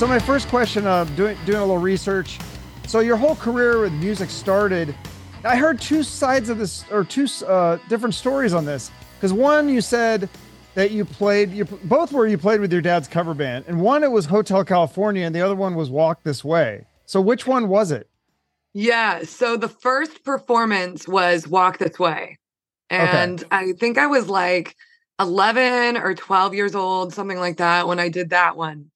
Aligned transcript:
So 0.00 0.06
my 0.06 0.18
first 0.18 0.48
question, 0.48 0.86
uh, 0.86 1.04
doing 1.04 1.36
doing 1.44 1.58
a 1.58 1.60
little 1.60 1.76
research. 1.76 2.38
So 2.86 3.00
your 3.00 3.18
whole 3.18 3.36
career 3.36 3.82
with 3.82 3.92
music 3.92 4.30
started. 4.30 4.94
I 5.44 5.56
heard 5.56 5.78
two 5.78 6.02
sides 6.02 6.48
of 6.48 6.56
this, 6.56 6.86
or 6.90 7.04
two 7.04 7.26
uh, 7.46 7.76
different 7.90 8.14
stories 8.14 8.54
on 8.54 8.64
this. 8.64 8.90
Because 9.16 9.34
one, 9.34 9.68
you 9.68 9.82
said 9.82 10.30
that 10.72 10.90
you 10.90 11.04
played, 11.04 11.52
you 11.52 11.66
both 11.66 12.14
were 12.14 12.26
you 12.26 12.38
played 12.38 12.62
with 12.62 12.72
your 12.72 12.80
dad's 12.80 13.08
cover 13.08 13.34
band, 13.34 13.66
and 13.68 13.78
one 13.82 14.02
it 14.02 14.10
was 14.10 14.24
Hotel 14.24 14.64
California, 14.64 15.26
and 15.26 15.34
the 15.34 15.42
other 15.42 15.54
one 15.54 15.74
was 15.74 15.90
Walk 15.90 16.22
This 16.22 16.42
Way. 16.42 16.86
So 17.04 17.20
which 17.20 17.46
one 17.46 17.68
was 17.68 17.92
it? 17.92 18.08
Yeah. 18.72 19.24
So 19.24 19.58
the 19.58 19.68
first 19.68 20.24
performance 20.24 21.06
was 21.06 21.46
Walk 21.46 21.76
This 21.76 21.98
Way. 21.98 22.38
And 22.88 23.40
okay. 23.40 23.48
I 23.50 23.72
think 23.72 23.98
I 23.98 24.06
was 24.06 24.30
like 24.30 24.76
11 25.20 25.98
or 25.98 26.14
12 26.14 26.54
years 26.54 26.74
old, 26.74 27.12
something 27.12 27.38
like 27.38 27.58
that, 27.58 27.86
when 27.86 28.00
I 28.00 28.08
did 28.08 28.30
that 28.30 28.56
one. 28.56 28.89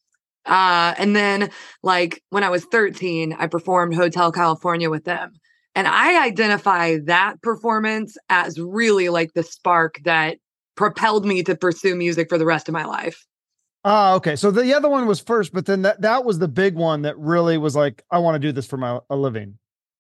Uh, 0.47 0.95
and 0.99 1.17
then, 1.17 1.51
like, 1.83 2.23
when 2.31 2.45
I 2.45 2.51
was 2.51 2.65
13, 2.67 3.35
I 3.39 3.47
performed 3.47 3.95
Hotel 3.95 4.31
California 4.33 4.91
with 4.91 5.05
them. 5.05 5.33
And 5.75 5.89
I 5.89 6.25
identify 6.25 6.99
that 7.07 7.43
performance 7.43 8.17
as 8.29 8.59
really 8.59 9.09
like 9.09 9.33
the 9.35 9.43
spark 9.43 9.99
that 10.05 10.39
propelled 10.77 11.25
me 11.25 11.43
to 11.45 11.57
pursue 11.57 11.95
music 11.95 12.29
for 12.29 12.39
the 12.39 12.47
rest 12.47 12.69
of 12.69 12.73
my 12.73 12.85
life. 12.85 13.27
Ah, 13.85 14.15
okay. 14.15 14.35
So 14.37 14.51
the 14.51 14.75
other 14.75 14.89
one 14.89 15.07
was 15.07 15.21
first, 15.21 15.53
but 15.53 15.67
then 15.67 15.83
that 15.83 16.01
that 16.01 16.25
was 16.25 16.39
the 16.39 16.49
big 16.49 16.75
one 16.75 17.03
that 17.03 17.19
really 17.19 17.59
was 17.59 17.77
like, 17.77 18.03
I 18.11 18.19
want 18.19 18.35
to 18.37 18.39
do 18.39 18.51
this 18.51 18.67
for 18.67 18.77
my 18.77 18.99
a 19.11 19.17
living. 19.17 19.59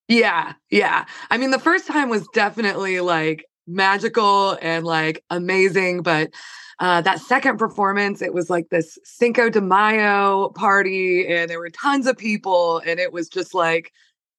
Yeah, 0.08 0.54
yeah. 0.70 1.04
I 1.30 1.38
mean, 1.38 1.50
the 1.50 1.58
first 1.58 1.86
time 1.86 2.08
was 2.08 2.26
definitely 2.34 3.00
like 3.00 3.44
magical 3.66 4.58
and 4.62 4.84
like 4.84 5.22
amazing, 5.30 6.02
but 6.02 6.30
uh, 6.80 7.00
that 7.02 7.20
second 7.20 7.58
performance, 7.58 8.22
it 8.22 8.34
was 8.34 8.50
like 8.50 8.68
this 8.70 8.98
Cinco 9.04 9.48
de 9.48 9.60
Mayo 9.60 10.50
party, 10.50 11.26
and 11.26 11.50
there 11.50 11.58
were 11.60 11.70
tons 11.70 12.06
of 12.06 12.16
people, 12.16 12.78
and 12.86 12.98
it 12.98 13.12
was 13.12 13.28
just 13.28 13.54
like, 13.54 13.92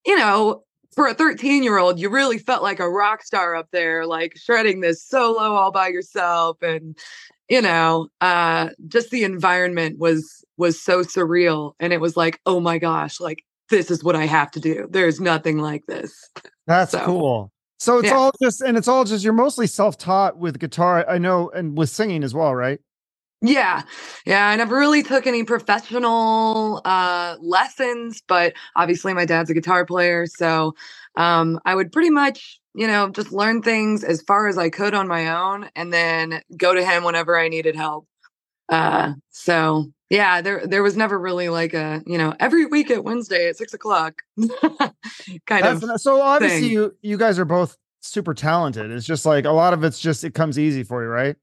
you 0.04 0.16
know, 0.16 0.62
for 0.94 1.06
a 1.06 1.14
13 1.14 1.62
year 1.62 1.78
old, 1.78 1.98
you 2.00 2.08
really 2.08 2.38
felt 2.38 2.62
like 2.62 2.80
a 2.80 2.88
rock 2.88 3.22
star 3.22 3.54
up 3.54 3.68
there, 3.70 4.06
like 4.06 4.36
shredding 4.36 4.80
this 4.80 5.04
solo 5.04 5.54
all 5.54 5.70
by 5.70 5.88
yourself, 5.88 6.60
and 6.62 6.96
you 7.48 7.62
know, 7.62 8.08
uh, 8.20 8.70
just 8.88 9.10
the 9.10 9.24
environment 9.24 9.98
was 9.98 10.44
was 10.56 10.80
so 10.80 11.02
surreal, 11.02 11.72
and 11.78 11.92
it 11.92 12.00
was 12.00 12.16
like, 12.16 12.40
oh 12.46 12.60
my 12.60 12.78
gosh, 12.78 13.20
like 13.20 13.44
this 13.70 13.90
is 13.90 14.02
what 14.02 14.16
I 14.16 14.26
have 14.26 14.50
to 14.52 14.60
do. 14.60 14.86
There's 14.90 15.20
nothing 15.20 15.58
like 15.58 15.86
this. 15.86 16.30
That's 16.66 16.92
so, 16.92 17.04
cool. 17.04 17.52
So 17.78 17.98
it's 17.98 18.08
yeah. 18.08 18.14
all 18.14 18.32
just, 18.42 18.60
and 18.62 18.76
it's 18.76 18.88
all 18.88 19.04
just, 19.04 19.22
you're 19.22 19.32
mostly 19.32 19.66
self 19.66 19.98
taught 19.98 20.38
with 20.38 20.58
guitar, 20.58 21.04
I 21.08 21.18
know, 21.18 21.50
and 21.50 21.76
with 21.76 21.90
singing 21.90 22.24
as 22.24 22.34
well, 22.34 22.54
right? 22.54 22.80
Yeah. 23.42 23.82
Yeah. 24.24 24.48
I 24.48 24.56
never 24.56 24.76
really 24.76 25.02
took 25.02 25.26
any 25.26 25.44
professional 25.44 26.80
uh, 26.84 27.36
lessons, 27.40 28.22
but 28.26 28.54
obviously 28.76 29.12
my 29.12 29.26
dad's 29.26 29.50
a 29.50 29.54
guitar 29.54 29.84
player. 29.84 30.26
So 30.26 30.74
um, 31.16 31.60
I 31.66 31.74
would 31.74 31.92
pretty 31.92 32.10
much, 32.10 32.58
you 32.74 32.86
know, 32.86 33.10
just 33.10 33.32
learn 33.32 33.60
things 33.60 34.04
as 34.04 34.22
far 34.22 34.48
as 34.48 34.56
I 34.56 34.70
could 34.70 34.94
on 34.94 35.06
my 35.06 35.28
own 35.28 35.68
and 35.76 35.92
then 35.92 36.40
go 36.56 36.74
to 36.74 36.84
him 36.84 37.04
whenever 37.04 37.38
I 37.38 37.48
needed 37.48 37.76
help. 37.76 38.06
Uh, 38.68 39.14
so 39.30 39.90
yeah, 40.10 40.40
there 40.40 40.66
there 40.66 40.82
was 40.82 40.96
never 40.96 41.18
really 41.18 41.48
like 41.48 41.74
a 41.74 42.02
you 42.06 42.18
know 42.18 42.34
every 42.38 42.66
week 42.66 42.90
at 42.90 43.04
Wednesday 43.04 43.48
at 43.48 43.56
six 43.56 43.74
o'clock 43.74 44.22
kind 44.38 45.64
That's, 45.64 45.82
of. 45.82 46.00
So 46.00 46.20
obviously 46.20 46.60
thing. 46.60 46.70
you 46.70 46.96
you 47.02 47.16
guys 47.16 47.38
are 47.38 47.44
both 47.44 47.76
super 48.00 48.34
talented. 48.34 48.90
It's 48.90 49.06
just 49.06 49.26
like 49.26 49.44
a 49.44 49.50
lot 49.50 49.72
of 49.72 49.84
it's 49.84 49.98
just 49.98 50.24
it 50.24 50.34
comes 50.34 50.58
easy 50.58 50.84
for 50.84 51.02
you, 51.02 51.08
right? 51.08 51.36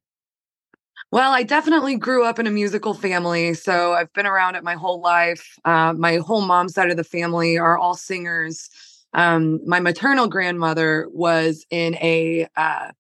Well, 1.12 1.32
I 1.32 1.44
definitely 1.44 1.96
grew 1.96 2.26
up 2.26 2.40
in 2.40 2.48
a 2.48 2.52
musical 2.52 2.96
family, 2.96 3.54
so 3.54 3.94
I've 3.94 4.12
been 4.14 4.26
around 4.26 4.56
it 4.56 4.64
my 4.64 4.74
whole 4.74 5.00
life. 5.00 5.60
Uh, 5.64 5.94
my 5.94 6.18
whole 6.18 6.42
mom's 6.42 6.74
side 6.74 6.90
of 6.90 6.98
the 6.98 7.04
family 7.04 7.58
are 7.58 7.78
all 7.78 7.94
singers. 7.96 8.70
Um, 9.14 9.60
my 9.68 9.80
maternal 9.80 10.28
grandmother 10.28 11.08
was 11.12 11.66
in 11.70 11.96
a 11.96 12.48
uh, 12.56 12.92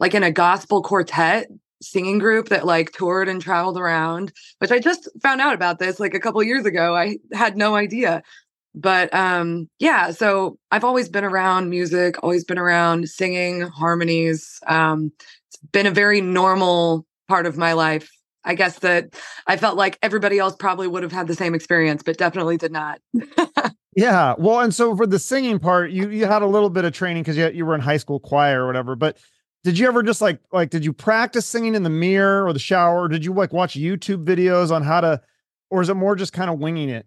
like 0.00 0.14
in 0.14 0.24
a 0.24 0.32
gospel 0.32 0.82
quartet 0.82 1.48
singing 1.82 2.18
group 2.18 2.48
that 2.48 2.64
like 2.64 2.92
toured 2.92 3.28
and 3.28 3.40
traveled 3.40 3.78
around, 3.78 4.32
which 4.58 4.70
I 4.70 4.78
just 4.78 5.08
found 5.22 5.40
out 5.40 5.54
about 5.54 5.78
this 5.78 6.00
like 6.00 6.14
a 6.14 6.20
couple 6.20 6.42
years 6.42 6.64
ago. 6.64 6.94
I 6.96 7.18
had 7.32 7.56
no 7.56 7.74
idea. 7.74 8.22
But 8.74 9.12
um 9.14 9.68
yeah, 9.78 10.10
so 10.12 10.58
I've 10.70 10.84
always 10.84 11.08
been 11.08 11.24
around 11.24 11.68
music, 11.68 12.22
always 12.22 12.44
been 12.44 12.58
around 12.58 13.08
singing, 13.08 13.62
harmonies. 13.62 14.58
Um 14.66 15.12
it's 15.48 15.58
been 15.72 15.86
a 15.86 15.90
very 15.90 16.20
normal 16.20 17.06
part 17.28 17.46
of 17.46 17.56
my 17.56 17.74
life. 17.74 18.10
I 18.44 18.54
guess 18.54 18.80
that 18.80 19.14
I 19.46 19.56
felt 19.56 19.76
like 19.76 19.98
everybody 20.02 20.38
else 20.38 20.56
probably 20.56 20.88
would 20.88 21.02
have 21.02 21.12
had 21.12 21.28
the 21.28 21.34
same 21.34 21.54
experience, 21.54 22.02
but 22.02 22.18
definitely 22.18 22.56
did 22.56 22.72
not. 22.72 23.00
yeah. 23.96 24.34
Well, 24.38 24.60
and 24.60 24.74
so 24.74 24.96
for 24.96 25.06
the 25.06 25.18
singing 25.18 25.58
part, 25.58 25.90
you 25.90 26.08
you 26.08 26.26
had 26.26 26.42
a 26.42 26.46
little 26.46 26.70
bit 26.70 26.84
of 26.84 26.92
training 26.92 27.22
because 27.22 27.36
you, 27.36 27.50
you 27.50 27.66
were 27.66 27.74
in 27.74 27.80
high 27.80 27.98
school 27.98 28.18
choir 28.18 28.64
or 28.64 28.66
whatever, 28.66 28.96
but 28.96 29.18
did 29.64 29.78
you 29.78 29.86
ever 29.86 30.02
just 30.02 30.20
like 30.20 30.40
like 30.52 30.70
did 30.70 30.84
you 30.84 30.92
practice 30.92 31.46
singing 31.46 31.74
in 31.74 31.82
the 31.82 31.90
mirror 31.90 32.44
or 32.46 32.52
the 32.52 32.58
shower? 32.58 33.02
Or 33.02 33.08
did 33.08 33.24
you 33.24 33.32
like 33.32 33.52
watch 33.52 33.74
YouTube 33.74 34.24
videos 34.24 34.70
on 34.70 34.82
how 34.82 35.00
to 35.00 35.20
or 35.70 35.82
is 35.82 35.88
it 35.88 35.94
more 35.94 36.16
just 36.16 36.32
kind 36.32 36.50
of 36.50 36.58
winging 36.58 36.88
it? 36.88 37.06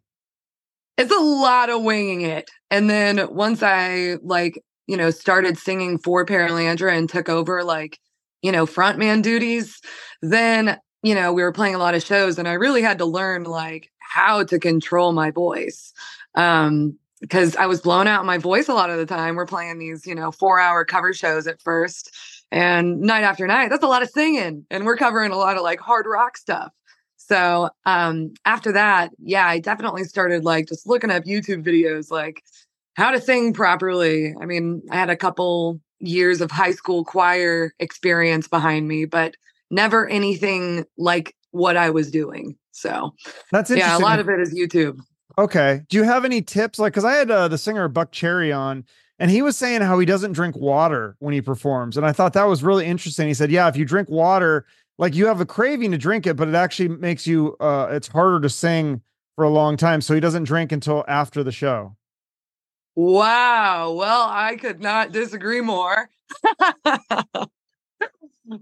It's 0.97 1.11
a 1.11 1.19
lot 1.19 1.69
of 1.69 1.83
winging 1.83 2.21
it. 2.21 2.49
And 2.71 2.89
then 2.89 3.27
once 3.33 3.61
I 3.61 4.15
like, 4.23 4.63
you 4.87 4.95
know, 4.95 5.09
started 5.09 5.57
singing 5.57 5.97
for 5.97 6.25
paralandra 6.25 6.97
and 6.97 7.09
took 7.09 7.27
over 7.27 7.63
like, 7.63 7.99
you 8.41 8.51
know, 8.51 8.65
frontman 8.65 9.21
duties, 9.21 9.81
then, 10.21 10.79
you 11.03 11.13
know, 11.13 11.33
we 11.33 11.43
were 11.43 11.51
playing 11.51 11.75
a 11.75 11.79
lot 11.79 11.95
of 11.95 12.03
shows 12.03 12.39
and 12.39 12.47
I 12.47 12.53
really 12.53 12.81
had 12.81 12.99
to 12.99 13.05
learn 13.05 13.43
like 13.43 13.91
how 13.99 14.43
to 14.45 14.57
control 14.57 15.11
my 15.11 15.31
voice. 15.31 15.91
Um, 16.35 16.97
because 17.21 17.55
I 17.55 17.65
was 17.65 17.81
blown 17.81 18.07
out 18.07 18.25
my 18.25 18.37
voice 18.37 18.67
a 18.67 18.73
lot 18.73 18.89
of 18.89 18.97
the 18.97 19.05
time. 19.05 19.35
We're 19.35 19.47
playing 19.47 19.79
these, 19.79 20.05
you 20.05 20.13
know, 20.13 20.31
four 20.31 20.59
hour 20.59 20.85
cover 20.85 21.11
shows 21.11 21.47
at 21.47 21.61
first 21.61 22.11
and 22.51 23.01
night 23.01 23.23
after 23.23 23.47
night 23.47 23.69
that's 23.69 23.83
a 23.83 23.87
lot 23.87 24.01
of 24.01 24.09
singing 24.09 24.65
and 24.69 24.85
we're 24.85 24.97
covering 24.97 25.31
a 25.31 25.37
lot 25.37 25.57
of 25.57 25.63
like 25.63 25.79
hard 25.79 26.05
rock 26.05 26.37
stuff. 26.37 26.71
So 27.17 27.69
um 27.85 28.33
after 28.45 28.71
that 28.71 29.11
yeah 29.19 29.47
i 29.47 29.59
definitely 29.59 30.03
started 30.03 30.43
like 30.43 30.67
just 30.67 30.87
looking 30.87 31.09
up 31.09 31.23
youtube 31.23 31.65
videos 31.65 32.11
like 32.11 32.43
how 32.95 33.11
to 33.11 33.19
sing 33.19 33.53
properly. 33.53 34.33
I 34.39 34.45
mean 34.45 34.81
i 34.91 34.95
had 34.95 35.09
a 35.09 35.17
couple 35.17 35.79
years 35.99 36.41
of 36.41 36.51
high 36.51 36.71
school 36.71 37.03
choir 37.03 37.73
experience 37.79 38.47
behind 38.47 38.87
me 38.87 39.05
but 39.05 39.35
never 39.71 40.07
anything 40.07 40.85
like 40.97 41.35
what 41.51 41.77
i 41.77 41.89
was 41.89 42.11
doing. 42.11 42.55
So 42.71 43.13
that's 43.51 43.71
yeah 43.71 43.97
a 43.97 43.99
lot 43.99 44.19
of 44.19 44.29
it 44.29 44.39
is 44.39 44.53
youtube. 44.53 44.99
Okay. 45.37 45.81
Do 45.89 45.97
you 45.97 46.03
have 46.03 46.23
any 46.23 46.41
tips? 46.41 46.79
Like 46.79 46.93
because 46.93 47.05
i 47.05 47.13
had 47.13 47.31
uh, 47.31 47.47
the 47.47 47.57
singer 47.57 47.89
Buckcherry 47.89 48.55
on 48.55 48.85
and 49.19 49.31
he 49.31 49.41
was 49.41 49.57
saying 49.57 49.81
how 49.81 49.97
he 49.97 50.05
doesn't 50.05 50.33
drink 50.33 50.55
water 50.55 51.15
when 51.19 51.33
he 51.33 51.41
performs 51.41 51.97
and 51.97 52.05
i 52.05 52.11
thought 52.11 52.33
that 52.33 52.45
was 52.45 52.63
really 52.63 52.85
interesting. 52.85 53.27
He 53.27 53.33
said 53.33 53.51
yeah 53.51 53.67
if 53.67 53.75
you 53.77 53.85
drink 53.85 54.09
water 54.09 54.65
like 54.97 55.15
you 55.15 55.27
have 55.27 55.41
a 55.41 55.45
craving 55.45 55.91
to 55.91 55.97
drink 55.97 56.25
it 56.27 56.35
but 56.35 56.47
it 56.47 56.55
actually 56.55 56.89
makes 56.89 57.25
you 57.27 57.55
uh 57.59 57.87
it's 57.91 58.07
harder 58.07 58.39
to 58.41 58.49
sing 58.49 59.01
for 59.35 59.43
a 59.43 59.49
long 59.49 59.77
time 59.77 60.01
so 60.01 60.13
he 60.13 60.19
doesn't 60.19 60.45
drink 60.45 60.71
until 60.71 61.03
after 61.07 61.43
the 61.43 61.51
show. 61.51 61.95
Wow. 62.95 63.93
Well 63.93 64.27
i 64.29 64.55
could 64.55 64.81
not 64.81 65.11
disagree 65.11 65.61
more. 65.61 66.09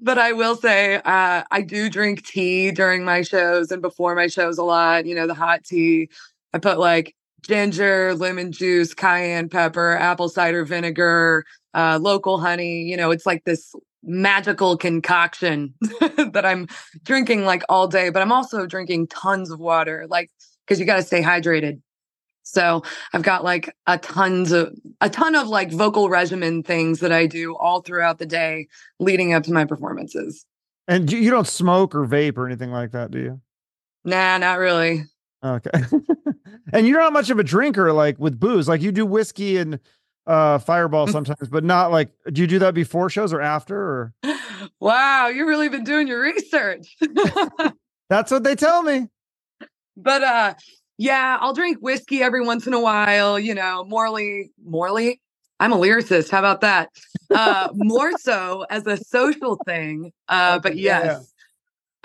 But 0.01 0.17
i 0.17 0.31
will 0.31 0.55
say 0.55 0.95
uh 0.95 1.43
i 1.51 1.61
do 1.61 1.89
drink 1.89 2.25
tea 2.25 2.71
during 2.71 3.03
my 3.03 3.21
shows 3.21 3.69
and 3.69 3.81
before 3.81 4.15
my 4.15 4.27
shows 4.27 4.57
a 4.57 4.63
lot 4.63 5.05
you 5.05 5.13
know 5.13 5.27
the 5.27 5.33
hot 5.33 5.63
tea. 5.63 6.09
I 6.53 6.59
put 6.59 6.79
like 6.79 7.15
ginger, 7.43 8.15
lemon 8.15 8.51
juice, 8.51 8.93
cayenne 8.93 9.49
pepper, 9.49 9.95
apple 9.97 10.29
cider 10.29 10.65
vinegar, 10.65 11.45
uh, 11.73 11.99
local 12.01 12.39
honey. 12.39 12.81
You 12.83 12.97
know, 12.97 13.11
it's 13.11 13.25
like 13.25 13.43
this 13.43 13.73
magical 14.03 14.77
concoction 14.77 15.73
that 15.81 16.43
I'm 16.45 16.67
drinking 17.03 17.45
like 17.45 17.63
all 17.69 17.87
day, 17.87 18.09
but 18.09 18.21
I'm 18.21 18.31
also 18.31 18.65
drinking 18.65 19.07
tons 19.07 19.51
of 19.51 19.59
water, 19.59 20.05
like, 20.09 20.29
because 20.65 20.79
you 20.79 20.85
got 20.85 20.97
to 20.97 21.03
stay 21.03 21.21
hydrated. 21.21 21.81
So 22.43 22.83
I've 23.13 23.23
got 23.23 23.43
like 23.43 23.73
a 23.87 23.97
tons 23.97 24.51
of 24.51 24.75
a 24.99 25.09
ton 25.09 25.33
of 25.35 25.47
like 25.47 25.71
vocal 25.71 26.09
regimen 26.09 26.61
things 26.61 26.99
that 26.99 27.11
I 27.11 27.25
do 27.25 27.55
all 27.55 27.81
throughout 27.81 28.19
the 28.19 28.25
day 28.25 28.67
leading 28.99 29.33
up 29.33 29.43
to 29.43 29.53
my 29.53 29.63
performances. 29.63 30.45
And 30.87 31.09
you 31.09 31.31
don't 31.31 31.47
smoke 31.47 31.95
or 31.95 32.05
vape 32.05 32.37
or 32.37 32.45
anything 32.45 32.71
like 32.71 32.91
that, 32.91 33.11
do 33.11 33.19
you? 33.19 33.41
Nah, 34.03 34.37
not 34.37 34.59
really. 34.59 35.05
Okay. 35.43 35.71
and 36.71 36.87
you're 36.87 36.99
not 36.99 37.13
much 37.13 37.29
of 37.29 37.39
a 37.39 37.43
drinker, 37.43 37.91
like 37.93 38.19
with 38.19 38.39
booze. 38.39 38.67
Like 38.67 38.81
you 38.81 38.91
do 38.91 39.05
whiskey 39.05 39.57
and 39.57 39.79
uh 40.25 40.57
fireball 40.59 41.07
mm. 41.07 41.11
sometimes, 41.11 41.49
but 41.49 41.63
not 41.63 41.91
like 41.91 42.09
do 42.31 42.41
you 42.41 42.47
do 42.47 42.59
that 42.59 42.73
before 42.73 43.09
shows 43.09 43.33
or 43.33 43.41
after 43.41 43.77
or 43.77 44.13
wow, 44.79 45.27
you've 45.27 45.47
really 45.47 45.69
been 45.69 45.83
doing 45.83 46.07
your 46.07 46.21
research. 46.21 46.95
That's 48.09 48.31
what 48.31 48.43
they 48.43 48.55
tell 48.55 48.83
me. 48.83 49.07
But 49.97 50.23
uh 50.23 50.53
yeah, 50.97 51.37
I'll 51.41 51.53
drink 51.53 51.79
whiskey 51.81 52.21
every 52.21 52.45
once 52.45 52.67
in 52.67 52.73
a 52.73 52.79
while, 52.79 53.39
you 53.39 53.53
know, 53.53 53.83
Morley, 53.85 54.51
Morley. 54.63 55.19
I'm 55.59 55.71
a 55.71 55.77
lyricist. 55.77 56.29
How 56.29 56.39
about 56.39 56.61
that? 56.61 56.89
Uh 57.33 57.69
more 57.73 58.11
so 58.17 58.65
as 58.69 58.87
a 58.87 58.97
social 58.97 59.59
thing. 59.65 60.11
Uh 60.29 60.59
but 60.59 60.77
yes. 60.77 61.05
Yeah. 61.05 61.19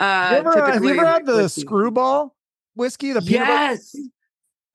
Uh, 0.00 0.04
have 0.04 0.32
you 0.32 0.38
ever, 0.38 0.62
uh, 0.62 0.72
have 0.72 0.84
you 0.84 0.90
ever 0.90 1.06
had 1.06 1.26
the 1.26 1.36
whiskey. 1.36 1.60
screwball? 1.62 2.36
whiskey? 2.74 3.12
The 3.12 3.20
peanut 3.20 3.48
yes. 3.48 3.92
butter? 3.92 4.04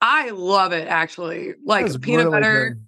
I 0.05 0.31
love 0.31 0.73
it 0.73 0.85
actually. 0.89 1.53
Like 1.65 1.85
peanut 2.01 2.25
really 2.25 2.31
butter, 2.41 2.69
good. 2.71 2.87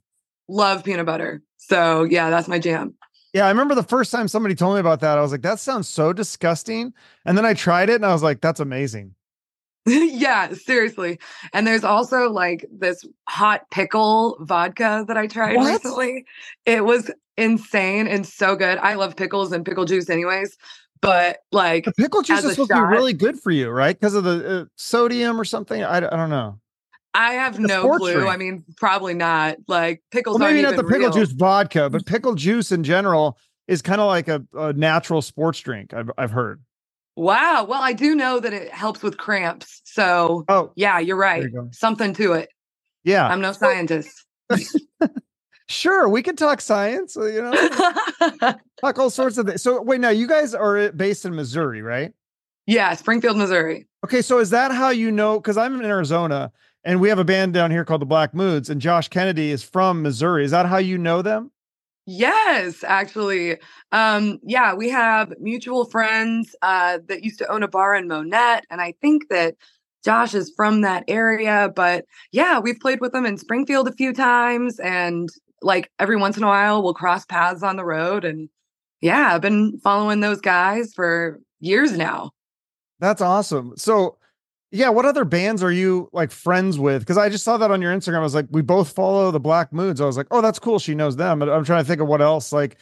love 0.49 0.83
peanut 0.83 1.05
butter. 1.05 1.41
So 1.55 2.03
yeah, 2.03 2.29
that's 2.29 2.49
my 2.49 2.59
jam. 2.59 2.93
Yeah, 3.33 3.45
I 3.45 3.49
remember 3.49 3.73
the 3.73 3.83
first 3.83 4.11
time 4.11 4.27
somebody 4.27 4.53
told 4.53 4.75
me 4.75 4.81
about 4.81 4.99
that. 4.99 5.17
I 5.17 5.21
was 5.21 5.31
like, 5.31 5.41
that 5.43 5.61
sounds 5.61 5.87
so 5.87 6.11
disgusting. 6.11 6.93
And 7.25 7.37
then 7.37 7.45
I 7.45 7.53
tried 7.53 7.89
it 7.89 7.95
and 7.95 8.05
I 8.05 8.11
was 8.11 8.21
like, 8.21 8.41
that's 8.41 8.59
amazing. 8.59 9.15
yeah, 9.85 10.53
seriously. 10.53 11.17
And 11.53 11.65
there's 11.65 11.85
also 11.85 12.29
like 12.29 12.65
this 12.69 13.05
hot 13.29 13.61
pickle 13.71 14.35
vodka 14.41 15.05
that 15.07 15.15
I 15.15 15.27
tried 15.27 15.55
What? 15.55 15.71
recently. 15.71 16.25
It 16.65 16.83
was 16.83 17.09
insane 17.37 18.07
and 18.07 18.27
so 18.27 18.57
good. 18.57 18.77
I 18.79 18.95
love 18.95 19.15
pickles 19.15 19.53
and 19.53 19.65
pickle 19.65 19.85
juice, 19.85 20.09
anyways. 20.09 20.57
But 21.01 21.37
like, 21.53 21.85
The 21.85 21.93
pickle 21.93 22.23
juice 22.23 22.43
is 22.43 22.51
supposed 22.51 22.71
to 22.71 22.75
be 22.75 22.81
really 22.81 23.13
good 23.13 23.39
for 23.39 23.51
you, 23.51 23.69
right? 23.69 23.97
Because 23.97 24.15
of 24.15 24.25
the 24.25 24.61
uh, 24.61 24.65
sodium 24.75 25.39
or 25.39 25.45
something. 25.45 25.81
I, 25.81 25.97
I 25.97 25.99
don't 26.01 26.29
know. 26.29 26.59
I 27.15 27.33
have 27.33 27.57
no 27.59 27.97
clue. 27.97 28.13
drink. 28.13 28.29
I 28.29 28.37
mean, 28.37 28.63
probably 28.77 29.13
not. 29.13 29.57
Like 29.67 30.03
pickles. 30.11 30.37
Well, 30.39 30.47
maybe 30.49 30.61
not 30.61 30.75
the 30.75 30.83
pickle 30.83 30.99
real. 30.99 31.11
juice 31.11 31.31
vodka, 31.31 31.89
but 31.89 32.05
pickle 32.07 32.35
juice 32.35 32.71
in 32.71 32.83
general 32.83 33.37
is 33.67 33.81
kind 33.81 33.99
of 34.01 34.07
like 34.07 34.27
a, 34.27 34.43
a 34.53 34.73
natural 34.73 35.21
sports 35.21 35.59
drink. 35.61 35.93
I've, 35.93 36.11
I've 36.17 36.31
heard. 36.31 36.61
Wow. 37.15 37.65
Well, 37.67 37.81
I 37.81 37.93
do 37.93 38.13
know 38.15 38.39
that 38.41 38.51
it 38.53 38.69
helps 38.71 39.01
with 39.01 39.17
cramps. 39.17 39.81
So 39.85 40.43
Oh, 40.49 40.71
yeah, 40.75 40.99
you're 40.99 41.15
right. 41.15 41.43
you. 41.43 41.69
Something 41.71 42.13
to 42.15 42.33
it. 42.33 42.49
yeah. 43.05 43.25
I'm 43.27 43.39
no 43.41 43.53
scientist. 43.53 44.25
Sure, 45.67 46.07
we 46.07 46.21
can 46.21 46.35
talk 46.35 46.61
science. 46.61 47.17
uh, 47.17 47.25
You 47.25 47.41
know, 47.41 47.51
talk 48.79 48.99
all 48.99 49.09
sorts 49.09 49.39
of 49.39 49.47
things. 49.47 49.63
So 49.63 49.81
wait, 49.81 49.99
now 49.99 50.09
you 50.09 50.27
guys 50.27 50.53
are 50.53 50.77
uh, 50.77 50.91
based 50.91 51.25
in 51.25 51.35
Missouri, 51.35 51.81
right? 51.81 52.13
yeah, 52.67 52.93
Springfield, 52.93 53.37
Missouri. 53.37 53.87
Okay, 54.03 54.21
so 54.21 54.37
is 54.39 54.51
that 54.51 54.71
how 54.71 54.89
you 54.89 55.09
know? 55.11 55.39
Because 55.39 55.57
I'm 55.57 55.79
in 55.79 55.85
Arizona 55.85 56.51
and 56.85 57.01
we 57.01 57.09
have 57.09 57.19
a 57.19 57.25
band 57.25 57.53
down 57.53 57.71
here 57.71 57.83
called 57.83 58.01
the 58.01 58.05
Black 58.05 58.33
Moods, 58.33 58.69
and 58.69 58.79
Josh 58.79 59.09
Kennedy 59.09 59.51
is 59.51 59.63
from 59.63 60.03
Missouri. 60.03 60.45
Is 60.45 60.51
that 60.51 60.67
how 60.67 60.77
you 60.77 60.97
know 60.97 61.21
them? 61.23 61.51
Yes, 62.05 62.83
actually. 62.83 63.57
Um, 63.91 64.39
yeah, 64.43 64.75
we 64.75 64.89
have 64.89 65.33
mutual 65.39 65.85
friends 65.85 66.55
uh, 66.61 66.99
that 67.07 67.23
used 67.23 67.39
to 67.39 67.51
own 67.51 67.63
a 67.63 67.67
bar 67.67 67.95
in 67.95 68.07
Monett, 68.07 68.63
and 68.69 68.79
I 68.79 68.93
think 69.01 69.29
that 69.29 69.55
Josh 70.03 70.35
is 70.35 70.53
from 70.55 70.81
that 70.81 71.03
area. 71.07 71.71
But 71.75 72.05
yeah, 72.31 72.59
we've 72.59 72.79
played 72.79 73.01
with 73.01 73.11
them 73.11 73.25
in 73.25 73.39
Springfield 73.39 73.87
a 73.87 73.93
few 73.93 74.13
times, 74.13 74.79
and 74.79 75.29
like 75.63 75.91
every 75.97 76.15
once 76.15 76.37
in 76.37 76.43
a 76.43 76.47
while, 76.47 76.83
we'll 76.83 76.93
cross 76.93 77.25
paths 77.25 77.63
on 77.63 77.75
the 77.75 77.85
road. 77.85 78.23
And 78.23 78.49
yeah, 79.01 79.33
I've 79.33 79.41
been 79.41 79.79
following 79.79 80.19
those 80.19 80.39
guys 80.39 80.93
for 80.93 81.39
years 81.59 81.97
now. 81.97 82.31
That's 82.99 83.21
awesome. 83.21 83.73
So, 83.75 84.17
yeah, 84.71 84.89
what 84.89 85.05
other 85.05 85.25
bands 85.25 85.63
are 85.63 85.71
you 85.71 86.09
like 86.11 86.31
friends 86.31 86.77
with? 86.77 87.01
Because 87.01 87.17
I 87.17 87.29
just 87.29 87.43
saw 87.43 87.57
that 87.57 87.71
on 87.71 87.81
your 87.81 87.93
Instagram. 87.95 88.17
I 88.17 88.21
was 88.21 88.35
like, 88.35 88.47
we 88.51 88.61
both 88.61 88.91
follow 88.93 89.31
the 89.31 89.39
Black 89.39 89.71
Moods. 89.71 90.01
I 90.01 90.05
was 90.05 90.17
like, 90.17 90.27
oh, 90.31 90.41
that's 90.41 90.59
cool. 90.59 90.79
She 90.79 90.95
knows 90.95 91.15
them. 91.15 91.39
But 91.39 91.49
I'm 91.49 91.63
trying 91.63 91.83
to 91.83 91.87
think 91.87 92.01
of 92.01 92.07
what 92.07 92.21
else. 92.21 92.51
Like, 92.51 92.77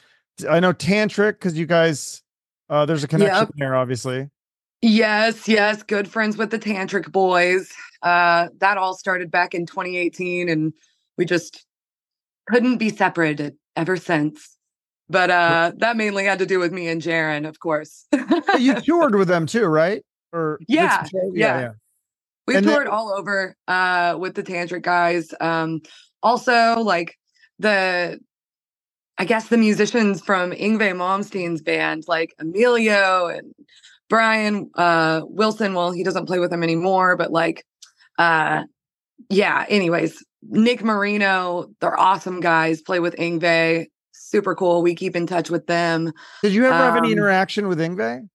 I 0.50 0.60
know 0.60 0.74
Tantric 0.74 1.34
because 1.34 1.58
you 1.58 1.66
guys, 1.66 2.22
uh, 2.70 2.86
there's 2.86 3.04
a 3.04 3.08
connection 3.08 3.36
Yep. 3.42 3.50
there, 3.58 3.76
obviously. 3.76 4.30
Yes, 4.82 5.48
yes, 5.48 5.82
good 5.84 6.08
friends 6.10 6.36
with 6.36 6.50
the 6.52 6.60
Tantric 6.60 7.12
Boys. 7.12 7.72
Uh, 8.02 8.48
that 8.60 8.78
all 8.78 8.94
started 8.96 9.32
back 9.32 9.54
in 9.54 9.66
2018, 9.66 10.50
and 10.50 10.74
we 11.18 11.24
just 11.26 11.66
couldn't 12.50 12.78
be 12.78 12.90
separated 12.90 13.56
ever 13.78 13.96
since. 13.96 14.58
But 15.10 15.30
uh, 15.30 15.72
that 15.78 15.96
mainly 15.96 16.26
had 16.26 16.40
to 16.40 16.46
do 16.46 16.60
with 16.60 16.74
me 16.74 16.88
and 16.88 17.02
Jaron, 17.02 17.48
of 17.48 17.60
course. 17.60 18.06
You 18.60 18.80
toured 18.82 19.16
with 19.16 19.28
them 19.28 19.46
too, 19.46 19.66
right? 19.66 20.04
Or 20.34 20.60
did 20.68 20.78
some 20.90 21.32
Yeah, 21.34 21.60
yeah. 21.60 21.72
We've 22.48 22.58
And 22.58 22.68
then- 22.68 22.74
toured 22.76 22.88
all 22.88 23.14
over 23.14 23.56
uh, 23.68 24.18
with 24.20 24.36
the 24.36 24.44
Tantric 24.44 24.82
guys. 24.82 25.34
Um, 25.40 25.82
also, 26.22 26.80
like 26.82 27.18
the, 27.60 28.20
I 29.18 29.26
guess 29.26 29.48
the 29.48 29.58
musicians 29.58 30.22
from 30.22 30.52
Yngwie 30.52 30.96
Malmsteen's 30.96 31.62
band, 31.62 32.04
like 32.08 32.34
Emilio 32.40 33.28
and 33.28 33.54
Brian 34.10 34.70
uh, 34.76 35.22
Wilson. 35.24 35.74
Well, 35.74 35.92
he 35.92 36.04
doesn't 36.04 36.26
play 36.26 36.40
with 36.40 36.50
them 36.50 36.64
anymore, 36.64 37.16
but 37.16 37.32
like, 37.32 37.64
uh, 38.18 38.64
yeah. 39.30 39.66
Anyways, 39.70 40.24
Nick 40.42 40.84
Marino, 40.84 41.68
they're 41.80 41.98
awesome 41.98 42.40
guys. 42.42 42.82
Play 42.82 43.00
with 43.00 43.16
Yngwie, 43.16 43.86
super 44.12 44.56
cool. 44.56 44.82
We 44.82 44.96
keep 44.96 45.16
in 45.16 45.28
touch 45.28 45.50
with 45.50 45.68
them. 45.68 46.12
Did 46.42 46.54
you 46.54 46.66
ever 46.66 46.76
have 46.76 46.98
any 46.98 47.08
Um, 47.08 47.14
interaction 47.14 47.68
with 47.70 47.80
Yngwie? 47.80 48.28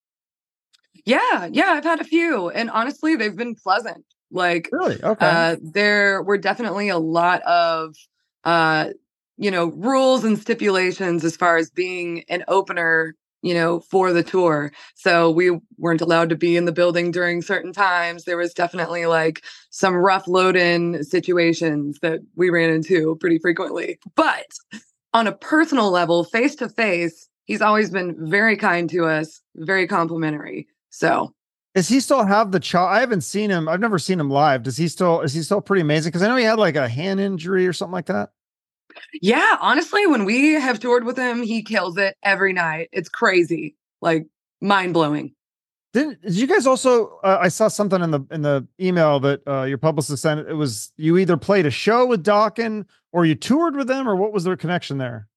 Yeah, 1.09 1.49
yeah. 1.51 1.69
I've 1.69 1.85
had 1.85 2.01
a 2.01 2.05
few, 2.05 2.51
and 2.51 2.71
honestly, 2.71 3.17
they've 3.17 3.35
been 3.35 3.55
pleasant. 3.55 4.05
Like, 4.31 4.69
Really? 4.71 5.03
Okay. 5.03 5.27
uh, 5.27 5.57
there 5.63 6.23
were 6.23 6.37
definitely 6.37 6.91
a 6.91 6.99
lot 6.99 7.41
of 7.43 7.97
uh, 8.45 8.91
you 9.39 9.51
know 9.51 9.67
rules 9.67 10.25
and 10.25 10.39
stipulations 10.39 11.25
as 11.25 11.35
far 11.35 11.57
as 11.57 11.71
being 11.71 12.25
an 12.29 12.45
opener 12.47 13.15
you 13.41 13.55
know 13.55 13.81
for 13.81 14.13
the 14.13 14.23
tour 14.23 14.73
so 14.97 15.31
we 15.31 15.59
weren't 15.79 16.01
allowed 16.01 16.29
to 16.29 16.37
be 16.37 16.57
in 16.57 16.65
the 16.65 16.73
building 16.73 17.11
during 17.11 17.41
certain 17.41 17.73
times 17.73 18.25
there 18.25 18.37
was 18.37 18.53
definitely 18.53 19.07
like 19.07 19.45
some 19.71 19.95
rough 19.95 20.27
load 20.27 20.57
in 20.57 21.05
situations 21.05 21.99
that 22.03 22.19
we 22.35 22.51
ran 22.51 22.71
into 22.71 23.17
pretty 23.21 23.39
frequently 23.39 23.99
but 24.17 24.47
on 25.15 25.27
a 25.29 25.33
personal 25.33 25.91
level 25.91 26.25
face 26.25 26.57
to 26.57 26.69
face 26.69 27.29
he's 27.45 27.63
always 27.63 27.91
been 27.91 28.17
very 28.29 28.57
kind 28.57 28.91
to 28.91 29.05
us 29.05 29.41
very 29.55 29.87
complimentary 29.87 30.67
so 30.91 31.35
Does 31.75 31.89
he 31.89 32.01
still 32.01 32.25
have 32.25 32.53
the 32.53 32.61
chop? 32.61 32.91
I 32.91 33.01
haven't 33.01 33.23
seen 33.23 33.51
him. 33.51 33.69
I've 33.69 33.81
never 33.81 33.99
seen 33.99 34.19
him 34.19 34.31
live. 34.31 34.63
Does 34.63 34.77
he 34.77 34.89
still? 34.89 35.21
Is 35.21 35.35
he 35.35 35.43
still 35.43 35.61
pretty 35.61 35.83
amazing? 35.83 36.11
Because 36.11 36.23
I 36.23 36.29
know 36.29 36.37
he 36.37 36.45
had 36.45 36.59
like 36.59 36.77
a 36.77 36.89
hand 36.89 37.21
injury 37.21 37.67
or 37.67 37.73
something 37.73 37.93
like 37.93 38.07
that. 38.07 38.31
Yeah, 39.21 39.57
honestly, 39.61 40.07
when 40.07 40.25
we 40.25 40.55
have 40.55 40.81
toured 40.81 41.05
with 41.05 41.17
him, 41.17 41.43
he 41.43 41.63
kills 41.63 41.97
it 41.97 42.17
every 42.23 42.53
night. 42.53 42.89
It's 42.93 43.09
crazy, 43.09 43.77
like 44.01 44.27
mind 44.61 44.95
blowing. 44.95 45.35
Did, 45.93 46.21
did 46.21 46.35
you 46.35 46.47
guys 46.47 46.67
also? 46.67 47.19
Uh, 47.23 47.39
I 47.41 47.49
saw 47.49 47.69
something 47.69 48.03
in 48.03 48.11
the 48.11 48.21
in 48.31 48.43
the 48.43 48.67
email 48.81 49.21
that 49.21 49.47
uh, 49.47 49.63
your 49.63 49.79
publicist 49.79 50.23
sent. 50.23 50.49
It 50.49 50.55
was 50.55 50.93
you 50.97 51.17
either 51.19 51.37
played 51.37 51.67
a 51.67 51.71
show 51.71 52.07
with 52.07 52.25
Dokken 52.25 52.87
or 53.13 53.25
you 53.25 53.35
toured 53.35 53.77
with 53.77 53.87
them, 53.87 54.09
or 54.09 54.17
what 54.17 54.33
was 54.33 54.45
their 54.45 54.57
connection 54.57 54.99
there? 54.99 55.29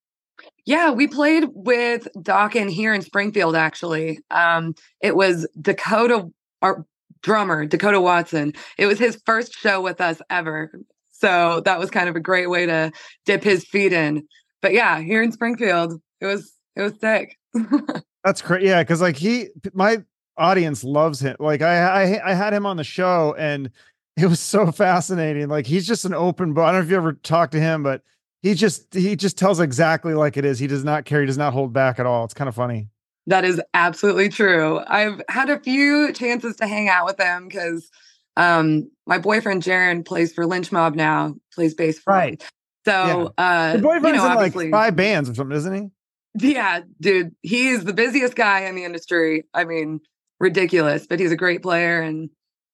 Yeah, 0.66 0.92
we 0.92 1.08
played 1.08 1.46
with 1.54 2.08
Dokken 2.18 2.70
here 2.70 2.94
in 2.94 3.02
Springfield. 3.02 3.56
Actually, 3.56 4.20
um, 4.30 4.76
it 5.02 5.16
was 5.16 5.48
Dakota, 5.60 6.30
our 6.62 6.86
drummer 7.22 7.66
Dakota 7.66 8.00
Watson. 8.00 8.54
It 8.78 8.86
was 8.86 9.00
his 9.00 9.20
first 9.26 9.54
show 9.54 9.82
with 9.82 10.00
us 10.02 10.22
ever, 10.30 10.72
so 11.12 11.62
that 11.66 11.80
was 11.80 11.90
kind 11.90 12.10
of 12.10 12.16
a 12.16 12.20
great 12.20 12.50
way 12.50 12.66
to 12.66 12.92
dip 13.26 13.44
his 13.44 13.66
feet 13.66 13.94
in. 13.94 14.28
But 14.62 14.74
yeah, 14.74 15.00
here 15.00 15.24
in 15.24 15.32
Springfield, 15.32 16.00
it 16.20 16.26
was 16.26 16.54
it 16.76 16.82
was 16.82 16.94
sick. 17.00 17.38
That's 18.24 18.42
crazy. 18.42 18.68
Yeah, 18.68 18.84
because 18.84 19.02
like 19.02 19.18
he, 19.18 19.48
my 19.74 20.04
audience 20.38 20.84
loves 20.84 21.20
him. 21.20 21.36
Like 21.40 21.62
I, 21.62 22.04
I, 22.04 22.32
I 22.32 22.34
had 22.34 22.54
him 22.54 22.66
on 22.66 22.78
the 22.78 22.84
show, 22.84 23.36
and 23.38 23.72
it 24.18 24.28
was 24.28 24.40
so 24.40 24.72
fascinating. 24.72 25.48
Like 25.48 25.66
he's 25.66 25.88
just 25.88 26.06
an 26.06 26.14
open 26.14 26.54
book. 26.54 26.64
I 26.64 26.72
don't 26.72 26.82
know 26.82 26.86
if 26.86 26.92
you 26.92 26.98
ever 26.98 27.14
talked 27.14 27.54
to 27.54 27.60
him, 27.60 27.82
but 27.84 28.04
he 28.42 28.54
just 28.54 28.94
he 28.94 29.16
just 29.16 29.38
tells 29.38 29.60
exactly 29.60 30.14
like 30.14 30.38
it 30.38 30.46
is. 30.46 30.60
He 30.60 30.68
does 30.68 30.84
not 30.84 31.06
care. 31.06 31.22
He 31.22 31.28
does 31.28 31.38
not 31.38 31.54
hold 31.54 31.74
back 31.74 32.00
at 32.00 32.06
all. 32.06 32.26
It's 32.26 32.34
kind 32.34 32.48
of 32.48 32.56
funny. 32.56 32.90
That 33.28 33.46
is 33.46 33.62
absolutely 33.74 34.30
true. 34.30 34.82
I've 34.88 35.22
had 35.30 35.50
a 35.50 35.60
few 35.60 36.12
chances 36.14 36.56
to 36.58 36.68
hang 36.68 36.90
out 36.90 37.06
with 37.06 37.20
him 37.20 37.48
because 37.48 37.90
um, 38.36 38.90
my 39.06 39.20
boyfriend 39.20 39.62
Jaron 39.62 40.04
plays 40.06 40.34
for 40.34 40.46
Lynch 40.48 40.72
Mob 40.72 40.96
now, 40.96 41.36
plays 41.54 41.76
bass 41.76 42.00
for. 42.00 42.14
Right. 42.14 42.44
So 42.86 43.32
uh 43.38 43.74
The 43.74 43.82
boyfriend's 43.84 44.18
you 44.24 44.28
know, 44.28 44.32
in 44.32 44.54
like 44.54 44.72
five 44.72 44.96
bands 44.96 45.30
or 45.30 45.36
something, 45.36 45.56
isn't 45.56 45.74
he? 45.74 46.54
yeah, 46.54 46.80
dude, 47.00 47.36
he's 47.42 47.84
the 47.84 47.94
busiest 47.94 48.36
guy 48.36 48.62
in 48.62 48.76
the 48.76 48.86
industry. 48.86 49.46
I 49.54 49.66
mean, 49.66 50.00
ridiculous, 50.40 51.06
but 51.06 51.20
he's 51.20 51.32
a 51.32 51.36
great 51.36 51.62
player 51.62 52.02
and 52.02 52.30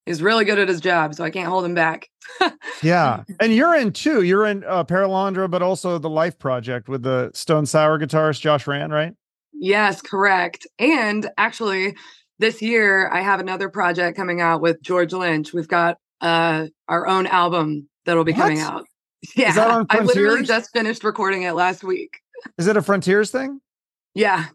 he's 0.08 0.22
really 0.22 0.46
good 0.46 0.58
at 0.58 0.68
his 0.68 0.82
job, 0.82 1.14
so 1.14 1.24
I 1.24 1.30
can't 1.30 1.48
hold 1.48 1.66
him 1.66 1.74
back. 1.74 2.08
Yeah. 2.84 3.24
And 3.40 3.56
you're 3.56 3.76
in 3.76 3.92
too. 3.92 4.22
You're 4.22 4.46
in 4.46 4.64
uh, 4.64 4.84
Paralandra, 4.84 5.50
but 5.50 5.64
also 5.64 5.98
the 5.98 6.10
Life 6.10 6.38
Project 6.38 6.88
with 6.88 7.02
the 7.02 7.32
Stone 7.34 7.66
Sour 7.66 7.98
guitarist 7.98 8.40
Josh 8.42 8.68
Rand, 8.68 8.94
right? 8.94 9.14
Yes, 9.54 10.02
correct. 10.02 10.68
And 10.78 11.28
actually, 11.40 11.96
this 12.38 12.62
year 12.62 13.10
I 13.12 13.22
have 13.22 13.40
another 13.40 13.70
project 13.70 14.16
coming 14.16 14.42
out 14.42 14.62
with 14.62 14.80
George 14.84 15.12
Lynch. 15.14 15.54
We've 15.54 15.68
got 15.68 15.98
uh 16.22 16.68
our 16.88 17.08
own 17.08 17.26
album 17.28 17.90
that'll 18.06 18.24
be 18.24 18.34
coming 18.34 18.60
out. 18.60 18.86
Yeah, 19.36 19.54
that 19.54 19.68
on 19.70 19.86
I 19.90 20.02
literally 20.02 20.44
just 20.44 20.70
finished 20.72 21.04
recording 21.04 21.42
it 21.42 21.54
last 21.54 21.84
week. 21.84 22.20
Is 22.60 22.68
it 22.68 22.78
a 22.78 22.82
Frontiers 22.84 23.32
thing? 23.32 23.60
Yeah, 24.14 24.46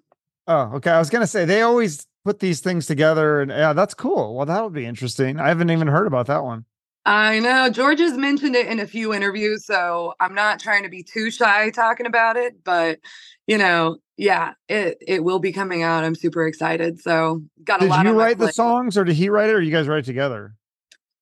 Oh, 0.47 0.73
okay. 0.75 0.91
I 0.91 0.99
was 0.99 1.11
gonna 1.11 1.27
say 1.27 1.45
they 1.45 1.63
always 1.63 2.07
put 2.25 2.41
these 2.41 2.61
things 2.61 2.87
together, 2.87 3.41
and 3.41 3.51
yeah, 3.51 3.73
that's 3.73 3.95
cool. 3.95 4.35
Well, 4.35 4.47
that 4.47 4.63
would 4.63 4.73
be 4.73 4.87
interesting. 4.87 5.41
I 5.41 5.49
haven't 5.49 5.71
even 5.71 5.89
heard 5.89 6.07
about 6.07 6.27
that 6.27 6.45
one. 6.45 6.65
I 7.05 7.41
know. 7.41 7.69
George 7.69 7.99
has 7.99 8.17
mentioned 8.17 8.55
it 8.55 8.69
in 8.69 8.79
a 8.79 8.87
few 8.87 9.13
interviews, 9.13 9.67
so 9.67 10.15
I'm 10.21 10.35
not 10.35 10.61
trying 10.61 10.85
to 10.85 10.89
be 10.89 11.03
too 11.03 11.31
shy 11.31 11.71
talking 11.71 12.07
about 12.07 12.37
it, 12.37 12.63
but 12.63 13.01
you 13.47 13.59
know, 13.59 13.99
yeah, 14.17 14.53
it 14.69 14.99
it 15.07 15.25
will 15.25 15.41
be 15.41 15.53
coming 15.53 15.83
out. 15.83 16.05
I'm 16.05 16.15
super 16.15 16.47
excited. 16.47 17.01
So 17.01 17.43
got 17.65 17.81
a 17.81 17.85
Did 17.85 17.91
lot 17.91 18.05
you 18.05 18.11
on 18.13 18.17
write 18.17 18.39
the 18.39 18.53
songs, 18.53 18.97
or 18.97 19.05
did 19.05 19.17
he 19.17 19.29
write 19.29 19.51
it, 19.51 19.55
or 19.55 19.61
you 19.61 19.73
guys 19.73 19.89
write 19.89 20.01
it 20.01 20.05
together? 20.05 20.55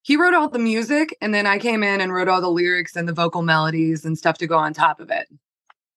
he 0.02 0.16
wrote 0.16 0.34
all 0.34 0.48
the 0.48 0.58
music 0.58 1.16
and 1.20 1.34
then 1.34 1.46
I 1.46 1.58
came 1.58 1.82
in 1.82 2.00
and 2.00 2.12
wrote 2.12 2.28
all 2.28 2.40
the 2.40 2.50
lyrics 2.50 2.96
and 2.96 3.08
the 3.08 3.12
vocal 3.12 3.42
melodies 3.42 4.04
and 4.04 4.16
stuff 4.16 4.38
to 4.38 4.46
go 4.46 4.56
on 4.56 4.72
top 4.72 5.00
of 5.00 5.10
it. 5.10 5.28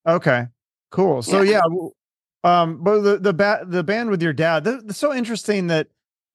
Okay. 0.05 0.47
Cool. 0.91 1.21
So 1.21 1.41
yeah, 1.41 1.61
yeah 1.69 1.87
um 2.43 2.83
but 2.83 3.01
the 3.01 3.17
the 3.19 3.33
ba- 3.33 3.65
the 3.67 3.83
band 3.83 4.09
with 4.09 4.21
your 4.21 4.33
dad, 4.33 4.63
that's 4.63 4.97
so 4.97 5.13
interesting 5.13 5.67
that 5.67 5.87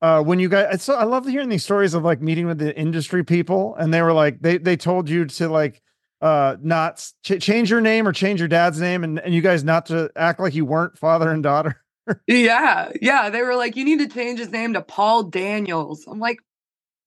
uh 0.03 0.23
when 0.23 0.39
you 0.41 0.49
guys 0.49 0.83
so 0.83 0.95
I 0.95 1.05
love 1.05 1.27
hearing 1.27 1.49
these 1.49 1.65
stories 1.65 1.95
of 1.95 2.05
like 2.05 2.21
meeting 2.23 2.47
with 2.47 2.59
the 2.59 2.77
industry 2.79 3.25
people 3.25 3.75
and 3.77 3.93
they 3.93 4.03
were 4.03 4.13
like 4.13 4.41
they 4.41 4.59
they 4.59 4.77
told 4.77 5.09
you 5.09 5.25
to 5.27 5.49
like 5.49 5.83
uh 6.21 6.57
not 6.63 7.05
ch- 7.25 7.41
change 7.41 7.71
your 7.71 7.81
name 7.81 8.07
or 8.09 8.13
change 8.13 8.41
your 8.41 8.49
dad's 8.49 8.81
name 8.81 9.05
and, 9.05 9.19
and 9.21 9.35
you 9.35 9.41
guys 9.43 9.65
not 9.65 9.87
to 9.87 10.11
act 10.17 10.41
like 10.41 10.55
you 10.55 10.65
weren't 10.65 10.99
father 10.99 11.31
and 11.31 11.43
daughter. 11.43 11.83
yeah. 12.27 12.91
Yeah. 13.01 13.31
They 13.31 13.43
were 13.43 13.57
like, 13.57 13.77
you 13.77 13.85
need 13.85 13.99
to 14.01 14.09
change 14.09 14.39
his 14.39 14.51
name 14.51 14.75
to 14.75 14.83
Paul 14.83 15.25
Daniels. 15.25 16.07
I'm 16.09 16.19
like, 16.21 16.39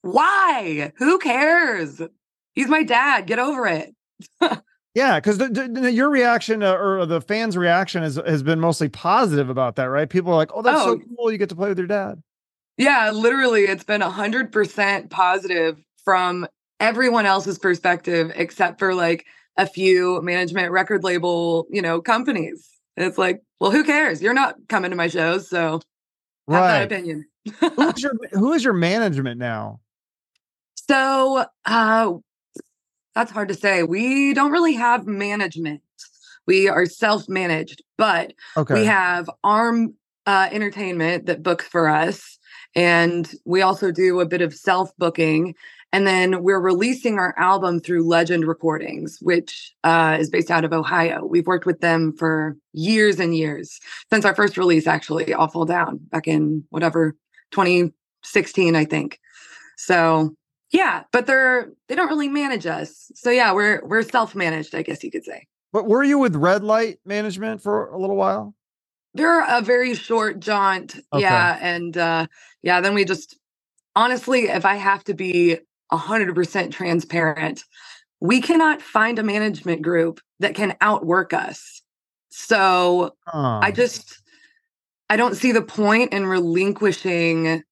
why? 0.01 0.93
Who 0.97 1.19
cares? 1.19 2.01
He's 2.55 2.67
my 2.67 2.83
dad. 2.83 3.27
Get 3.27 3.39
over 3.39 3.67
it. 3.67 3.95
yeah, 4.93 5.19
because 5.19 5.39
your 5.93 6.09
reaction 6.09 6.63
uh, 6.63 6.73
or 6.73 7.05
the 7.05 7.21
fans' 7.21 7.55
reaction 7.55 8.03
has 8.03 8.17
has 8.25 8.43
been 8.43 8.59
mostly 8.59 8.89
positive 8.89 9.49
about 9.49 9.77
that, 9.77 9.85
right? 9.85 10.09
People 10.09 10.33
are 10.33 10.35
like, 10.35 10.51
"Oh, 10.53 10.61
that's 10.61 10.81
oh. 10.81 10.97
so 10.97 11.01
cool! 11.17 11.31
You 11.31 11.37
get 11.37 11.49
to 11.49 11.55
play 11.55 11.69
with 11.69 11.77
your 11.77 11.87
dad." 11.87 12.21
Yeah, 12.77 13.11
literally, 13.11 13.61
it's 13.61 13.83
been 13.83 14.01
a 14.01 14.09
hundred 14.09 14.51
percent 14.51 15.09
positive 15.09 15.77
from 16.03 16.47
everyone 16.79 17.25
else's 17.25 17.57
perspective, 17.57 18.31
except 18.35 18.79
for 18.79 18.93
like 18.93 19.25
a 19.57 19.65
few 19.65 20.21
management 20.23 20.71
record 20.71 21.03
label, 21.03 21.67
you 21.69 21.81
know, 21.81 22.01
companies. 22.01 22.67
It's 22.97 23.17
like, 23.17 23.41
well, 23.59 23.71
who 23.71 23.83
cares? 23.83 24.21
You're 24.21 24.33
not 24.33 24.55
coming 24.67 24.91
to 24.91 24.97
my 24.97 25.07
shows, 25.07 25.49
so 25.49 25.81
have 26.49 26.61
right. 26.61 26.67
that 26.67 26.91
opinion. 26.91 27.25
who's 27.75 28.03
your 28.03 28.13
who 28.31 28.53
is 28.53 28.63
your 28.63 28.73
management 28.73 29.39
now? 29.39 29.79
So 30.89 31.45
uh, 31.65 32.13
that's 33.15 33.31
hard 33.31 33.49
to 33.49 33.53
say. 33.53 33.83
We 33.83 34.33
don't 34.33 34.51
really 34.51 34.73
have 34.73 35.05
management. 35.05 35.81
We 36.47 36.67
are 36.67 36.85
self 36.85 37.29
managed, 37.29 37.83
but 37.97 38.33
okay. 38.57 38.73
we 38.73 38.85
have 38.85 39.29
Arm 39.43 39.95
uh, 40.25 40.49
Entertainment 40.51 41.25
that 41.25 41.43
books 41.43 41.65
for 41.67 41.89
us. 41.89 42.37
And 42.75 43.29
we 43.45 43.61
also 43.61 43.91
do 43.91 44.19
a 44.19 44.25
bit 44.25 44.41
of 44.41 44.53
self 44.53 44.95
booking. 44.97 45.55
And 45.93 46.07
then 46.07 46.41
we're 46.41 46.61
releasing 46.61 47.19
our 47.19 47.37
album 47.37 47.81
through 47.81 48.07
Legend 48.07 48.47
Recordings, 48.47 49.17
which 49.21 49.73
uh, 49.83 50.17
is 50.19 50.29
based 50.29 50.49
out 50.49 50.63
of 50.63 50.71
Ohio. 50.71 51.25
We've 51.25 51.47
worked 51.47 51.65
with 51.65 51.81
them 51.81 52.13
for 52.17 52.55
years 52.71 53.19
and 53.19 53.35
years 53.35 53.77
since 54.09 54.23
our 54.23 54.33
first 54.33 54.57
release, 54.57 54.87
actually, 54.87 55.33
All 55.33 55.49
Fall 55.49 55.65
Down 55.65 55.97
back 55.97 56.29
in 56.29 56.63
whatever 56.69 57.17
2016, 57.51 58.73
I 58.73 58.85
think. 58.85 59.19
So 59.75 60.33
yeah, 60.71 61.03
but 61.11 61.27
they're 61.27 61.71
they 61.87 61.95
don't 61.95 62.07
really 62.07 62.29
manage 62.29 62.65
us. 62.65 63.11
So 63.15 63.29
yeah, 63.29 63.53
we're 63.53 63.85
we're 63.85 64.03
self-managed, 64.03 64.73
I 64.73 64.81
guess 64.81 65.03
you 65.03 65.11
could 65.11 65.25
say. 65.25 65.47
But 65.73 65.87
were 65.87 66.03
you 66.03 66.17
with 66.17 66.35
Red 66.35 66.63
Light 66.63 66.99
Management 67.05 67.61
for 67.61 67.89
a 67.89 67.99
little 67.99 68.15
while? 68.15 68.55
They're 69.13 69.45
a 69.45 69.61
very 69.61 69.93
short 69.95 70.39
jaunt. 70.39 70.95
Okay. 71.13 71.21
Yeah, 71.21 71.57
and 71.61 71.97
uh 71.97 72.27
yeah, 72.63 72.81
then 72.81 72.93
we 72.93 73.05
just 73.05 73.37
honestly, 73.95 74.43
if 74.43 74.65
I 74.65 74.75
have 74.75 75.03
to 75.05 75.13
be 75.13 75.57
100% 75.91 76.71
transparent, 76.71 77.63
we 78.21 78.39
cannot 78.39 78.81
find 78.81 79.19
a 79.19 79.23
management 79.23 79.81
group 79.81 80.21
that 80.39 80.55
can 80.55 80.77
outwork 80.79 81.33
us. 81.33 81.81
So 82.29 83.15
oh. 83.33 83.59
I 83.61 83.71
just 83.71 84.21
I 85.09 85.17
don't 85.17 85.35
see 85.35 85.51
the 85.51 85.61
point 85.61 86.13
in 86.13 86.25
relinquishing, 86.25 87.63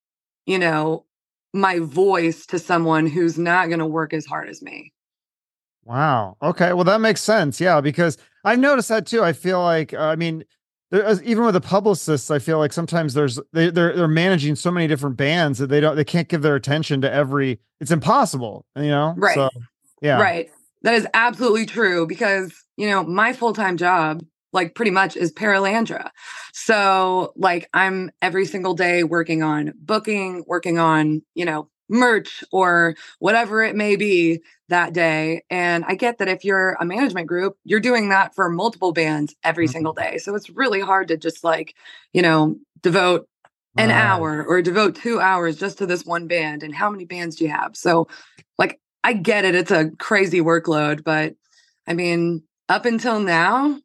you 0.46 0.60
know, 0.60 1.06
my 1.54 1.80
voice 1.80 2.46
to 2.48 2.60
someone 2.60 3.08
who's 3.08 3.38
not 3.38 3.68
going 3.68 3.80
to 3.80 3.86
work 3.86 4.14
as 4.14 4.26
hard 4.26 4.50
as 4.50 4.62
me. 4.62 4.94
Wow. 5.84 6.38
Okay. 6.42 6.74
Well, 6.74 6.84
that 6.84 7.02
makes 7.02 7.22
sense. 7.22 7.60
Yeah, 7.60 7.82
because 7.82 8.18
I've 8.44 8.60
noticed 8.60 8.90
that 8.90 9.08
too. 9.08 9.24
I 9.24 9.34
feel 9.34 9.62
like, 9.62 9.94
uh, 9.94 10.00
I 10.00 10.16
mean, 10.16 10.44
there, 10.92 11.12
even 11.24 11.46
with 11.46 11.54
the 11.54 11.62
publicists, 11.62 12.32
I 12.32 12.40
feel 12.40 12.58
like 12.58 12.74
sometimes 12.74 13.14
there's 13.14 13.40
they 13.54 13.70
they're 13.70 13.96
they're 13.96 14.08
managing 14.08 14.56
so 14.56 14.72
many 14.72 14.88
different 14.88 15.18
bands 15.18 15.60
that 15.60 15.68
they 15.68 15.80
don't 15.80 15.96
they 15.96 16.04
can't 16.04 16.28
give 16.28 16.42
their 16.42 16.56
attention 16.56 17.02
to 17.02 17.12
every. 17.12 17.60
It's 17.80 17.92
impossible, 17.92 18.66
you 18.76 18.90
know. 18.90 19.14
Right. 19.16 19.36
So, 19.36 19.50
yeah. 20.02 20.20
Right. 20.20 20.50
That 20.82 20.96
is 20.96 21.08
absolutely 21.14 21.66
true 21.66 22.08
because 22.08 22.54
you 22.76 22.90
know 22.90 23.04
my 23.04 23.34
full 23.34 23.54
time 23.54 23.78
job 23.78 24.24
like 24.52 24.76
pretty 24.76 24.92
much 24.92 25.16
is 25.16 25.32
Paralandra. 25.32 26.10
So 26.66 27.32
like 27.38 27.70
I'm 27.74 28.12
every 28.22 28.46
single 28.46 28.74
day 28.74 29.04
working 29.04 29.44
on 29.44 29.74
booking, 29.80 30.44
working 30.46 30.78
on, 30.78 31.22
you 31.34 31.46
know, 31.46 31.70
merch 31.88 32.44
or 32.52 32.96
whatever 33.20 33.64
it 33.64 33.76
may 33.76 33.96
be 33.96 34.42
that 34.68 34.94
day. 34.94 35.44
And 35.50 35.86
I 35.88 35.96
get 35.96 36.18
that 36.18 36.28
if 36.28 36.44
you're 36.44 36.78
a 36.80 36.86
management 36.86 37.28
group, 37.28 37.58
you're 37.64 37.80
doing 37.80 38.10
that 38.10 38.36
for 38.36 38.50
multiple 38.50 38.92
bands 38.92 39.36
every 39.44 39.66
mm-hmm. 39.66 39.72
single 39.72 39.94
day. 39.94 40.18
So 40.18 40.36
it's 40.36 40.50
really 40.50 40.82
hard 40.82 41.08
to 41.08 41.18
just 41.18 41.44
like, 41.44 41.76
you 42.14 42.22
know, 42.22 42.58
devote 42.82 43.28
an 43.78 43.92
hour 43.92 44.44
or 44.44 44.62
devote 44.62 44.96
two 44.96 45.22
hours 45.22 45.56
just 45.56 45.78
to 45.78 45.86
this 45.86 46.06
one 46.06 46.28
band. 46.28 46.62
And 46.62 46.76
how 46.76 46.90
many 46.90 47.06
bands 47.06 47.38
do 47.38 47.46
you 47.46 47.52
have? 47.52 47.78
So 47.78 48.10
like 48.58 48.82
I 49.04 49.14
get 49.14 49.46
it, 49.46 49.56
it's 49.56 49.72
a 49.72 49.92
crazy 49.98 50.42
workload, 50.42 51.06
but 51.06 51.36
I 51.88 51.94
mean, 51.94 52.44
up 52.68 52.86
until 52.86 53.22
now, 53.22 53.80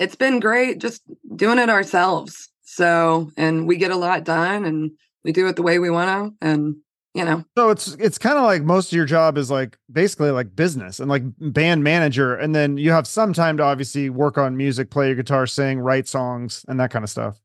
it's 0.00 0.16
been 0.16 0.40
great 0.40 0.78
just 0.78 1.02
doing 1.36 1.58
it 1.58 1.68
ourselves. 1.68 2.48
So, 2.62 3.30
and 3.36 3.68
we 3.68 3.76
get 3.76 3.90
a 3.90 3.96
lot 3.96 4.24
done 4.24 4.64
and 4.64 4.92
we 5.24 5.30
do 5.30 5.46
it 5.46 5.56
the 5.56 5.62
way 5.62 5.78
we 5.78 5.90
want 5.90 6.08
to. 6.40 6.46
And, 6.46 6.76
you 7.14 7.24
know, 7.24 7.44
so 7.56 7.68
it's, 7.68 7.94
it's 7.96 8.16
kind 8.16 8.38
of 8.38 8.44
like 8.44 8.62
most 8.62 8.90
of 8.90 8.96
your 8.96 9.04
job 9.04 9.36
is 9.36 9.50
like 9.50 9.76
basically 9.92 10.30
like 10.30 10.56
business 10.56 11.00
and 11.00 11.10
like 11.10 11.22
band 11.38 11.84
manager. 11.84 12.34
And 12.34 12.54
then 12.54 12.78
you 12.78 12.92
have 12.92 13.06
some 13.06 13.34
time 13.34 13.58
to 13.58 13.62
obviously 13.62 14.08
work 14.08 14.38
on 14.38 14.56
music, 14.56 14.90
play 14.90 15.08
your 15.08 15.16
guitar, 15.16 15.46
sing, 15.46 15.78
write 15.78 16.08
songs, 16.08 16.64
and 16.66 16.80
that 16.80 16.90
kind 16.90 17.04
of 17.04 17.10
stuff. 17.10 17.38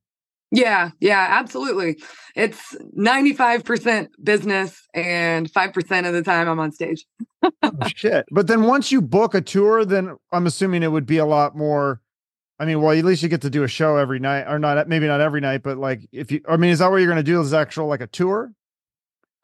Yeah, 0.52 0.92
yeah, 1.02 1.28
absolutely. 1.32 2.00
It's 2.36 2.78
95% 2.98 4.08
business 4.24 4.80
and 4.94 5.52
5% 5.52 6.08
of 6.08 6.14
the 6.14 6.22
time 6.22 6.48
I'm 6.48 6.60
on 6.60 6.72
stage. 6.72 7.06
oh, 7.44 7.72
shit. 7.94 8.26
But 8.32 8.48
then 8.48 8.64
once 8.64 8.92
you 8.92 9.02
book 9.02 9.34
a 9.34 9.42
tour, 9.42 9.84
then 9.84 10.16
I'm 10.32 10.46
assuming 10.46 10.84
it 10.84 10.92
would 10.92 11.08
be 11.08 11.18
a 11.18 11.26
lot 11.26 11.58
more 11.58 12.00
I 12.60 12.66
mean, 12.66 12.82
well, 12.82 12.98
at 12.98 13.04
least 13.04 13.22
you 13.22 13.30
get 13.30 13.42
to 13.42 13.50
do 13.50 13.64
a 13.64 13.68
show 13.68 13.98
every 13.98 14.20
night, 14.20 14.46
or 14.48 14.60
not, 14.60 14.88
maybe 14.88 15.08
not 15.08 15.20
every 15.20 15.42
night, 15.42 15.62
but 15.62 15.78
like 15.78 16.08
if 16.12 16.32
you, 16.32 16.42
I 16.48 16.56
mean, 16.58 16.72
is 16.72 16.80
that 16.80 16.90
what 16.90 16.98
you're 16.98 17.08
going 17.08 17.18
to 17.18 17.24
do? 17.24 17.42
Is 17.42 17.54
actual 17.54 17.88
like 17.88 18.02
a 18.02 18.08
tour? 18.08 18.52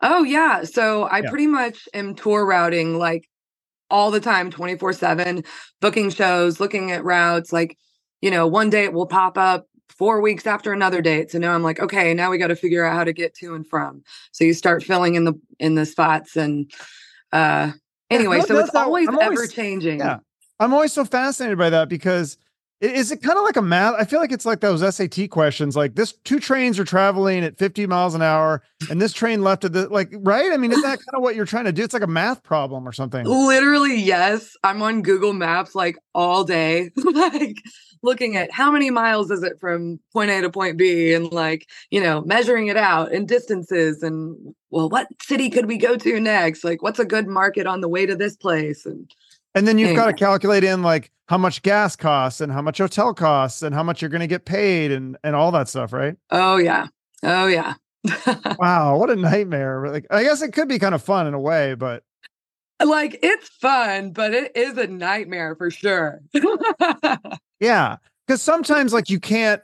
Oh 0.01 0.23
yeah. 0.23 0.63
So 0.63 1.03
I 1.03 1.19
yeah. 1.19 1.29
pretty 1.29 1.47
much 1.47 1.87
am 1.93 2.15
tour 2.15 2.45
routing 2.45 2.97
like 2.97 3.29
all 3.89 4.09
the 4.09 4.19
time, 4.19 4.49
24 4.49 4.93
seven, 4.93 5.43
booking 5.81 6.09
shows, 6.09 6.59
looking 6.59 6.91
at 6.91 7.03
routes. 7.03 7.51
Like, 7.51 7.77
you 8.21 8.31
know, 8.31 8.47
one 8.47 8.69
day 8.69 8.85
it 8.85 8.93
will 8.93 9.05
pop 9.05 9.37
up 9.37 9.67
four 9.89 10.21
weeks 10.21 10.47
after 10.47 10.71
another 10.71 11.01
date. 11.01 11.29
So 11.29 11.37
now 11.37 11.53
I'm 11.53 11.63
like, 11.63 11.79
okay, 11.79 12.13
now 12.13 12.31
we 12.31 12.37
got 12.37 12.47
to 12.47 12.55
figure 12.55 12.85
out 12.85 12.95
how 12.95 13.03
to 13.03 13.13
get 13.13 13.35
to 13.35 13.53
and 13.53 13.67
from. 13.67 14.03
So 14.31 14.43
you 14.43 14.53
start 14.53 14.83
filling 14.83 15.15
in 15.15 15.25
the, 15.25 15.33
in 15.59 15.75
the 15.75 15.85
spots 15.85 16.35
and, 16.37 16.71
uh, 17.33 17.71
anyway, 18.09 18.39
no, 18.39 18.45
so 18.45 18.59
it's 18.59 18.73
always, 18.73 19.07
always 19.09 19.21
ever 19.21 19.47
changing. 19.47 19.99
Yeah. 19.99 20.19
I'm 20.59 20.73
always 20.73 20.93
so 20.93 21.05
fascinated 21.05 21.57
by 21.57 21.69
that 21.71 21.89
because 21.89 22.37
is 22.81 23.11
it 23.11 23.21
kind 23.21 23.37
of 23.37 23.43
like 23.43 23.57
a 23.57 23.61
math? 23.61 23.93
I 23.97 24.05
feel 24.05 24.19
like 24.19 24.31
it's 24.31 24.45
like 24.45 24.59
those 24.59 24.81
SAT 24.95 25.29
questions. 25.29 25.75
Like 25.75 25.93
this, 25.93 26.13
two 26.23 26.39
trains 26.39 26.79
are 26.79 26.83
traveling 26.83 27.43
at 27.43 27.57
50 27.57 27.85
miles 27.85 28.15
an 28.15 28.23
hour, 28.23 28.63
and 28.89 28.99
this 28.99 29.13
train 29.13 29.43
left 29.43 29.63
at 29.63 29.73
the 29.73 29.87
like, 29.89 30.09
right? 30.13 30.51
I 30.51 30.57
mean, 30.57 30.71
is 30.71 30.81
that 30.81 30.97
kind 30.97 31.15
of 31.15 31.21
what 31.21 31.35
you're 31.35 31.45
trying 31.45 31.65
to 31.65 31.71
do? 31.71 31.83
It's 31.83 31.93
like 31.93 32.01
a 32.01 32.07
math 32.07 32.41
problem 32.41 32.87
or 32.87 32.91
something. 32.91 33.25
Literally, 33.25 33.95
yes. 33.95 34.57
I'm 34.63 34.81
on 34.81 35.03
Google 35.03 35.33
Maps 35.33 35.75
like 35.75 35.97
all 36.15 36.43
day, 36.43 36.89
like 36.95 37.57
looking 38.01 38.35
at 38.35 38.51
how 38.51 38.71
many 38.71 38.89
miles 38.89 39.29
is 39.29 39.43
it 39.43 39.59
from 39.59 39.99
point 40.11 40.31
A 40.31 40.41
to 40.41 40.49
point 40.49 40.77
B, 40.77 41.13
and 41.13 41.31
like 41.31 41.69
you 41.91 42.01
know, 42.01 42.21
measuring 42.21 42.67
it 42.67 42.77
out 42.77 43.11
in 43.11 43.27
distances, 43.27 44.01
and 44.01 44.55
well, 44.71 44.89
what 44.89 45.07
city 45.21 45.51
could 45.51 45.67
we 45.67 45.77
go 45.77 45.97
to 45.97 46.19
next? 46.19 46.63
Like, 46.63 46.81
what's 46.81 46.99
a 46.99 47.05
good 47.05 47.27
market 47.27 47.67
on 47.67 47.81
the 47.81 47.89
way 47.89 48.07
to 48.07 48.15
this 48.15 48.35
place? 48.35 48.87
And 48.87 49.13
and 49.55 49.67
then 49.67 49.77
you've 49.77 49.95
got 49.95 50.05
to 50.07 50.13
calculate 50.13 50.63
in 50.63 50.81
like 50.81 51.11
how 51.27 51.37
much 51.37 51.61
gas 51.61 51.95
costs 51.95 52.41
and 52.41 52.51
how 52.51 52.61
much 52.61 52.77
hotel 52.77 53.13
costs 53.13 53.61
and 53.61 53.73
how 53.73 53.83
much 53.83 54.01
you're 54.01 54.09
going 54.09 54.21
to 54.21 54.27
get 54.27 54.45
paid 54.45 54.91
and 54.91 55.17
and 55.23 55.35
all 55.35 55.51
that 55.51 55.67
stuff, 55.67 55.93
right? 55.93 56.15
Oh 56.29 56.57
yeah. 56.57 56.87
Oh 57.23 57.47
yeah. 57.47 57.75
wow, 58.59 58.97
what 58.97 59.09
a 59.09 59.15
nightmare. 59.15 59.87
Like 59.87 60.07
I 60.09 60.23
guess 60.23 60.41
it 60.41 60.53
could 60.53 60.67
be 60.67 60.79
kind 60.79 60.95
of 60.95 61.03
fun 61.03 61.27
in 61.27 61.33
a 61.33 61.39
way, 61.39 61.75
but 61.75 62.03
like 62.83 63.19
it's 63.21 63.47
fun, 63.47 64.11
but 64.11 64.33
it 64.33 64.55
is 64.55 64.77
a 64.77 64.87
nightmare 64.87 65.55
for 65.55 65.69
sure. 65.69 66.21
yeah, 67.59 67.97
cuz 68.27 68.41
sometimes 68.41 68.93
like 68.93 69.09
you 69.09 69.19
can't 69.19 69.61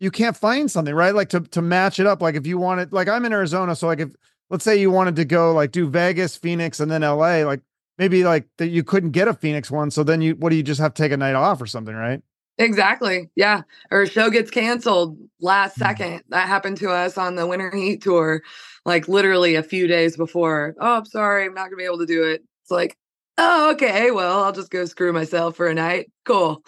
you 0.00 0.10
can't 0.10 0.36
find 0.36 0.70
something, 0.70 0.94
right? 0.94 1.14
Like 1.14 1.28
to 1.30 1.40
to 1.40 1.62
match 1.62 2.00
it 2.00 2.06
up 2.06 2.20
like 2.20 2.34
if 2.34 2.46
you 2.46 2.58
wanted 2.58 2.92
like 2.92 3.08
I'm 3.08 3.24
in 3.24 3.32
Arizona, 3.32 3.76
so 3.76 3.86
like 3.86 4.00
if 4.00 4.10
let's 4.50 4.64
say 4.64 4.76
you 4.76 4.90
wanted 4.90 5.16
to 5.16 5.24
go 5.24 5.52
like 5.52 5.72
do 5.72 5.88
Vegas, 5.88 6.36
Phoenix 6.36 6.80
and 6.80 6.90
then 6.90 7.02
LA, 7.02 7.44
like 7.44 7.60
maybe 7.98 8.24
like 8.24 8.46
that 8.58 8.68
you 8.68 8.82
couldn't 8.84 9.10
get 9.10 9.28
a 9.28 9.34
Phoenix 9.34 9.70
one. 9.70 9.90
So 9.90 10.02
then 10.04 10.20
you, 10.20 10.34
what 10.36 10.50
do 10.50 10.56
you 10.56 10.62
just 10.62 10.80
have 10.80 10.94
to 10.94 11.02
take 11.02 11.12
a 11.12 11.16
night 11.16 11.34
off 11.34 11.60
or 11.60 11.66
something, 11.66 11.94
right? 11.94 12.20
Exactly. 12.58 13.28
Yeah. 13.36 13.62
Or 13.90 14.02
a 14.02 14.08
show 14.08 14.30
gets 14.30 14.50
canceled 14.50 15.18
last 15.40 15.76
Mhm. 15.76 15.80
second. 15.80 16.22
That 16.30 16.48
happened 16.48 16.78
to 16.78 16.90
us 16.90 17.18
on 17.18 17.34
the 17.36 17.46
Winter 17.46 17.70
Heat 17.74 18.02
tour, 18.02 18.42
like 18.86 19.08
literally 19.08 19.56
a 19.56 19.62
few 19.62 19.86
days 19.86 20.16
before. 20.16 20.74
Oh, 20.80 20.96
I'm 20.98 21.04
sorry. 21.04 21.44
I'm 21.44 21.52
not 21.54 21.64
going 21.64 21.72
to 21.72 21.76
be 21.76 21.84
able 21.84 21.98
to 21.98 22.06
do 22.06 22.24
it. 22.24 22.42
It's 22.62 22.70
like, 22.70 22.96
oh, 23.36 23.72
okay. 23.72 24.10
Well, 24.10 24.42
I'll 24.42 24.52
just 24.52 24.70
go 24.70 24.86
screw 24.86 25.12
myself 25.12 25.54
for 25.56 25.68
a 25.68 25.74
night. 25.74 26.10
Cool. 26.24 26.64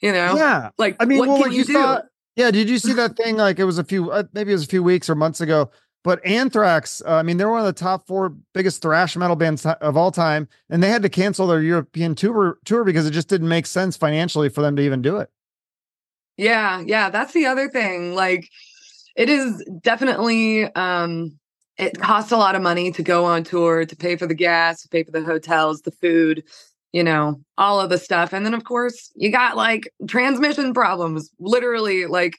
You 0.00 0.12
know, 0.12 0.36
Yeah. 0.36 0.70
like, 0.78 0.96
I 1.00 1.04
mean, 1.06 1.18
what 1.18 1.28
well, 1.28 1.38
can 1.38 1.48
like 1.48 1.52
you, 1.56 1.64
you 1.64 1.64
do? 1.64 1.98
yeah. 2.36 2.50
Did 2.52 2.70
you 2.70 2.78
see 2.78 2.92
that 2.94 3.16
thing? 3.16 3.36
Like 3.36 3.58
it 3.58 3.64
was 3.64 3.78
a 3.78 3.84
few, 3.84 4.12
uh, 4.12 4.22
maybe 4.32 4.50
it 4.52 4.54
was 4.54 4.64
a 4.64 4.68
few 4.68 4.82
weeks 4.84 5.10
or 5.10 5.16
months 5.16 5.40
ago. 5.40 5.70
But 6.04 6.24
Anthrax, 6.26 7.00
uh, 7.06 7.14
I 7.14 7.22
mean, 7.22 7.36
they're 7.36 7.48
one 7.48 7.60
of 7.60 7.66
the 7.66 7.72
top 7.72 8.06
four 8.06 8.30
biggest 8.54 8.82
thrash 8.82 9.16
metal 9.16 9.36
bands 9.36 9.64
of 9.64 9.96
all 9.96 10.10
time, 10.10 10.48
and 10.68 10.82
they 10.82 10.88
had 10.88 11.02
to 11.02 11.08
cancel 11.08 11.46
their 11.46 11.62
European 11.62 12.14
tour 12.14 12.58
tour 12.64 12.82
because 12.84 13.06
it 13.06 13.12
just 13.12 13.28
didn't 13.28 13.48
make 13.48 13.66
sense 13.66 13.96
financially 13.96 14.48
for 14.48 14.62
them 14.62 14.74
to 14.76 14.82
even 14.82 15.00
do 15.00 15.18
it. 15.18 15.30
Yeah, 16.36 16.82
yeah, 16.84 17.10
that's 17.10 17.32
the 17.32 17.46
other 17.46 17.68
thing. 17.68 18.14
Like 18.14 18.48
it 19.16 19.28
is 19.28 19.64
definitely 19.80 20.64
um 20.74 21.38
it 21.78 21.98
costs 21.98 22.32
a 22.32 22.36
lot 22.36 22.54
of 22.54 22.62
money 22.62 22.90
to 22.92 23.02
go 23.02 23.24
on 23.24 23.44
tour, 23.44 23.84
to 23.84 23.96
pay 23.96 24.16
for 24.16 24.26
the 24.26 24.34
gas, 24.34 24.82
to 24.82 24.88
pay 24.88 25.02
for 25.04 25.10
the 25.10 25.22
hotels, 25.22 25.82
the 25.82 25.90
food, 25.90 26.42
you 26.92 27.02
know, 27.02 27.40
all 27.56 27.80
of 27.80 27.90
the 27.90 27.98
stuff. 27.98 28.32
And 28.32 28.44
then 28.44 28.54
of 28.54 28.64
course, 28.64 29.12
you 29.14 29.30
got 29.30 29.56
like 29.56 29.92
transmission 30.08 30.74
problems. 30.74 31.30
Literally 31.38 32.06
like 32.06 32.38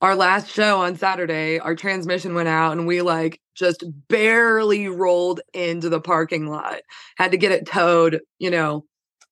our 0.00 0.16
last 0.16 0.50
show 0.50 0.80
on 0.80 0.96
Saturday, 0.96 1.58
our 1.58 1.74
transmission 1.74 2.34
went 2.34 2.48
out 2.48 2.72
and 2.72 2.86
we 2.86 3.02
like 3.02 3.40
just 3.54 3.84
barely 4.08 4.88
rolled 4.88 5.40
into 5.52 5.88
the 5.88 6.00
parking 6.00 6.46
lot. 6.46 6.80
Had 7.16 7.32
to 7.32 7.36
get 7.36 7.52
it 7.52 7.66
towed, 7.66 8.20
you 8.38 8.50
know, 8.50 8.84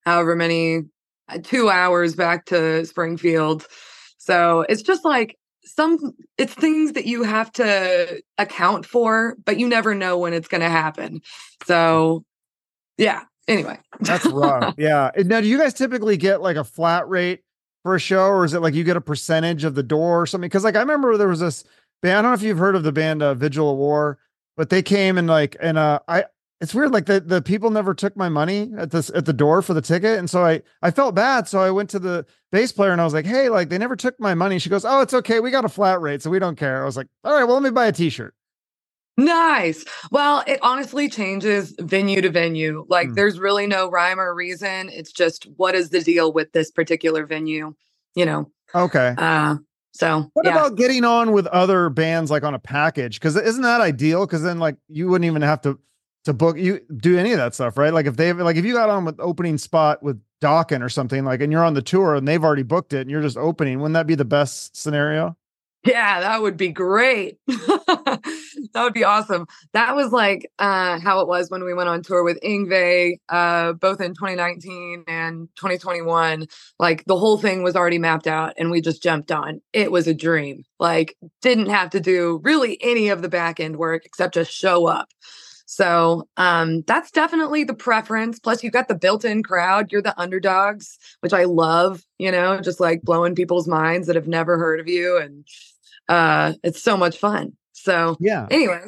however 0.05 0.37
many 0.37 0.83
uh, 1.29 1.39
2 1.43 1.71
hours 1.71 2.15
back 2.15 2.47
to 2.47 2.85
Springfield. 2.85 3.67
So 4.19 4.67
it's 4.69 4.83
just 4.83 5.05
like 5.05 5.37
some 5.65 6.15
it's 6.37 6.55
things 6.55 6.93
that 6.93 7.07
you 7.07 7.23
have 7.23 7.51
to 7.53 8.23
account 8.37 8.85
for, 8.85 9.37
but 9.45 9.59
you 9.59 9.69
never 9.69 9.95
know 9.95 10.19
when 10.19 10.35
it's 10.35 10.49
going 10.49 10.61
to 10.61 10.69
happen. 10.69 11.21
So 11.67 12.25
yeah, 12.99 13.23
anyway. 13.47 13.79
That's 14.01 14.27
rough. 14.27 14.75
yeah. 14.79 15.11
Now, 15.17 15.41
do 15.41 15.47
you 15.47 15.59
guys 15.59 15.73
typically 15.73 16.17
get 16.17 16.43
like 16.43 16.57
a 16.57 16.65
flat 16.65 17.09
rate 17.09 17.41
for 17.83 17.95
a 17.95 18.01
show, 18.01 18.27
or 18.27 18.45
is 18.45 18.55
it 18.55 18.61
like 18.61 18.75
you 18.75 18.85
get 18.85 18.97
a 18.97 19.01
percentage 19.01 19.65
of 19.65 19.75
the 19.75 19.83
door 19.83 20.23
or 20.23 20.27
something? 20.27 20.49
Because 20.49 20.65
like 20.65 20.77
I 20.77 20.81
remember 20.81 21.17
there 21.17 21.29
was 21.29 21.41
this 21.41 21.65
band. 22.03 22.19
I 22.19 22.23
don't 22.23 22.31
know 22.31 22.35
if 22.35 22.43
you've 22.43 22.59
heard 22.59 22.77
of 22.77 22.83
the 22.83 22.93
band 22.93 23.23
uh, 23.23 23.35
Vigil 23.35 23.71
of 23.71 23.79
War, 23.79 24.19
but 24.57 24.71
they 24.71 24.83
came 24.83 25.19
and 25.19 25.29
like 25.29 25.57
and 25.61 25.79
uh 25.79 26.01
I. 26.09 26.25
It's 26.61 26.75
weird, 26.75 26.91
like 26.91 27.07
the, 27.07 27.21
the 27.21 27.41
people 27.41 27.71
never 27.71 27.95
took 27.95 28.17
my 28.17 28.29
money 28.29 28.73
at 28.77 28.91
this 28.91 29.11
at 29.11 29.27
the 29.27 29.33
door 29.33 29.63
for 29.63 29.75
the 29.75 29.81
ticket, 29.81 30.19
and 30.19 30.29
so 30.29 30.45
I 30.45 30.63
I 30.83 30.91
felt 30.91 31.15
bad. 31.15 31.47
So 31.47 31.61
I 31.61 31.71
went 31.71 31.89
to 31.91 32.01
the 32.01 32.27
bass 32.51 32.73
player 32.73 32.91
and 32.91 33.01
I 33.01 33.05
was 33.05 33.15
like, 33.15 33.27
"Hey, 33.27 33.49
like 33.49 33.69
they 33.69 33.79
never 33.79 33.95
took 33.95 34.19
my 34.19 34.35
money." 34.35 34.59
She 34.59 34.69
goes, 34.69 34.85
"Oh, 34.85 35.01
it's 35.01 35.15
okay, 35.15 35.39
we 35.39 35.53
got 35.53 35.65
a 35.65 35.69
flat 35.69 36.01
rate, 36.01 36.21
so 36.21 36.31
we 36.31 36.41
don't 36.41 36.57
care." 36.57 36.83
I 36.83 36.85
was 36.85 36.97
like, 36.97 37.07
"All 37.23 37.33
right, 37.33 37.45
well, 37.45 37.55
let 37.55 37.63
me 37.63 37.71
buy 37.71 37.87
a 37.87 37.93
T-shirt." 37.93 38.35
Nice. 39.19 39.85
Well, 40.13 40.45
it 40.47 40.61
honestly 40.63 41.09
changes 41.09 41.75
venue 41.81 42.23
to 42.23 42.31
venue. 42.31 42.87
Like 42.89 43.09
Hmm. 43.09 43.15
there's 43.15 43.39
really 43.41 43.67
no 43.67 43.91
rhyme 43.91 44.21
or 44.21 44.35
reason. 44.35 44.89
It's 44.91 45.13
just 45.13 45.45
what 45.57 45.75
is 45.75 45.91
the 45.91 46.01
deal 46.01 46.33
with 46.33 46.53
this 46.53 46.71
particular 46.71 47.27
venue, 47.27 47.75
you 48.15 48.25
know. 48.25 48.51
Okay. 48.75 49.15
Uh 49.19 49.57
so 49.93 50.31
What 50.35 50.47
yeah. 50.47 50.53
about 50.53 50.77
getting 50.77 51.05
on 51.05 51.33
with 51.33 51.49
other 51.49 51.91
bands 51.91 52.31
like 52.31 52.45
on 52.45 52.55
a 52.55 52.59
package? 52.61 53.19
Because 53.19 53.37
isn't 53.37 53.63
that 53.63 53.81
ideal? 53.81 54.27
Because 54.27 54.43
then 54.43 54.61
like 54.61 54.77
you 54.89 55.09
wouldn't 55.09 55.27
even 55.27 55.43
have 55.43 55.61
to 55.63 55.79
to 56.25 56.33
book 56.35 56.59
you 56.59 56.81
do 56.99 57.19
any 57.19 57.33
of 57.33 57.39
that 57.39 57.55
stuff, 57.55 57.77
right? 57.79 57.93
Like 57.93 58.07
if 58.07 58.17
they 58.17 58.33
like 58.33 58.57
if 58.57 58.65
you 58.65 58.75
got 58.75 58.91
on 58.91 59.05
with 59.05 59.19
opening 59.19 59.59
spot 59.59 60.03
with 60.03 60.21
Dokken 60.43 60.83
or 60.85 60.91
something 60.91 61.25
like, 61.25 61.41
and 61.41 61.51
you're 61.51 61.65
on 61.65 61.75
the 61.75 61.83
tour 61.83 62.15
and 62.15 62.29
they've 62.29 62.45
already 62.45 62.63
booked 62.65 62.93
it 62.93 63.01
and 63.01 63.11
you're 63.11 63.23
just 63.23 63.37
opening, 63.39 63.81
wouldn't 63.81 63.95
that 63.95 64.07
be 64.07 64.15
the 64.15 64.25
best 64.27 64.77
scenario? 64.77 65.37
Yeah, 65.85 66.21
that 66.21 66.43
would 66.43 66.57
be 66.57 66.69
great. 66.71 67.39
that 67.47 68.21
would 68.75 68.93
be 68.93 69.05
awesome. 69.05 69.47
That 69.73 69.95
was 69.95 70.13
like 70.13 70.51
uh 70.59 70.99
how 70.99 71.21
it 71.21 71.29
was 71.29 71.51
when 71.51 71.65
we 71.65 71.73
went 71.73 71.89
on 71.89 72.03
tour 72.03 72.25
with 72.25 72.39
Yngwie, 72.43 73.19
uh, 73.29 73.73
both 73.75 74.01
in 74.01 74.15
2019 74.15 75.05
and 75.07 75.49
2021. 75.57 76.47
Like 76.79 77.05
the 77.07 77.17
whole 77.17 77.39
thing 77.39 77.63
was 77.63 77.77
already 77.77 77.99
mapped 77.99 78.27
out 78.27 78.55
and 78.59 78.71
we 78.71 78.81
just 78.81 79.03
jumped 79.03 79.31
on. 79.31 79.61
It 79.73 79.93
was 79.93 80.09
a 80.09 80.15
dream. 80.15 80.65
Like 80.81 81.17
didn't 81.43 81.71
have 81.71 81.91
to 81.91 82.01
do 82.01 82.41
really 82.43 82.77
any 82.83 83.09
of 83.09 83.23
the 83.23 83.29
back 83.29 83.61
end 83.61 83.77
work 83.77 84.03
except 84.05 84.35
just 84.35 84.51
show 84.53 84.87
up. 84.89 85.09
So 85.71 86.27
um 86.39 86.81
that's 86.87 87.11
definitely 87.11 87.63
the 87.63 87.75
preference. 87.75 88.39
Plus 88.39 88.65
you've 88.65 88.73
got 88.73 88.89
the 88.89 88.95
built-in 88.95 89.43
crowd. 89.43 89.93
You're 89.93 90.01
the 90.01 90.19
underdogs, 90.19 90.99
which 91.21 91.35
I 91.35 91.45
love, 91.45 92.03
you 92.19 92.33
know, 92.33 92.59
just 92.63 92.81
like 92.81 93.03
blowing 93.03 93.35
people's 93.35 93.69
minds 93.69 94.07
that 94.07 94.17
have 94.17 94.27
never 94.27 94.57
heard 94.57 94.81
of 94.81 94.89
you. 94.89 95.19
And 95.19 95.47
uh 96.09 96.55
it's 96.63 96.83
so 96.83 96.97
much 96.97 97.19
fun. 97.19 97.53
So 97.73 98.17
Yeah. 98.19 98.47
anyway, 98.51 98.81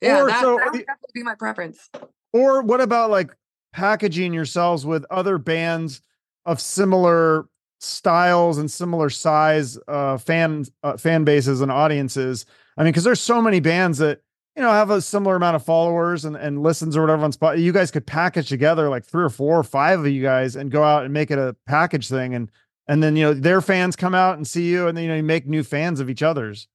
yeah, 0.00 0.22
Or 0.22 0.26
that, 0.28 0.40
so 0.40 0.56
that 0.58 0.70
would 0.72 0.86
definitely 0.86 1.10
be 1.14 1.24
my 1.24 1.34
preference. 1.34 1.90
Or 2.32 2.62
what 2.62 2.80
about 2.80 3.10
like 3.10 3.34
packaging 3.72 4.32
yourselves 4.32 4.86
with 4.86 5.04
other 5.10 5.36
bands 5.36 6.00
of 6.46 6.60
similar 6.60 7.48
styles 7.80 8.56
and 8.56 8.70
similar 8.70 9.10
size 9.10 9.78
uh 9.88 10.16
fan 10.16 10.64
uh, 10.84 10.96
fan 10.96 11.24
bases 11.24 11.60
and 11.60 11.72
audiences? 11.72 12.46
I 12.76 12.84
mean, 12.84 12.92
because 12.92 13.02
there's 13.02 13.20
so 13.20 13.42
many 13.42 13.58
bands 13.58 13.98
that 13.98 14.20
you 14.60 14.66
know 14.66 14.72
have 14.72 14.90
a 14.90 15.00
similar 15.00 15.36
amount 15.36 15.56
of 15.56 15.64
followers 15.64 16.26
and, 16.26 16.36
and 16.36 16.62
listens 16.62 16.94
or 16.94 17.00
whatever 17.00 17.24
on 17.24 17.32
spot. 17.32 17.58
You 17.58 17.72
guys 17.72 17.90
could 17.90 18.06
package 18.06 18.50
together 18.50 18.90
like 18.90 19.06
three 19.06 19.24
or 19.24 19.30
four 19.30 19.58
or 19.58 19.62
five 19.62 20.00
of 20.00 20.06
you 20.06 20.20
guys 20.20 20.54
and 20.54 20.70
go 20.70 20.82
out 20.82 21.02
and 21.02 21.14
make 21.14 21.30
it 21.30 21.38
a 21.38 21.56
package 21.66 22.10
thing 22.10 22.34
and 22.34 22.50
and 22.86 23.02
then 23.02 23.16
you 23.16 23.24
know 23.24 23.32
their 23.32 23.62
fans 23.62 23.96
come 23.96 24.14
out 24.14 24.36
and 24.36 24.46
see 24.46 24.68
you 24.68 24.86
and 24.86 24.98
then 24.98 25.04
you 25.04 25.08
know 25.08 25.16
you 25.16 25.22
make 25.22 25.46
new 25.46 25.64
fans 25.64 25.98
of 25.98 26.10
each 26.10 26.22
other's. 26.22 26.68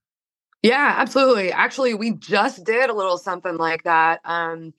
Yeah, 0.63 0.95
absolutely. 0.97 1.51
Actually, 1.51 1.93
we 1.93 2.13
just 2.13 2.63
did 2.63 2.89
a 2.89 2.93
little 2.93 3.19
something 3.19 3.57
like 3.57 3.83
that. 3.83 4.19
Um 4.25 4.73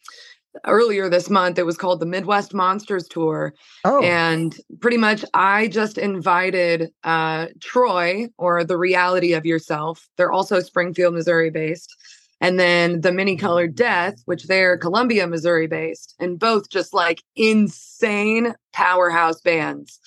earlier 0.65 1.09
this 1.09 1.31
month. 1.31 1.61
It 1.61 1.67
was 1.67 1.77
called 1.77 2.01
the 2.01 2.07
Midwest 2.07 2.55
Monsters 2.55 3.07
Tour. 3.07 3.55
Oh, 3.85 4.03
And 4.03 4.57
pretty 4.81 4.97
much 4.97 5.25
I 5.33 5.69
just 5.69 5.97
invited 5.97 6.91
uh 7.05 7.47
Troy 7.61 8.27
or 8.37 8.65
the 8.65 8.77
reality 8.77 9.33
of 9.33 9.47
yourself. 9.47 10.09
They're 10.17 10.33
also 10.33 10.59
Springfield, 10.59 11.15
Missouri 11.15 11.51
based. 11.51 11.95
And 12.41 12.61
then 12.61 13.01
the 13.01 13.13
Many 13.13 13.37
Colored 13.37 13.75
Death, 13.75 14.17
which 14.27 14.45
they're 14.45 14.77
Columbia, 14.77 15.27
Missouri 15.27 15.67
based, 15.67 16.15
and 16.19 16.39
both 16.39 16.69
just 16.69 16.93
like 16.93 17.23
insane 17.35 18.55
powerhouse 18.73 19.41
bands. 19.41 19.99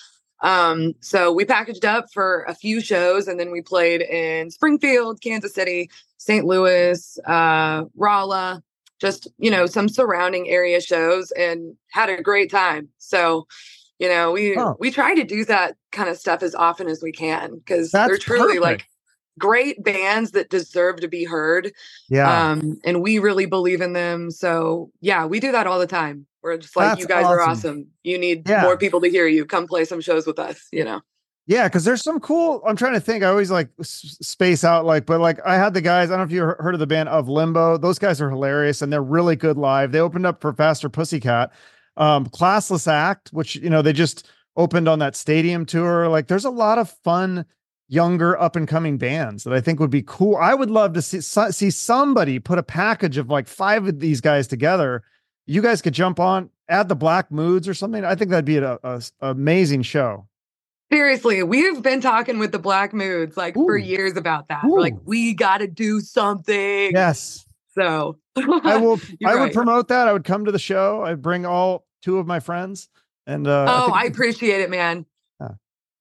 Um, 0.42 0.94
so 1.00 1.32
we 1.32 1.44
packaged 1.44 1.84
up 1.84 2.06
for 2.14 2.44
a 2.48 2.54
few 2.54 2.80
shows 2.80 3.28
and 3.28 3.38
then 3.38 3.50
we 3.50 3.60
played 3.60 4.00
in 4.02 4.50
Springfield, 4.50 5.20
Kansas 5.20 5.54
City, 5.54 5.90
St. 6.18 6.46
Louis, 6.46 7.18
uh, 7.26 7.84
Rolla, 7.96 8.62
just, 9.00 9.28
you 9.38 9.50
know, 9.50 9.66
some 9.66 9.88
surrounding 9.88 10.48
area 10.48 10.80
shows 10.80 11.30
and 11.32 11.74
had 11.90 12.08
a 12.08 12.22
great 12.22 12.50
time. 12.50 12.88
So, 12.98 13.46
you 13.98 14.08
know, 14.08 14.32
we 14.32 14.56
Oh. 14.56 14.76
we 14.80 14.90
try 14.90 15.14
to 15.14 15.24
do 15.24 15.44
that 15.46 15.76
kind 15.92 16.08
of 16.08 16.16
stuff 16.16 16.42
as 16.42 16.54
often 16.54 16.88
as 16.88 17.02
we 17.02 17.12
can 17.12 17.58
because 17.58 17.90
they're 17.90 18.16
truly 18.16 18.58
perfect. 18.58 18.62
like 18.62 18.86
great 19.38 19.82
bands 19.82 20.32
that 20.32 20.50
deserve 20.50 20.96
to 21.00 21.08
be 21.08 21.24
heard. 21.24 21.72
yeah. 22.08 22.50
Um, 22.50 22.78
and 22.84 23.02
we 23.02 23.18
really 23.18 23.46
believe 23.46 23.80
in 23.80 23.92
them. 23.92 24.30
So 24.30 24.90
yeah, 25.00 25.24
we 25.26 25.40
do 25.40 25.52
that 25.52 25.66
all 25.66 25.78
the 25.78 25.86
time. 25.86 26.26
We're 26.42 26.56
just 26.58 26.74
like, 26.76 26.88
That's 26.90 27.00
you 27.00 27.06
guys 27.06 27.24
are 27.26 27.40
awesome. 27.40 27.50
awesome. 27.50 27.86
You 28.02 28.18
need 28.18 28.48
Yeah. 28.48 28.62
more 28.62 28.76
people 28.76 29.00
to 29.02 29.08
hear 29.10 29.26
you. 29.26 29.44
Come 29.44 29.66
play 29.66 29.84
some 29.84 30.00
shows 30.00 30.26
with 30.26 30.38
us, 30.38 30.66
you 30.72 30.84
know. 30.84 31.00
Yeah, 31.46 31.66
because 31.68 31.84
there's 31.84 32.02
some 32.02 32.20
cool. 32.20 32.62
I'm 32.66 32.76
trying 32.76 32.92
to 32.92 33.00
think. 33.00 33.24
I 33.24 33.26
always 33.28 33.50
like 33.50 33.68
space 33.82 34.62
out, 34.62 34.84
like, 34.84 35.04
but 35.04 35.20
like 35.20 35.38
I 35.44 35.56
had 35.56 35.74
the 35.74 35.80
guys. 35.80 36.08
I 36.10 36.12
don't 36.12 36.20
know 36.20 36.24
if 36.24 36.30
you 36.32 36.40
he- 36.46 36.62
heard 36.62 36.74
of 36.74 36.80
the 36.80 36.86
band 36.86 37.08
of 37.08 37.28
Limbo. 37.28 37.76
Those 37.76 37.98
guys 37.98 38.20
are 38.20 38.30
hilarious 38.30 38.82
and 38.82 38.92
they're 38.92 39.02
really 39.02 39.36
good 39.36 39.56
live. 39.56 39.90
They 39.90 39.98
opened 40.00 40.26
up 40.26 40.40
for 40.40 40.52
Faster 40.52 40.88
Pussycat, 40.88 41.50
um, 41.96 42.26
Classless 42.26 42.86
Act, 42.86 43.30
which 43.30 43.56
you 43.56 43.68
know 43.70 43.82
they 43.82 43.92
just 43.92 44.28
opened 44.56 44.88
on 44.88 45.00
that 45.00 45.16
stadium 45.16 45.66
tour. 45.66 46.08
Like, 46.08 46.28
there's 46.28 46.44
a 46.44 46.50
lot 46.50 46.78
of 46.78 46.90
fun, 47.02 47.44
younger, 47.90 48.40
up 48.40 48.54
and 48.54 48.68
coming 48.68 48.96
bands 48.96 49.44
that 49.44 49.52
I 49.52 49.60
think 49.60 49.80
would 49.80 49.90
be 49.90 50.02
cool. 50.02 50.36
I 50.36 50.54
would 50.54 50.70
love 50.70 50.94
to 50.94 51.02
see 51.02 51.20
see 51.20 51.70
somebody 51.70 52.38
put 52.38 52.58
a 52.58 52.62
package 52.62 53.18
of 53.18 53.28
like 53.28 53.48
five 53.48 53.86
of 53.86 54.00
these 54.00 54.20
guys 54.20 54.46
together. 54.46 55.02
You 55.46 55.60
guys 55.60 55.82
could 55.82 55.94
jump 55.94 56.20
on, 56.20 56.50
add 56.68 56.88
the 56.88 56.94
Black 56.94 57.32
Moods 57.32 57.68
or 57.68 57.74
something. 57.74 58.04
I 58.04 58.14
think 58.14 58.30
that'd 58.30 58.44
be 58.44 58.58
an 58.58 58.78
amazing 59.20 59.82
show. 59.82 60.26
Seriously, 60.92 61.42
we've 61.42 61.82
been 61.82 62.00
talking 62.00 62.38
with 62.38 62.52
the 62.52 62.58
Black 62.58 62.92
Moods 62.92 63.36
like 63.36 63.54
for 63.54 63.76
years 63.76 64.16
about 64.16 64.48
that. 64.48 64.64
We're 64.64 64.80
like, 64.80 64.96
we 65.04 65.34
got 65.34 65.58
to 65.58 65.66
do 65.66 66.00
something. 66.00 66.92
Yes. 66.92 67.44
So 67.74 68.18
I 68.36 68.76
will. 68.76 69.00
I 69.24 69.34
would 69.36 69.52
promote 69.52 69.88
that. 69.88 70.08
I 70.08 70.12
would 70.12 70.24
come 70.24 70.44
to 70.44 70.52
the 70.52 70.58
show. 70.58 71.02
I'd 71.02 71.22
bring 71.22 71.46
all 71.46 71.86
two 72.02 72.18
of 72.18 72.26
my 72.26 72.40
friends, 72.40 72.88
and 73.26 73.46
uh, 73.46 73.66
oh, 73.68 73.86
think 73.86 73.96
I 73.96 74.04
appreciate 74.06 74.60
it, 74.60 74.70
man. 74.70 75.06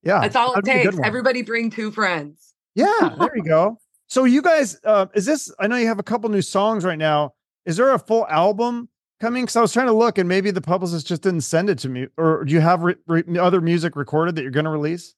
Yeah, 0.04 0.22
That's 0.22 0.36
all 0.36 0.54
it 0.56 0.66
takes. 0.66 0.98
Everybody 1.04 1.42
bring 1.42 1.70
two 1.70 1.92
friends. 1.92 2.54
yeah, 2.76 3.16
there 3.20 3.36
you 3.36 3.44
go. 3.44 3.78
So 4.12 4.24
you 4.24 4.42
guys, 4.42 4.76
uh, 4.86 5.06
is 5.14 5.28
this? 5.28 5.54
I 5.60 5.68
know 5.68 5.76
you 5.76 5.86
have 5.86 6.00
a 6.00 6.04
couple 6.04 6.28
new 6.32 6.42
songs 6.42 6.84
right 6.84 6.98
now. 6.98 7.34
Is 7.68 7.78
there 7.78 7.94
a 7.94 8.00
full 8.00 8.26
album 8.28 8.90
coming? 9.22 9.44
Because 9.44 9.56
I 9.56 9.62
was 9.62 9.72
trying 9.72 9.86
to 9.86 9.94
look, 9.94 10.18
and 10.18 10.28
maybe 10.28 10.50
the 10.50 10.62
publicist 10.62 11.06
just 11.06 11.22
didn't 11.22 11.42
send 11.42 11.70
it 11.70 11.78
to 11.80 11.90
me, 11.90 12.08
or 12.18 12.44
do 12.44 12.52
you 12.52 12.60
have 12.60 12.82
re- 12.82 12.96
re- 13.06 13.38
other 13.38 13.62
music 13.62 13.96
recorded 13.96 14.34
that 14.36 14.42
you're 14.42 14.50
going 14.50 14.64
to 14.66 14.72
release? 14.72 15.14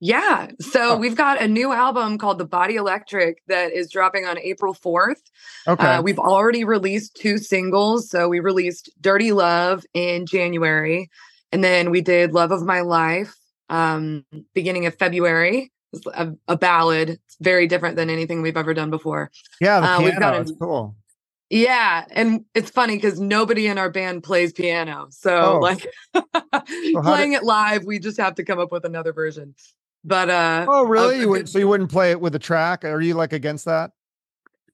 Yeah. 0.00 0.50
So 0.60 0.92
Oh. 0.92 0.96
we've 0.96 1.14
got 1.14 1.42
a 1.42 1.46
new 1.46 1.74
album 1.74 2.16
called 2.16 2.38
The 2.38 2.46
Body 2.46 2.76
Electric 2.76 3.42
that 3.48 3.70
is 3.72 3.90
dropping 3.90 4.24
on 4.24 4.38
April 4.38 4.72
4th. 4.72 5.20
Okay. 5.68 5.86
Uh, 5.96 6.00
we've 6.00 6.18
already 6.18 6.64
released 6.64 7.14
two 7.14 7.36
singles. 7.36 8.08
So 8.08 8.30
we 8.30 8.40
released 8.40 8.88
Dirty 9.02 9.32
Love 9.32 9.84
in 9.92 10.24
January, 10.24 11.10
and 11.52 11.62
then 11.62 11.90
we 11.90 12.00
did 12.00 12.32
Love 12.32 12.50
of 12.50 12.62
My 12.64 12.80
Life 12.80 13.36
um, 13.72 14.24
beginning 14.54 14.86
of 14.86 14.94
February. 14.96 15.72
A, 16.14 16.32
a 16.48 16.56
ballad. 16.56 17.10
It's 17.10 17.36
very 17.40 17.66
different 17.66 17.96
than 17.96 18.08
anything 18.08 18.40
we've 18.40 18.56
ever 18.56 18.72
done 18.72 18.88
before. 18.90 19.30
yeah, 19.60 19.78
the 19.80 19.86
uh, 19.86 19.98
piano. 19.98 20.04
we've 20.10 20.18
got 20.18 20.50
a- 20.50 20.54
cool. 20.54 20.96
Yeah. 21.50 22.06
And 22.12 22.46
it's 22.54 22.70
funny 22.70 22.96
because 22.96 23.20
nobody 23.20 23.66
in 23.66 23.76
our 23.76 23.90
band 23.90 24.22
plays 24.22 24.54
piano. 24.54 25.08
So, 25.10 25.34
Oh. 25.36 25.58
like, 25.58 25.86
how 26.14 26.62
playing 27.02 27.34
it 27.34 27.42
live, 27.42 27.84
we 27.84 27.98
just 27.98 28.18
have 28.18 28.36
to 28.36 28.42
come 28.44 28.58
up 28.58 28.72
with 28.72 28.86
another 28.86 29.12
version. 29.12 29.54
But 30.02 30.30
uh, 30.30 30.64
Oh, 30.66 30.84
really? 30.86 31.16
a 31.16 31.20
You 31.20 31.28
would, 31.28 31.48
so 31.50 31.58
you 31.58 31.68
wouldn't 31.68 31.90
play 31.90 32.10
it 32.10 32.22
with 32.22 32.34
a 32.34 32.38
track? 32.38 32.86
Are 32.86 33.00
you 33.02 33.12
like 33.12 33.34
against 33.34 33.66
that? 33.66 33.90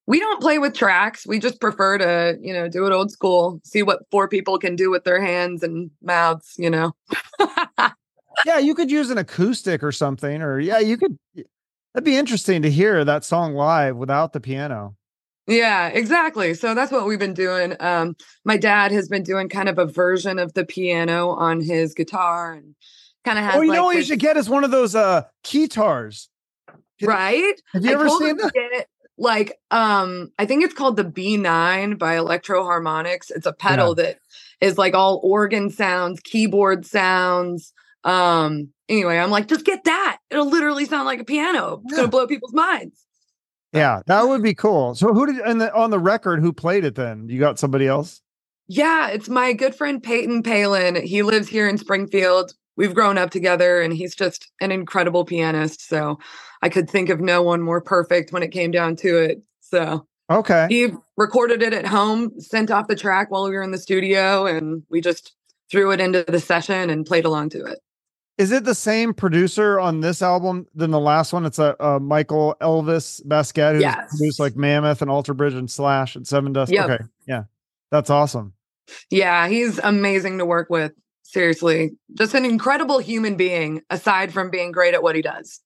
we 0.07 0.21
don't 0.21 0.41
play 0.41 0.59
with 0.59 0.73
tracks. 0.73 1.27
We 1.27 1.39
just 1.41 1.61
prefer 1.61 1.99
to, 1.99 2.39
you 2.41 2.55
know, 2.55 2.67
do 2.69 2.87
it 2.87 2.93
old 2.93 3.11
school, 3.11 3.61
see 3.65 3.83
what 3.83 3.99
four 4.11 4.27
people 4.27 4.57
can 4.59 4.75
do 4.75 4.89
with 4.91 5.05
their 5.05 5.21
hands 5.21 5.63
and 5.65 5.91
mouths, 6.01 6.55
you 6.57 6.71
know. 6.71 6.95
Yeah, 8.47 8.59
you 8.59 8.75
could 8.75 8.91
use 8.91 9.11
an 9.11 9.19
acoustic 9.19 9.83
or 9.83 9.93
something, 9.93 10.43
or 10.43 10.59
yeah, 10.61 10.79
you 10.79 10.97
could. 10.97 11.19
That'd 11.95 12.05
be 12.05 12.17
interesting 12.17 12.63
to 12.63 12.71
hear 12.71 13.05
that 13.05 13.25
song 13.25 13.55
live 13.55 13.97
without 13.97 14.33
the 14.33 14.41
piano. 14.41 14.95
yeah, 15.47 15.89
exactly. 15.89 16.55
So 16.55 16.75
that's 16.75 16.93
what 16.93 17.07
we've 17.07 17.19
been 17.19 17.35
doing. 17.35 17.75
Um, 17.81 18.15
my 18.45 18.57
dad 18.57 18.93
has 18.93 19.09
been 19.09 19.23
doing 19.23 19.49
kind 19.49 19.69
of 19.69 19.79
a 19.79 19.87
version 19.87 20.39
of 20.39 20.53
the 20.55 20.65
piano 20.67 21.31
on 21.31 21.61
his 21.61 21.95
guitar 21.95 22.53
and 22.53 22.75
kind 23.25 23.39
of 23.39 23.45
has 23.45 23.55
Oh, 23.57 23.63
you 23.63 23.71
like 23.71 23.77
know 23.77 23.85
what 23.85 23.97
you 23.97 24.03
should 24.03 24.19
get 24.21 24.37
is 24.37 24.49
one 24.49 24.65
of 24.65 24.71
those 24.71 24.95
uh 24.95 25.23
keytars. 25.45 26.29
Can- 27.01 27.09
right? 27.09 27.55
Have 27.73 27.85
you 27.85 27.91
I 27.91 27.95
ever 27.95 28.09
seen 28.11 28.37
that? 28.37 28.87
like 29.17 29.59
um 29.71 30.31
I 30.39 30.45
think 30.47 30.65
it's 30.65 30.75
called 30.75 30.97
the 30.97 31.05
B9 31.05 31.99
by 31.99 32.17
Electro-Harmonix. 32.19 33.31
It's 33.35 33.47
a 33.47 33.53
pedal 33.53 33.95
that 33.97 34.19
is 34.61 34.77
like 34.79 34.95
all 34.95 35.21
organ 35.25 35.71
sounds, 35.71 36.21
keyboard 36.21 36.85
sounds. 36.87 37.73
Um 38.09 38.71
anyway, 38.89 39.19
I'm 39.19 39.31
like 39.31 39.49
just 39.49 39.65
get 39.65 39.85
that. 39.85 40.19
It'll 40.31 40.49
literally 40.49 40.85
sound 40.87 41.07
like 41.07 41.21
a 41.21 41.25
piano. 41.25 41.81
It's 41.85 41.93
Yeah. 41.93 41.97
going 41.99 42.07
to 42.09 42.11
blow 42.11 42.27
people's 42.27 42.55
minds. 42.55 43.05
Yeah, 43.73 44.01
that 44.07 44.27
would 44.27 44.43
be 44.43 44.55
cool. 44.55 44.95
So 44.95 45.13
who 45.13 45.27
did 45.27 45.37
and 45.45 45.61
the, 45.61 45.75
on 45.75 45.91
the 45.91 45.99
record 45.99 46.41
who 46.41 46.53
played 46.55 46.85
it 46.85 46.95
then? 46.95 47.29
You 47.29 47.39
got 47.39 47.59
somebody 47.59 47.87
else? 47.87 48.23
Yeah, 48.67 49.09
it's 49.09 49.29
my 49.29 49.53
good 49.53 49.75
friend 49.75 50.03
Peyton 50.03 50.43
Palin. 50.43 50.97
He 50.97 51.23
lives 51.23 51.49
here 51.49 51.69
in 51.69 51.77
Springfield. 51.79 52.53
We've 52.77 52.95
grown 52.95 53.19
up 53.19 53.31
together 53.31 53.81
and 53.83 53.93
he's 53.93 54.15
just 54.15 54.51
an 54.61 54.73
incredible 54.73 55.25
pianist. 55.25 55.87
So 55.87 56.19
I 56.63 56.69
could 56.71 56.89
think 56.89 57.09
of 57.11 57.21
no 57.21 57.43
one 57.43 57.61
more 57.61 57.81
perfect 57.83 58.33
when 58.33 58.43
it 58.43 58.53
came 58.53 58.71
down 58.71 58.97
to 58.97 59.19
it. 59.19 59.43
So 59.61 60.07
Okay. 60.31 60.67
he 60.71 60.89
recorded 61.17 61.63
it 61.63 61.73
at 61.75 61.87
home, 61.87 62.39
sent 62.41 62.71
off 62.71 62.89
the 62.89 62.97
track 62.97 63.31
while 63.31 63.45
we 63.45 63.51
were 63.51 63.63
in 63.63 63.71
the 63.71 63.79
studio, 63.79 64.47
and 64.47 64.83
we 64.91 65.01
just 65.01 65.33
threw 65.71 65.91
it 65.91 66.01
into 66.01 66.25
the 66.27 66.41
session 66.41 66.89
and 66.91 67.05
played 67.07 67.25
along 67.27 67.51
to 67.51 67.65
it. 67.65 67.79
Is 68.39 68.53
it 68.53 68.65
the 68.65 68.75
same 68.75 69.13
producer 69.13 69.81
on 69.81 70.01
this 70.01 70.23
album 70.23 70.67
than 70.75 70.93
the 70.93 71.01
last 71.01 71.33
one? 71.33 71.45
It's 71.45 71.59
a, 71.59 71.77
uh 71.85 71.99
Michael 71.99 72.57
Elvis 72.61 73.21
Baskette 73.27 73.73
who's 73.75 73.83
Yes. 73.83 74.09
produced 74.17 74.39
like 74.41 74.57
Mammoth 74.57 75.03
and 75.03 75.11
Alter 75.11 75.35
Bridge 75.35 75.55
and 75.55 75.69
Slash 75.71 76.15
and 76.17 76.25
Sevendust. 76.25 76.71
Yep. 76.71 76.89
Okay. 76.91 77.05
Yeah. 77.27 77.45
That's 77.91 78.11
awesome. 78.11 78.53
Yeah, 79.11 79.49
he's 79.49 79.79
amazing 79.79 80.39
to 80.39 80.47
work 80.47 80.71
with. 80.71 80.93
Seriously, 81.23 81.91
just 82.15 82.33
an 82.33 82.47
incredible 82.47 82.99
human 83.01 83.37
being, 83.37 83.83
aside 83.91 84.33
from 84.33 84.49
being 84.49 84.73
great 84.73 84.95
at 84.95 85.03
what 85.03 85.15
he 85.15 85.21
does. 85.21 85.61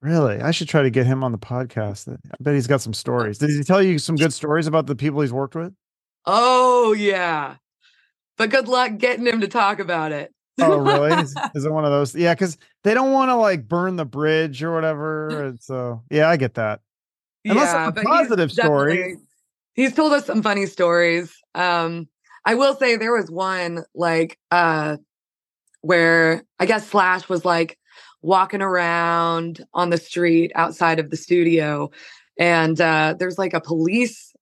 Really? 0.00 0.40
I 0.40 0.52
should 0.52 0.68
try 0.70 0.80
to 0.82 0.88
get 0.88 1.04
him 1.04 1.22
on 1.22 1.32
the 1.32 1.38
podcast. 1.38 2.10
I 2.10 2.16
bet 2.40 2.54
he's 2.54 2.66
got 2.66 2.80
some 2.80 2.94
stories. 2.94 3.36
Did 3.36 3.50
he 3.50 3.62
tell 3.62 3.82
you 3.82 3.98
some 3.98 4.16
good 4.16 4.32
stories 4.32 4.66
about 4.66 4.86
the 4.86 4.96
people 4.96 5.20
he's 5.20 5.34
worked 5.34 5.54
with? 5.54 5.74
Oh, 6.24 6.94
yeah. 6.94 7.56
But 8.38 8.48
good 8.48 8.68
luck 8.68 8.96
getting 8.96 9.26
him 9.26 9.42
to 9.42 9.48
talk 9.48 9.80
about 9.80 10.12
it. 10.12 10.32
Oh, 10.60 10.78
really? 10.78 11.12
is, 11.22 11.36
is 11.54 11.64
it 11.64 11.72
one 11.72 11.84
of 11.84 11.90
those? 11.90 12.14
Yeah, 12.14 12.34
because 12.34 12.58
they 12.84 12.94
don't 12.94 13.12
want 13.12 13.30
to 13.30 13.36
like 13.36 13.68
burn 13.68 13.96
the 13.96 14.04
bridge 14.04 14.62
or 14.62 14.72
whatever. 14.74 15.44
And 15.44 15.60
so, 15.60 16.02
yeah, 16.10 16.28
I 16.28 16.36
get 16.36 16.54
that. 16.54 16.80
Unless 17.44 17.68
it's 17.68 17.88
a 17.88 17.92
but 17.92 18.00
he's 18.00 18.08
positive 18.08 18.52
story. 18.52 19.16
He's 19.74 19.94
told 19.94 20.12
us 20.12 20.26
some 20.26 20.42
funny 20.42 20.66
stories. 20.66 21.34
Um, 21.54 22.08
I 22.44 22.54
will 22.54 22.74
say 22.76 22.96
there 22.96 23.16
was 23.16 23.30
one 23.30 23.84
like 23.94 24.38
uh 24.50 24.96
where 25.82 26.44
I 26.58 26.66
guess 26.66 26.88
Slash 26.88 27.28
was 27.28 27.44
like 27.44 27.78
walking 28.22 28.62
around 28.62 29.64
on 29.72 29.90
the 29.90 29.96
street 29.96 30.52
outside 30.54 30.98
of 30.98 31.10
the 31.10 31.16
studio 31.16 31.90
and 32.38 32.78
uh 32.78 33.14
there's 33.18 33.38
like 33.38 33.54
a 33.54 33.60
police 33.60 34.34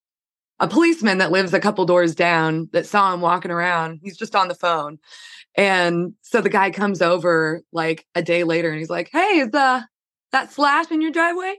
a 0.61 0.67
policeman 0.67 1.19
that 1.19 1.31
lives 1.31 1.55
a 1.55 1.61
couple 1.61 1.85
doors 1.87 2.15
down 2.15 2.69
that 2.73 2.87
saw 2.87 3.15
him 3.15 3.21
walking 3.21 3.51
around. 3.51 4.01
He's 4.03 4.17
just 4.17 4.35
on 4.35 4.49
the 4.49 4.55
phone. 4.55 4.99
And 5.57 6.15
so 6.23 6.41
the 6.41 6.49
guy 6.49 6.71
comes 6.71 7.03
over 7.03 7.63
like 7.73 8.07
a 8.15 8.23
day 8.23 8.45
later 8.45 8.71
and 8.71 8.79
he's 8.79 8.91
like, 8.91 9.11
Hey, 9.13 9.41
is 9.41 9.53
uh 9.55 9.83
that 10.33 10.53
slash 10.53 10.91
in 10.91 11.01
your 11.01 11.11
driveway? 11.11 11.49
And 11.49 11.59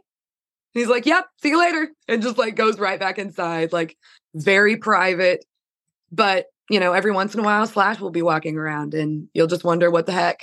He's 0.74 0.88
like, 0.88 1.06
Yep, 1.06 1.26
see 1.42 1.50
you 1.50 1.60
later. 1.60 1.90
And 2.08 2.22
just 2.22 2.38
like 2.38 2.56
goes 2.56 2.80
right 2.80 3.00
back 3.00 3.20
inside, 3.20 3.74
like 3.74 3.98
very 4.34 4.78
private. 4.78 5.44
But 6.12 6.46
you 6.70 6.80
know, 6.80 6.94
every 6.94 7.12
once 7.12 7.34
in 7.34 7.40
a 7.40 7.44
while, 7.44 7.66
Slash 7.66 8.00
will 8.00 8.12
be 8.12 8.22
walking 8.22 8.56
around 8.56 8.94
and 8.94 9.28
you'll 9.34 9.48
just 9.48 9.64
wonder 9.64 9.90
what 9.90 10.06
the 10.06 10.12
heck. 10.12 10.42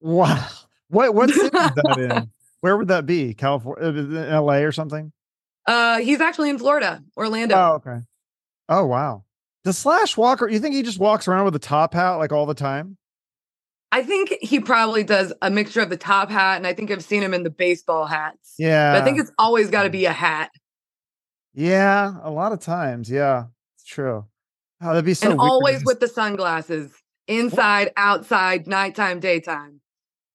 Wow. 0.00 0.46
What 0.88 1.14
what 1.14 1.30
city 1.30 1.56
is 1.56 1.72
that 1.74 1.96
in? 1.98 2.30
Where 2.60 2.76
would 2.76 2.88
that 2.88 3.06
be? 3.06 3.34
California, 3.34 4.40
LA 4.40 4.58
or 4.58 4.72
something? 4.72 5.12
Uh 5.66 5.98
he's 5.98 6.20
actually 6.20 6.50
in 6.50 6.58
Florida, 6.58 7.02
Orlando. 7.16 7.56
Oh, 7.56 7.72
okay. 7.74 7.98
Oh, 8.68 8.86
wow. 8.86 9.24
Does 9.64 9.78
Slash 9.78 10.16
Walker, 10.16 10.48
you 10.48 10.58
think 10.58 10.74
he 10.74 10.82
just 10.82 10.98
walks 10.98 11.28
around 11.28 11.44
with 11.44 11.54
a 11.54 11.60
top 11.60 11.94
hat 11.94 12.14
like 12.14 12.32
all 12.32 12.46
the 12.46 12.54
time? 12.54 12.96
I 13.92 14.02
think 14.02 14.32
he 14.40 14.58
probably 14.58 15.04
does 15.04 15.32
a 15.42 15.50
mixture 15.50 15.82
of 15.82 15.90
the 15.90 15.96
top 15.98 16.30
hat, 16.30 16.56
and 16.56 16.66
I 16.66 16.72
think 16.72 16.90
I've 16.90 17.04
seen 17.04 17.22
him 17.22 17.34
in 17.34 17.42
the 17.42 17.50
baseball 17.50 18.06
hats. 18.06 18.54
Yeah. 18.58 18.92
But 18.92 19.02
I 19.02 19.04
think 19.04 19.18
it's 19.20 19.30
always 19.38 19.68
got 19.70 19.82
to 19.84 19.90
be 19.90 20.06
a 20.06 20.12
hat. 20.12 20.50
yeah, 21.54 22.14
a 22.22 22.30
lot 22.30 22.52
of 22.52 22.60
times. 22.60 23.10
Yeah, 23.10 23.44
it's 23.76 23.84
true. 23.84 24.24
Oh, 24.80 24.86
that'd 24.88 25.04
be 25.04 25.14
so 25.14 25.30
and 25.30 25.38
weird. 25.38 25.50
always 25.50 25.84
with 25.84 26.00
the 26.00 26.08
sunglasses, 26.08 26.90
inside, 27.28 27.92
outside, 27.96 28.66
nighttime, 28.66 29.20
daytime. 29.20 29.80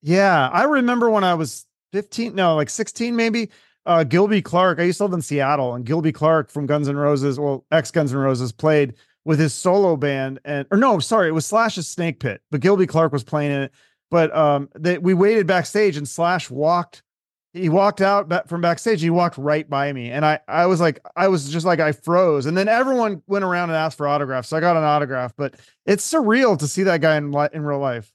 Yeah, 0.02 0.50
I 0.54 0.64
remember 0.64 1.10
when 1.10 1.24
I 1.24 1.34
was 1.34 1.66
15, 1.94 2.36
no, 2.36 2.56
like 2.56 2.70
16 2.70 3.16
maybe. 3.16 3.50
Uh 3.86 4.04
Gilby 4.04 4.42
Clarke, 4.42 4.80
I 4.80 4.84
used 4.84 4.98
to 5.00 5.06
live 5.06 5.14
in 5.14 5.22
Seattle, 5.22 5.74
and 5.74 5.86
Gilby 5.86 6.12
Clarke 6.12 6.52
from 6.52 6.66
Guns 6.66 6.88
N' 6.88 6.96
Roses, 6.98 7.40
well, 7.40 7.66
ex 7.72 7.90
Guns 7.90 8.14
N' 8.14 8.20
Roses, 8.20 8.52
played 8.52 8.94
with 9.28 9.40
his 9.40 9.54
solo 9.54 9.98
band, 9.98 10.40
and 10.46 10.66
or 10.72 10.78
no, 10.78 11.00
sorry, 11.00 11.28
it 11.28 11.34
was 11.34 11.46
Slash's 11.46 11.94
Snakepit, 11.94 12.40
but 12.50 12.62
Gilby 12.62 12.88
Clarke 12.88 13.12
was 13.12 13.26
playing 13.26 13.52
in 13.52 13.62
it. 13.64 13.72
But 14.10 14.34
um, 14.34 14.70
they, 14.74 14.98
we 14.98 15.14
waited 15.14 15.46
backstage, 15.46 15.98
and 15.98 16.08
Slash 16.08 16.50
walked. 16.50 17.04
He 17.52 17.68
walked 17.68 18.00
out 18.00 18.48
from 18.48 18.62
backstage. 18.62 19.02
He 19.02 19.10
walked 19.10 19.38
right 19.38 19.70
by 19.70 19.92
me, 19.92 20.12
and 20.12 20.26
I, 20.26 20.40
I 20.48 20.66
was 20.68 20.80
like, 20.80 21.02
I 21.18 21.28
was 21.28 21.52
just 21.52 21.66
like, 21.66 21.82
I 21.82 21.92
froze. 21.92 22.46
And 22.46 22.58
then 22.58 22.70
everyone 22.70 23.22
went 23.28 23.44
around 23.44 23.70
and 23.70 23.76
asked 23.76 23.98
for 23.98 24.08
autographs, 24.08 24.48
so 24.48 24.56
I 24.56 24.62
got 24.62 24.78
an 24.78 24.84
autograph. 24.84 25.34
But 25.36 25.56
it's 25.86 26.10
surreal 26.10 26.58
to 26.60 26.68
see 26.68 26.84
that 26.84 27.02
guy 27.02 27.18
in 27.18 27.36
in 27.52 27.64
real 27.64 27.80
life. 27.80 28.14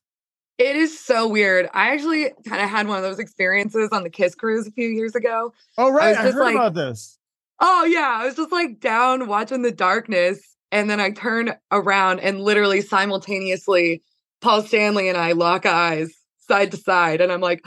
It 0.56 0.76
is 0.76 0.98
so 0.98 1.28
weird. 1.28 1.68
I 1.74 1.92
actually 1.92 2.30
kind 2.46 2.62
of 2.62 2.70
had 2.70 2.88
one 2.88 2.96
of 2.96 3.02
those 3.02 3.18
experiences 3.18 3.90
on 3.92 4.02
the 4.02 4.10
Kiss 4.10 4.34
cruise 4.34 4.66
a 4.66 4.70
few 4.70 4.88
years 4.88 5.14
ago. 5.14 5.52
Oh 5.76 5.90
right, 5.90 6.16
was 6.16 6.18
I, 6.18 6.30
heard 6.30 6.44
like- 6.44 6.54
about 6.54 6.74
this. 6.74 7.18
Oh 7.60 7.84
yeah, 7.84 8.18
I 8.20 8.24
was 8.24 8.34
just 8.34 8.50
like 8.50 8.80
down 8.80 9.28
watching 9.28 9.60
the 9.60 9.70
darkness, 9.70 10.51
and 10.72 10.88
then 10.90 10.98
I 10.98 11.10
turn 11.10 11.54
around 11.70 12.20
and 12.20 12.40
literally 12.40 12.80
simultaneously, 12.80 14.02
Paul 14.40 14.62
Stanley 14.62 15.08
and 15.08 15.18
I 15.18 15.32
lock 15.32 15.66
eyes 15.66 16.10
side 16.48 16.72
to 16.72 16.76
side, 16.76 17.20
and 17.20 17.30
I'm 17.30 17.40
like, 17.40 17.64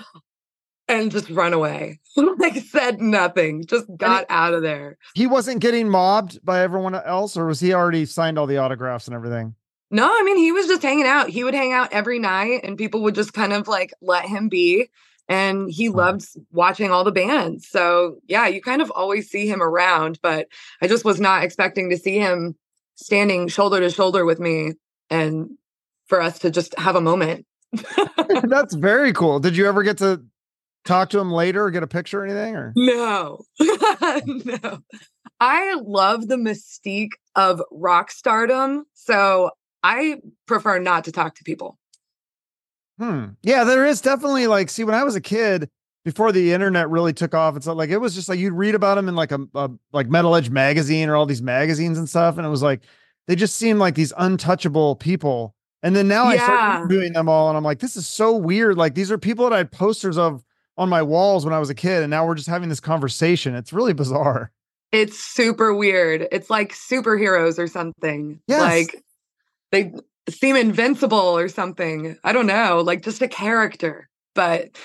and 0.88 1.12
just 1.12 1.30
run 1.30 1.54
away. 1.54 2.00
like 2.15 2.58
said 2.58 3.00
nothing, 3.00 3.65
just 3.65 3.86
got 3.96 4.26
out 4.30 4.54
of 4.54 4.63
there. 4.63 4.98
He 5.13 5.28
wasn't 5.28 5.62
getting 5.62 5.89
mobbed 5.89 6.44
by 6.44 6.62
everyone 6.62 6.96
else, 6.96 7.38
or 7.38 7.46
was 7.46 7.60
he 7.60 7.74
already 7.74 8.06
signed 8.06 8.38
all 8.38 8.48
the 8.48 8.58
autographs 8.58 9.08
and 9.08 9.15
everything? 9.15 9.56
No, 9.91 10.08
I 10.12 10.24
mean 10.24 10.38
he 10.38 10.52
was 10.52 10.68
just 10.68 10.82
hanging 10.82 11.06
out. 11.06 11.30
He 11.30 11.44
would 11.44 11.54
hang 11.54 11.72
out 11.72 11.94
every 11.94 12.20
night, 12.20 12.62
and 12.63 12.78
people 12.78 13.04
would 13.04 13.15
just 13.15 13.34
kind 13.34 13.54
of 13.54 13.68
like 13.68 13.94
let 14.02 14.26
him 14.26 14.50
be. 14.50 14.89
And 15.28 15.72
he 15.72 15.89
loved 15.89 16.24
watching 16.52 16.91
all 16.91 17.04
the 17.04 17.12
bands. 17.12 17.68
So 17.68 18.18
yeah, 18.28 18.48
you 18.48 18.62
kind 18.62 18.82
of 18.82 18.91
always 18.91 19.30
see 19.30 19.48
him 19.48 19.62
around, 19.62 20.20
but 20.22 20.48
I 20.82 20.88
just 20.88 21.06
was 21.06 21.20
not 21.20 21.44
expecting 21.44 21.89
to 21.89 21.98
see 21.98 22.20
him 22.20 22.56
standing 22.96 23.48
shoulder 23.48 23.80
to 23.80 23.90
shoulder 23.90 24.26
with 24.26 24.40
me 24.40 24.74
and 25.10 25.50
for 26.08 26.22
us 26.22 26.40
to 26.40 26.52
just 26.52 26.78
have 26.80 26.96
a 26.96 27.02
moment. 27.02 27.46
That's 28.44 28.74
very 28.76 29.14
cool. 29.14 29.40
Did 29.40 29.58
you 29.58 29.68
ever 29.68 29.84
get 29.84 29.98
to 30.00 30.24
talk 30.86 31.10
to 31.10 31.20
him 31.20 31.32
later 31.32 31.66
or 31.66 31.72
get 31.72 31.84
a 31.84 31.88
picture 31.88 32.22
or 32.22 32.26
anything? 32.26 32.56
Or 32.56 32.74
No, 32.76 33.44
no. 33.60 34.80
I 35.40 35.76
love 35.84 36.28
the 36.28 36.38
mystique 36.38 37.14
of 37.36 37.62
rock 37.72 38.12
stardom. 38.12 38.86
So 38.94 39.52
I 39.84 40.18
prefer 40.48 40.80
not 40.80 41.04
to 41.06 41.12
talk 41.12 41.36
to 41.36 41.44
people. 41.44 41.78
Hmm. 42.98 43.26
Yeah, 43.44 43.66
there 43.66 43.86
is 43.86 44.00
definitely 44.00 44.48
like, 44.48 44.70
see, 44.70 44.86
when 44.86 44.96
I 44.96 45.04
was 45.04 45.16
a 45.16 45.22
kid, 45.22 45.70
before 46.06 46.32
the 46.32 46.54
internet 46.54 46.88
really 46.89 47.12
took 47.12 47.34
off, 47.34 47.58
it's 47.58 47.65
like 47.65 47.89
it 47.89 47.98
was 47.98 48.13
just 48.13 48.30
like 48.30 48.38
you'd 48.38 48.54
read 48.54 48.76
about 48.76 48.96
them 48.96 49.10
in 49.10 49.15
like 49.15 49.32
a, 49.32 49.39
a 49.56 49.72
like 49.91 50.08
Metal 50.08 50.36
Edge 50.36 50.52
magazine 50.52 51.10
or 51.10 51.15
all 51.15 51.26
these 51.26 51.41
magazines 51.41 51.98
and 51.98 52.08
stuff, 52.08 52.38
and 52.38 52.46
it 52.46 52.50
was 52.50 52.62
like 52.62 52.82
they 53.28 53.36
just 53.36 53.56
seemed 53.56 53.80
like 53.80 53.96
these 53.96 54.13
untouchable 54.18 54.96
people. 54.96 55.56
And 55.82 55.96
then 55.96 56.08
now 56.08 56.32
yeah. 56.32 56.44
I 56.44 56.46
start 56.46 56.89
doing 56.89 57.13
them 57.13 57.28
all, 57.28 57.50
and 57.50 57.58
I'm 57.58 57.63
like, 57.63 57.80
this 57.80 57.96
is 57.96 58.08
so 58.08 58.36
weird. 58.36 58.78
Like 58.78 58.94
these 58.94 59.12
are 59.12 59.18
people 59.18 59.46
that 59.46 59.54
I 59.54 59.58
had 59.58 59.72
posters 59.72 60.18
of 60.18 60.44
on 60.78 60.89
my 60.89 61.02
walls 61.02 61.44
when 61.44 61.54
I 61.56 61.60
was 61.60 61.72
a 61.72 61.76
kid, 61.76 62.04
and 62.04 62.12
now 62.12 62.26
we're 62.26 62.36
just 62.36 62.50
having 62.50 62.70
this 62.70 62.80
conversation. 62.80 63.56
It's 63.56 63.74
really 63.74 63.94
bizarre. 63.94 64.52
It's 64.91 65.20
super 65.20 65.74
weird. 65.74 66.28
It's 66.32 66.52
like 66.52 66.74
superheroes 66.74 67.58
or 67.58 67.68
something. 67.68 68.39
Yes. 68.48 68.62
Like 68.62 69.04
they 69.72 69.91
seem 70.30 70.56
invincible 70.56 71.18
or 71.18 71.48
something. 71.50 72.15
I 72.24 72.32
don't 72.32 72.48
know, 72.48 72.82
like 72.86 73.02
just 73.02 73.24
a 73.24 73.28
character. 73.28 74.08
But 74.36 74.78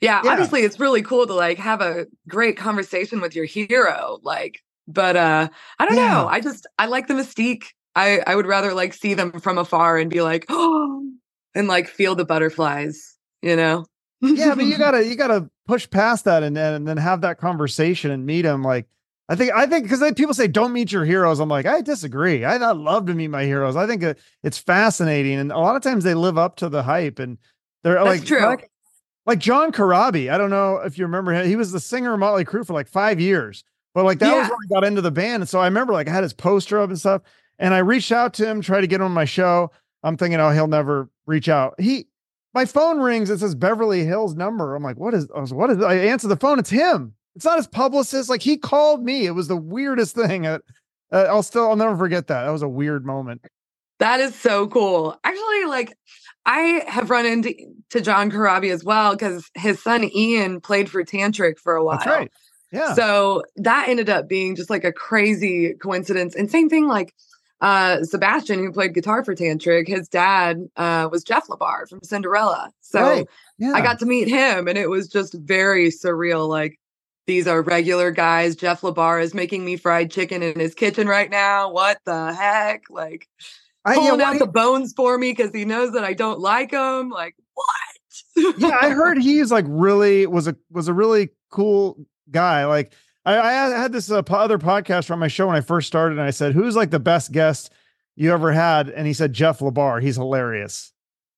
yeah, 0.00 0.20
yeah, 0.22 0.30
obviously 0.30 0.62
it's 0.62 0.78
really 0.78 1.02
cool 1.02 1.26
to 1.26 1.34
like 1.34 1.58
have 1.58 1.80
a 1.80 2.06
great 2.28 2.56
conversation 2.56 3.20
with 3.20 3.34
your 3.34 3.44
hero. 3.44 4.18
Like, 4.22 4.62
but 4.86 5.16
uh 5.16 5.48
I 5.78 5.86
don't 5.86 5.96
yeah. 5.96 6.08
know. 6.08 6.28
I 6.28 6.40
just 6.40 6.66
I 6.78 6.86
like 6.86 7.06
the 7.08 7.14
mystique. 7.14 7.64
I 7.94 8.20
I 8.26 8.36
would 8.36 8.46
rather 8.46 8.74
like 8.74 8.94
see 8.94 9.14
them 9.14 9.40
from 9.40 9.58
afar 9.58 9.98
and 9.98 10.10
be 10.10 10.22
like, 10.22 10.46
oh, 10.48 11.04
and 11.54 11.68
like 11.68 11.88
feel 11.88 12.14
the 12.14 12.24
butterflies, 12.24 13.16
you 13.42 13.56
know? 13.56 13.84
yeah, 14.20 14.54
but 14.54 14.64
you 14.64 14.78
gotta 14.78 15.04
you 15.04 15.16
gotta 15.16 15.48
push 15.66 15.88
past 15.88 16.24
that 16.24 16.42
and 16.42 16.56
then 16.56 16.74
and 16.74 16.88
then 16.88 16.96
have 16.96 17.20
that 17.22 17.38
conversation 17.38 18.10
and 18.10 18.26
meet 18.26 18.42
them. 18.42 18.62
Like 18.62 18.86
I 19.28 19.36
think 19.36 19.52
I 19.52 19.66
think 19.66 19.84
because 19.84 20.02
people 20.14 20.34
say 20.34 20.48
don't 20.48 20.72
meet 20.72 20.90
your 20.90 21.04
heroes. 21.04 21.38
I'm 21.38 21.48
like 21.48 21.66
I 21.66 21.82
disagree. 21.82 22.44
I, 22.44 22.56
I 22.56 22.72
love 22.72 23.06
to 23.06 23.14
meet 23.14 23.28
my 23.28 23.44
heroes. 23.44 23.76
I 23.76 23.86
think 23.86 24.16
it's 24.42 24.58
fascinating, 24.58 25.38
and 25.38 25.52
a 25.52 25.58
lot 25.58 25.76
of 25.76 25.82
times 25.82 26.04
they 26.04 26.14
live 26.14 26.38
up 26.38 26.56
to 26.56 26.68
the 26.68 26.82
hype. 26.82 27.18
And 27.18 27.36
they're 27.84 27.94
That's 27.94 28.06
like 28.06 28.24
true. 28.24 28.40
Like, 28.40 28.70
like 29.28 29.38
John 29.38 29.72
Corabi. 29.72 30.32
I 30.32 30.38
don't 30.38 30.48
know 30.48 30.78
if 30.78 30.96
you 30.96 31.04
remember 31.04 31.34
him. 31.34 31.46
He 31.46 31.54
was 31.54 31.70
the 31.70 31.80
singer 31.80 32.14
of 32.14 32.18
Motley 32.18 32.46
Crue 32.46 32.66
for 32.66 32.72
like 32.72 32.88
five 32.88 33.20
years. 33.20 33.62
But 33.92 34.04
like 34.04 34.20
that 34.20 34.30
yeah. 34.30 34.40
was 34.40 34.48
when 34.48 34.58
I 34.64 34.80
got 34.80 34.86
into 34.86 35.02
the 35.02 35.10
band. 35.10 35.42
And 35.42 35.48
so 35.48 35.60
I 35.60 35.66
remember 35.66 35.92
like 35.92 36.08
I 36.08 36.12
had 36.12 36.22
his 36.22 36.32
poster 36.32 36.80
up 36.80 36.88
and 36.88 36.98
stuff. 36.98 37.20
And 37.58 37.74
I 37.74 37.78
reached 37.78 38.10
out 38.10 38.32
to 38.34 38.46
him, 38.46 38.62
tried 38.62 38.80
to 38.80 38.86
get 38.86 39.00
him 39.00 39.06
on 39.06 39.12
my 39.12 39.26
show. 39.26 39.70
I'm 40.02 40.16
thinking, 40.16 40.40
oh, 40.40 40.50
he'll 40.50 40.66
never 40.66 41.10
reach 41.26 41.50
out. 41.50 41.78
He 41.78 42.06
my 42.54 42.64
phone 42.64 43.00
rings, 43.00 43.28
it 43.28 43.40
says 43.40 43.54
Beverly 43.54 44.06
Hills 44.06 44.34
number. 44.34 44.74
I'm 44.74 44.82
like, 44.82 44.96
what 44.96 45.12
is 45.12 45.28
I 45.36 45.40
was, 45.40 45.52
what 45.52 45.68
is 45.68 45.82
I 45.82 45.94
answer 45.96 46.26
the 46.26 46.36
phone? 46.36 46.58
It's 46.58 46.70
him. 46.70 47.12
It's 47.36 47.44
not 47.44 47.58
his 47.58 47.66
publicist. 47.66 48.30
Like 48.30 48.40
he 48.40 48.56
called 48.56 49.04
me. 49.04 49.26
It 49.26 49.32
was 49.32 49.48
the 49.48 49.56
weirdest 49.56 50.14
thing. 50.14 50.46
Uh, 50.46 50.58
I'll 51.12 51.42
still 51.42 51.68
I'll 51.68 51.76
never 51.76 51.98
forget 51.98 52.28
that. 52.28 52.44
That 52.44 52.50
was 52.50 52.62
a 52.62 52.68
weird 52.68 53.04
moment. 53.04 53.44
That 53.98 54.20
is 54.20 54.34
so 54.34 54.68
cool. 54.68 55.18
Actually, 55.22 55.64
like 55.66 55.94
I 56.48 56.82
have 56.88 57.10
run 57.10 57.26
into 57.26 57.54
to 57.90 58.00
John 58.00 58.30
Corabi 58.30 58.72
as 58.72 58.82
well 58.82 59.12
because 59.12 59.50
his 59.54 59.82
son 59.82 60.02
Ian 60.04 60.62
played 60.62 60.90
for 60.90 61.04
Tantric 61.04 61.58
for 61.58 61.76
a 61.76 61.84
while. 61.84 61.98
That's 61.98 62.06
right. 62.06 62.32
Yeah. 62.72 62.94
So 62.94 63.42
that 63.56 63.88
ended 63.88 64.08
up 64.08 64.30
being 64.30 64.56
just 64.56 64.70
like 64.70 64.82
a 64.82 64.92
crazy 64.92 65.74
coincidence. 65.74 66.34
And 66.34 66.50
same 66.50 66.70
thing, 66.70 66.88
like 66.88 67.14
uh, 67.60 68.02
Sebastian, 68.02 68.60
who 68.60 68.72
played 68.72 68.94
guitar 68.94 69.22
for 69.24 69.34
Tantric, 69.34 69.88
his 69.88 70.08
dad 70.08 70.66
uh, 70.76 71.10
was 71.12 71.22
Jeff 71.22 71.48
LaBar 71.48 71.86
from 71.86 72.00
Cinderella. 72.02 72.70
So 72.80 73.02
right. 73.02 73.26
yeah. 73.58 73.72
I 73.72 73.82
got 73.82 73.98
to 73.98 74.06
meet 74.06 74.28
him, 74.28 74.68
and 74.68 74.78
it 74.78 74.88
was 74.88 75.06
just 75.06 75.34
very 75.34 75.88
surreal. 75.88 76.48
Like 76.48 76.80
these 77.26 77.46
are 77.46 77.60
regular 77.60 78.10
guys. 78.10 78.56
Jeff 78.56 78.80
LaBar 78.80 79.22
is 79.22 79.34
making 79.34 79.66
me 79.66 79.76
fried 79.76 80.10
chicken 80.10 80.42
in 80.42 80.58
his 80.58 80.74
kitchen 80.74 81.08
right 81.08 81.28
now. 81.28 81.70
What 81.70 81.98
the 82.06 82.32
heck? 82.32 82.84
Like 82.88 83.28
pulling 83.94 84.20
yeah, 84.20 84.30
out 84.30 84.38
the 84.38 84.46
bones 84.46 84.92
for 84.96 85.18
me 85.18 85.32
because 85.32 85.52
he 85.52 85.64
knows 85.64 85.92
that 85.92 86.04
I 86.04 86.14
don't 86.14 86.40
like 86.40 86.72
him. 86.72 87.10
Like 87.10 87.34
what? 87.54 88.54
yeah, 88.58 88.78
I 88.80 88.90
heard 88.90 89.18
he's 89.22 89.50
like 89.50 89.64
really 89.68 90.26
was 90.26 90.48
a 90.48 90.56
was 90.70 90.88
a 90.88 90.94
really 90.94 91.30
cool 91.50 91.98
guy. 92.30 92.64
Like 92.66 92.92
I, 93.24 93.38
I 93.38 93.78
had 93.78 93.92
this 93.92 94.10
uh, 94.10 94.22
other 94.28 94.58
podcast 94.58 95.06
from 95.06 95.20
my 95.20 95.28
show 95.28 95.46
when 95.46 95.56
I 95.56 95.60
first 95.60 95.86
started, 95.86 96.18
and 96.18 96.26
I 96.26 96.30
said, 96.30 96.54
"Who's 96.54 96.76
like 96.76 96.90
the 96.90 97.00
best 97.00 97.32
guest 97.32 97.70
you 98.16 98.32
ever 98.32 98.52
had?" 98.52 98.88
And 98.88 99.06
he 99.06 99.12
said 99.12 99.32
Jeff 99.32 99.58
LaBar. 99.58 100.02
He's 100.02 100.16
hilarious. 100.16 100.92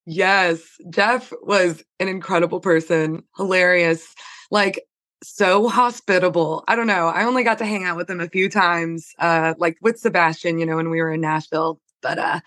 Yes, 0.06 0.62
Jeff 0.90 1.32
was 1.42 1.84
an 1.98 2.08
incredible 2.08 2.60
person, 2.60 3.22
hilarious, 3.36 4.14
like 4.50 4.82
so 5.22 5.68
hospitable. 5.68 6.64
I 6.68 6.76
don't 6.76 6.86
know. 6.86 7.08
I 7.08 7.24
only 7.24 7.44
got 7.44 7.58
to 7.58 7.66
hang 7.66 7.84
out 7.84 7.96
with 7.96 8.08
him 8.08 8.20
a 8.20 8.28
few 8.28 8.48
times, 8.48 9.12
uh, 9.18 9.54
like 9.58 9.76
with 9.82 9.98
Sebastian, 9.98 10.58
you 10.58 10.66
know, 10.66 10.76
when 10.76 10.90
we 10.90 11.00
were 11.00 11.12
in 11.12 11.20
Nashville. 11.20 11.80
But 12.02 12.18
uh, 12.18 12.40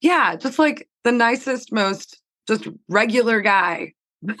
yeah, 0.00 0.36
just 0.36 0.58
like 0.58 0.88
the 1.04 1.12
nicest, 1.12 1.72
most 1.72 2.20
just 2.46 2.68
regular 2.88 3.40
guy. 3.40 3.94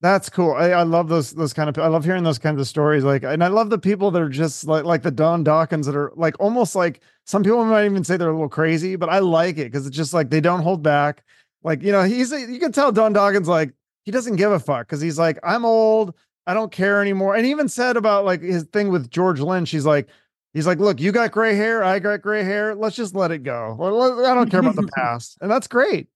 That's 0.00 0.28
cool. 0.28 0.52
I, 0.52 0.70
I, 0.70 0.82
love 0.82 1.08
those 1.08 1.30
those 1.30 1.54
kind 1.54 1.70
of 1.70 1.78
I 1.78 1.86
love 1.86 2.04
hearing 2.04 2.24
those 2.24 2.38
kinds 2.38 2.60
of 2.60 2.68
stories. 2.68 3.04
Like, 3.04 3.22
and 3.22 3.42
I 3.42 3.48
love 3.48 3.70
the 3.70 3.78
people 3.78 4.10
that 4.10 4.20
are 4.20 4.28
just 4.28 4.66
like 4.66 4.84
like 4.84 5.02
the 5.02 5.10
Don 5.10 5.42
Dokkens 5.44 5.86
that 5.86 5.96
are 5.96 6.12
like 6.14 6.38
almost 6.38 6.74
like 6.74 7.00
some 7.24 7.42
people 7.42 7.64
might 7.64 7.86
even 7.86 8.04
say 8.04 8.18
they're 8.18 8.28
a 8.28 8.32
little 8.32 8.50
crazy, 8.50 8.96
but 8.96 9.08
I 9.08 9.20
like 9.20 9.56
it 9.56 9.72
because 9.72 9.86
it's 9.86 9.96
just 9.96 10.12
like 10.12 10.28
they 10.28 10.42
don't 10.42 10.60
hold 10.60 10.82
back. 10.82 11.24
Like, 11.62 11.82
you 11.82 11.90
know, 11.90 12.02
he's 12.02 12.32
a, 12.32 12.40
you 12.40 12.60
can 12.60 12.70
tell 12.70 12.92
Don 12.92 13.14
Dokken 13.14 13.46
like 13.46 13.72
he 14.04 14.10
doesn't 14.10 14.36
give 14.36 14.52
a 14.52 14.58
fuck 14.58 14.86
because 14.86 15.00
he's 15.00 15.18
like, 15.18 15.38
I'm 15.42 15.64
old, 15.64 16.14
I 16.46 16.52
don't 16.52 16.70
care 16.70 17.00
anymore. 17.00 17.34
And 17.34 17.46
even 17.46 17.68
said 17.68 17.96
about 17.96 18.26
like 18.26 18.42
his 18.42 18.64
thing 18.64 18.90
with 18.90 19.10
George 19.10 19.40
Lynch, 19.40 19.70
he's 19.70 19.86
like, 19.86 20.08
he's 20.54 20.66
like, 20.66 20.78
look, 20.78 21.00
you 21.00 21.12
got 21.12 21.32
gray 21.32 21.54
hair, 21.54 21.84
I 21.84 21.98
got 21.98 22.22
gray 22.22 22.42
hair. 22.42 22.74
Let's 22.74 22.96
just 22.96 23.14
let 23.14 23.30
it 23.30 23.42
go. 23.42 23.76
I 24.24 24.34
don't 24.34 24.50
care 24.50 24.60
about 24.60 24.76
the 24.76 24.88
past. 24.96 25.36
And 25.42 25.50
that's 25.50 25.66
great. 25.66 26.08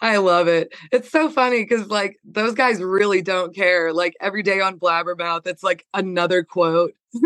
I 0.00 0.18
love 0.18 0.46
it. 0.46 0.72
It's 0.92 1.10
so 1.10 1.28
funny 1.28 1.62
because 1.64 1.88
like 1.88 2.18
those 2.24 2.54
guys 2.54 2.80
really 2.80 3.22
don't 3.22 3.54
care. 3.54 3.92
Like 3.92 4.14
every 4.20 4.42
day 4.42 4.60
on 4.60 4.78
Blabbermouth, 4.78 5.46
it's 5.46 5.62
like 5.62 5.84
another 5.92 6.44
quote. 6.44 6.94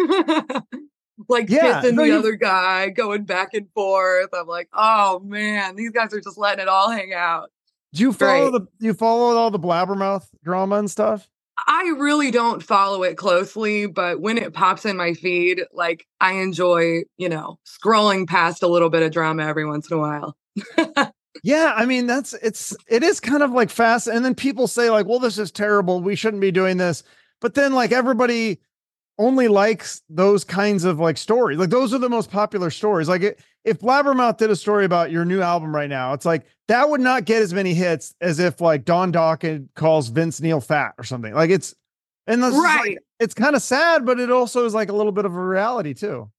like 1.28 1.50
yeah, 1.50 1.80
kissing 1.80 1.96
no, 1.96 2.02
the 2.02 2.08
you... 2.08 2.18
other 2.18 2.34
guy, 2.34 2.88
going 2.88 3.24
back 3.24 3.52
and 3.52 3.68
forth. 3.74 4.28
I'm 4.32 4.46
like, 4.46 4.68
oh 4.72 5.20
man, 5.20 5.76
these 5.76 5.90
guys 5.90 6.14
are 6.14 6.20
just 6.20 6.38
letting 6.38 6.62
it 6.62 6.68
all 6.68 6.90
hang 6.90 7.12
out. 7.12 7.50
Do 7.92 8.02
you 8.02 8.12
follow 8.12 8.50
Great. 8.50 8.66
the 8.78 8.86
you 8.86 8.94
follow 8.94 9.36
all 9.36 9.50
the 9.50 9.58
Blabbermouth 9.58 10.26
drama 10.42 10.76
and 10.76 10.90
stuff? 10.90 11.28
I 11.66 11.94
really 11.98 12.30
don't 12.30 12.62
follow 12.62 13.02
it 13.02 13.16
closely, 13.16 13.86
but 13.86 14.20
when 14.20 14.36
it 14.38 14.52
pops 14.52 14.84
in 14.84 14.96
my 14.96 15.14
feed, 15.14 15.62
like 15.72 16.06
I 16.20 16.32
enjoy, 16.34 17.02
you 17.16 17.28
know, 17.28 17.58
scrolling 17.66 18.26
past 18.26 18.62
a 18.62 18.68
little 18.68 18.90
bit 18.90 19.02
of 19.02 19.12
drama 19.12 19.44
every 19.44 19.64
once 19.64 19.90
in 19.90 19.96
a 19.96 20.00
while. 20.00 20.36
Yeah, 21.42 21.74
I 21.76 21.86
mean 21.86 22.06
that's 22.06 22.32
it's 22.34 22.74
it 22.88 23.02
is 23.02 23.20
kind 23.20 23.42
of 23.42 23.52
like 23.52 23.70
fast 23.70 24.08
and 24.08 24.24
then 24.24 24.34
people 24.34 24.66
say 24.66 24.90
like, 24.90 25.06
"Well, 25.06 25.18
this 25.18 25.38
is 25.38 25.52
terrible. 25.52 26.00
We 26.00 26.16
shouldn't 26.16 26.40
be 26.40 26.50
doing 26.50 26.76
this." 26.76 27.02
But 27.40 27.54
then 27.54 27.72
like 27.72 27.92
everybody 27.92 28.58
only 29.18 29.48
likes 29.48 30.02
those 30.08 30.44
kinds 30.44 30.84
of 30.84 30.98
like 30.98 31.16
stories. 31.16 31.58
Like 31.58 31.70
those 31.70 31.94
are 31.94 31.98
the 31.98 32.08
most 32.08 32.30
popular 32.30 32.70
stories. 32.70 33.08
Like 33.08 33.22
it, 33.22 33.40
if 33.64 33.80
Blabbermouth 33.80 34.38
did 34.38 34.50
a 34.50 34.56
story 34.56 34.84
about 34.84 35.10
your 35.10 35.24
new 35.24 35.40
album 35.40 35.74
right 35.74 35.88
now, 35.88 36.12
it's 36.12 36.26
like 36.26 36.46
that 36.68 36.90
would 36.90 37.00
not 37.00 37.24
get 37.24 37.42
as 37.42 37.54
many 37.54 37.74
hits 37.74 38.14
as 38.20 38.38
if 38.38 38.60
like 38.60 38.84
Don 38.84 39.12
Dokken 39.12 39.68
calls 39.74 40.08
Vince 40.08 40.40
Neil 40.40 40.60
fat 40.60 40.94
or 40.98 41.04
something. 41.04 41.32
Like 41.32 41.50
it's 41.50 41.74
and 42.26 42.42
that's 42.42 42.56
right. 42.56 42.94
Like, 42.94 42.98
it's 43.20 43.34
kind 43.34 43.54
of 43.54 43.62
sad, 43.62 44.04
but 44.04 44.18
it 44.18 44.30
also 44.30 44.64
is 44.64 44.74
like 44.74 44.88
a 44.88 44.92
little 44.92 45.12
bit 45.12 45.24
of 45.24 45.34
a 45.34 45.40
reality 45.40 45.94
too. 45.94 46.30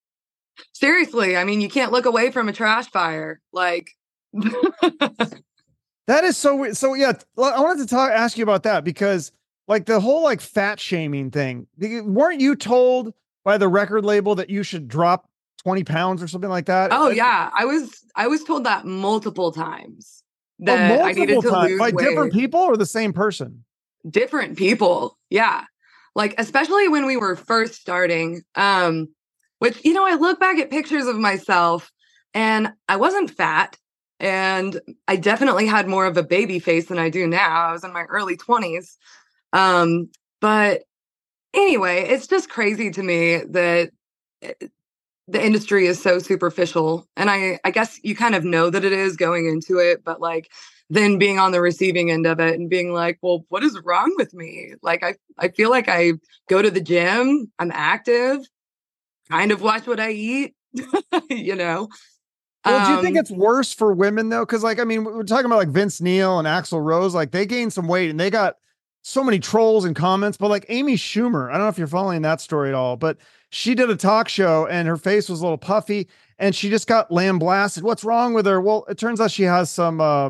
Seriously, 0.74 1.38
I 1.38 1.44
mean, 1.44 1.62
you 1.62 1.70
can't 1.70 1.92
look 1.92 2.06
away 2.06 2.32
from 2.32 2.50
a 2.50 2.54
trash 2.54 2.90
fire. 2.90 3.40
Like 3.54 3.92
that 4.34 6.24
is 6.24 6.38
so 6.38 6.56
weird. 6.56 6.78
So 6.78 6.94
yeah, 6.94 7.14
I 7.38 7.62
wanted 7.62 7.88
to 7.88 7.96
talk 7.96 8.12
ask 8.12 8.38
you 8.38 8.44
about 8.44 8.64
that 8.64 8.84
because 8.84 9.32
like 9.68 9.86
the 9.86 10.00
whole 10.00 10.24
like 10.24 10.42
fat 10.42 10.80
shaming 10.80 11.32
thing. 11.32 11.68
Weren't 11.80 12.42
you 12.42 12.56
told 12.56 13.14
by 13.46 13.58
the 13.58 13.68
record 13.68 14.04
label 14.04 14.36
that 14.36 14.50
you 14.50 14.64
should 14.64 14.88
drop 14.88 15.30
20 15.68 15.84
pounds 15.84 16.24
or 16.24 16.30
something 16.30 16.50
like 16.50 16.68
that? 16.68 16.92
Oh 16.94 17.10
yeah. 17.10 17.50
I 17.54 17.66
was 17.66 17.94
I 18.16 18.28
was 18.28 18.42
told 18.46 18.64
that 18.64 18.86
multiple 18.86 19.52
times. 19.52 20.24
Oh, 20.62 20.66
that 20.68 20.88
multiple 20.88 21.06
I 21.06 21.12
needed 21.12 21.42
to 21.42 21.50
times. 21.50 21.72
lose 21.72 21.80
by 21.80 21.90
weight. 21.90 22.08
different 22.08 22.32
people 22.32 22.62
or 22.62 22.78
the 22.78 22.86
same 22.86 23.12
person? 23.12 23.66
Different 24.10 24.58
people. 24.58 25.18
Yeah. 25.30 25.66
Like 26.16 26.36
especially 26.38 26.88
when 26.88 27.06
we 27.06 27.18
were 27.18 27.36
first 27.36 27.74
starting. 27.74 28.44
Um, 28.56 29.10
which 29.60 29.84
you 29.84 29.94
know, 29.94 30.08
I 30.08 30.14
look 30.14 30.40
back 30.40 30.58
at 30.58 30.70
pictures 30.72 31.06
of 31.06 31.18
myself 31.18 31.92
and 32.34 32.72
I 32.88 32.96
wasn't 32.96 33.32
fat 33.32 33.78
and 34.22 34.80
I 35.06 35.18
definitely 35.18 35.68
had 35.68 35.90
more 35.90 36.06
of 36.06 36.16
a 36.16 36.24
baby 36.24 36.60
face 36.60 36.86
than 36.86 36.98
I 36.98 37.10
do 37.10 37.28
now. 37.28 37.68
I 37.68 37.74
was 37.74 37.84
in 37.84 37.92
my 37.92 38.04
early 38.04 38.38
20s. 38.38 38.96
Um, 39.52 40.12
but 40.40 40.84
anyway, 41.54 42.04
it's 42.08 42.28
just 42.28 42.50
crazy 42.50 42.90
to 42.92 43.04
me 43.04 43.42
that 43.50 43.92
eh, 44.42 44.54
the 45.28 45.44
industry 45.44 45.88
is 45.88 46.02
so 46.02 46.20
superficial. 46.20 47.08
And 47.18 47.30
I 47.30 47.60
I 47.64 47.72
guess 47.72 48.00
you 48.04 48.16
kind 48.16 48.36
of 48.36 48.44
know 48.44 48.70
that 48.70 48.86
it 48.86 48.94
is 48.94 49.16
going 49.16 49.48
into 49.48 49.78
it, 49.80 50.04
but 50.04 50.22
like 50.22 50.52
then 50.90 51.18
being 51.18 51.38
on 51.40 51.52
the 51.52 51.62
receiving 51.62 52.12
end 52.12 52.26
of 52.26 52.40
it 52.40 52.56
and 52.58 52.70
being 52.70 52.94
like, 52.94 53.20
well, 53.22 53.46
what 53.50 53.64
is 53.64 53.80
wrong 53.84 54.14
with 54.18 54.34
me? 54.34 54.74
Like 54.82 55.04
I 55.04 55.16
I 55.38 55.50
feel 55.50 55.70
like 55.70 55.90
I 55.90 56.14
go 56.50 56.62
to 56.62 56.72
the 56.72 56.82
gym, 56.82 57.52
I'm 57.60 57.72
active, 57.74 58.40
kind 59.30 59.52
of 59.52 59.62
watch 59.62 59.88
what 59.88 60.00
I 60.00 60.12
eat, 60.12 60.56
you 61.30 61.56
know. 61.56 61.90
Well, 62.66 62.86
do 62.86 62.92
you 62.92 63.02
think 63.02 63.16
Um, 63.18 63.22
it's 63.22 63.32
worse 63.32 63.74
for 63.74 63.94
women 63.94 64.30
though? 64.30 64.46
Because 64.46 64.64
like, 64.64 64.80
I 64.80 64.84
mean, 64.84 65.04
we're 65.06 65.24
talking 65.24 65.46
about 65.46 65.58
like 65.58 65.70
Vince 65.70 66.02
Neil 66.02 66.38
and 66.40 66.48
Axl 66.48 66.84
Rose, 66.84 67.16
like 67.16 67.32
they 67.32 67.46
gained 67.46 67.72
some 67.74 67.88
weight 67.88 68.10
and 68.10 68.20
they 68.20 68.30
got 68.30 68.56
so 69.04 69.24
many 69.24 69.40
trolls 69.40 69.86
and 69.86 69.96
comments. 69.96 70.38
But 70.38 70.50
like 70.50 70.66
Amy 70.70 70.96
Schumer, 70.96 71.50
I 71.50 71.54
don't 71.54 71.62
know 71.62 71.70
if 71.70 71.78
you're 71.78 71.88
following 71.88 72.24
that 72.24 72.42
story 72.42 72.70
at 72.70 72.76
all, 72.76 72.98
but 72.98 73.18
she 73.50 73.76
did 73.76 73.90
a 73.90 73.96
talk 73.96 74.28
show 74.30 74.68
and 74.68 74.88
her 74.88 74.98
face 74.98 75.30
was 75.30 75.40
a 75.40 75.44
little 75.44 75.58
puffy 75.58 76.08
and 76.40 76.54
she 76.56 76.70
just 76.70 76.88
got 76.88 77.12
lambasted. 77.12 77.84
What's 77.84 78.04
wrong 78.04 78.34
with 78.34 78.46
her? 78.46 78.60
Well, 78.62 78.86
it 78.90 78.98
turns 78.98 79.20
out 79.22 79.32
she 79.32 79.44
has 79.44 79.72
some 79.72 80.02
uh, 80.02 80.30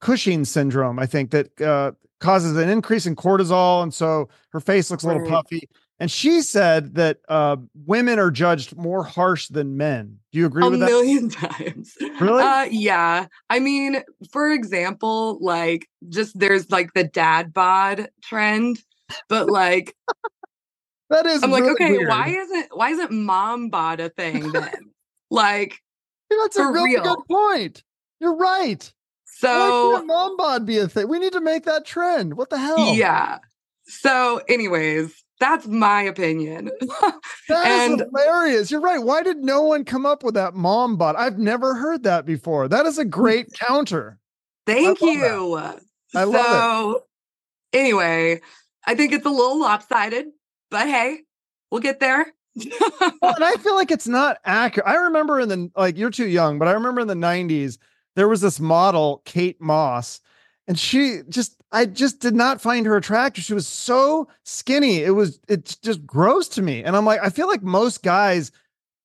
Cushing 0.00 0.44
syndrome, 0.44 0.98
I 0.98 1.06
think, 1.06 1.30
that 1.30 1.60
uh, 1.60 1.92
causes 2.18 2.56
an 2.56 2.68
increase 2.68 3.06
in 3.06 3.14
cortisol, 3.14 3.84
and 3.84 3.94
so 3.94 4.28
her 4.50 4.58
face 4.58 4.90
looks 4.90 5.04
a 5.04 5.06
little 5.06 5.22
Right. 5.22 5.30
puffy. 5.30 5.68
And 6.00 6.10
she 6.10 6.42
said 6.42 6.96
that 6.96 7.18
uh, 7.28 7.56
women 7.86 8.18
are 8.18 8.32
judged 8.32 8.76
more 8.76 9.04
harsh 9.04 9.46
than 9.46 9.76
men. 9.76 10.18
Do 10.32 10.40
you 10.40 10.46
agree 10.46 10.66
a 10.66 10.70
with 10.70 10.80
that? 10.80 10.86
A 10.86 10.90
million 10.90 11.28
times. 11.30 11.96
Really? 12.20 12.42
Uh, 12.42 12.64
yeah. 12.64 13.26
I 13.48 13.60
mean, 13.60 14.02
for 14.32 14.50
example, 14.50 15.38
like 15.40 15.86
just 16.08 16.36
there's 16.36 16.68
like 16.72 16.94
the 16.94 17.04
dad 17.04 17.54
bod 17.54 18.08
trend, 18.24 18.82
but 19.28 19.48
like 19.48 19.94
That 21.12 21.26
is. 21.26 21.42
I'm 21.42 21.50
like, 21.52 21.62
really 21.62 21.74
okay, 21.74 21.92
weird. 21.92 22.08
why 22.08 22.28
isn't 22.28 22.66
why 22.76 22.88
isn't 22.90 23.12
mom 23.12 23.68
bod 23.68 24.00
a 24.00 24.08
thing 24.08 24.50
then? 24.52 24.72
like, 25.30 25.78
That's 26.30 26.56
a 26.56 26.66
really 26.66 26.96
real. 26.96 27.02
good 27.04 27.18
point. 27.30 27.84
You're 28.20 28.34
right. 28.36 28.82
Why 29.40 29.48
so 29.48 29.92
can't 29.96 30.06
mom 30.06 30.36
bod 30.36 30.66
be 30.66 30.78
a 30.78 30.88
thing? 30.88 31.08
We 31.08 31.18
need 31.18 31.32
to 31.32 31.40
make 31.40 31.64
that 31.64 31.84
trend. 31.84 32.34
What 32.36 32.50
the 32.50 32.58
hell? 32.58 32.94
yeah. 32.94 33.38
So, 33.84 34.40
anyways, 34.48 35.12
that's 35.40 35.66
my 35.66 36.02
opinion. 36.02 36.70
That 36.80 37.14
is 37.50 37.90
And- 37.90 38.00
hilarious. 38.12 38.70
You're 38.70 38.80
right. 38.80 39.02
Why 39.02 39.22
did 39.24 39.38
no 39.38 39.62
one 39.62 39.84
come 39.84 40.06
up 40.06 40.22
with 40.22 40.34
that 40.34 40.54
mom 40.54 40.96
bod? 40.96 41.16
I've 41.16 41.38
never 41.38 41.74
heard 41.74 42.04
that 42.04 42.24
before. 42.24 42.68
That 42.68 42.86
is 42.86 42.96
a 42.98 43.04
great 43.04 43.52
counter. 43.52 44.18
Thank 44.66 45.00
love 45.02 45.10
you. 45.10 45.56
I 46.14 46.24
love 46.24 46.34
it. 46.34 46.48
so, 46.48 47.04
anyway, 47.72 48.40
I 48.86 48.94
think 48.94 49.12
it's 49.12 49.26
a 49.26 49.30
little 49.30 49.58
lopsided, 49.60 50.26
but 50.72 50.88
hey, 50.88 51.20
we'll 51.70 51.82
get 51.82 52.00
there. 52.00 52.26
Well, 52.56 53.34
and 53.34 53.44
I 53.44 53.52
feel 53.60 53.76
like 53.76 53.92
it's 53.92 54.08
not 54.08 54.38
accurate. 54.44 54.88
I 54.88 54.94
remember 54.96 55.38
in 55.38 55.48
the 55.48 55.70
like 55.76 55.96
you're 55.96 56.10
too 56.10 56.26
young, 56.26 56.58
but 56.58 56.66
I 56.66 56.72
remember 56.72 57.02
in 57.02 57.06
the 57.06 57.14
90s 57.14 57.78
there 58.16 58.28
was 58.28 58.40
this 58.40 58.58
model, 58.58 59.22
Kate 59.24 59.60
Moss, 59.60 60.20
and 60.66 60.78
she 60.78 61.20
just 61.28 61.56
I 61.70 61.86
just 61.86 62.20
did 62.20 62.34
not 62.34 62.60
find 62.60 62.86
her 62.86 62.96
attractive. 62.96 63.44
She 63.44 63.54
was 63.54 63.68
so 63.68 64.28
skinny. 64.44 64.98
It 64.98 65.10
was 65.10 65.38
it's 65.48 65.76
just 65.76 66.04
gross 66.06 66.48
to 66.48 66.62
me. 66.62 66.82
And 66.82 66.96
I'm 66.96 67.04
like, 67.04 67.20
I 67.22 67.30
feel 67.30 67.48
like 67.48 67.62
most 67.62 68.02
guys 68.02 68.50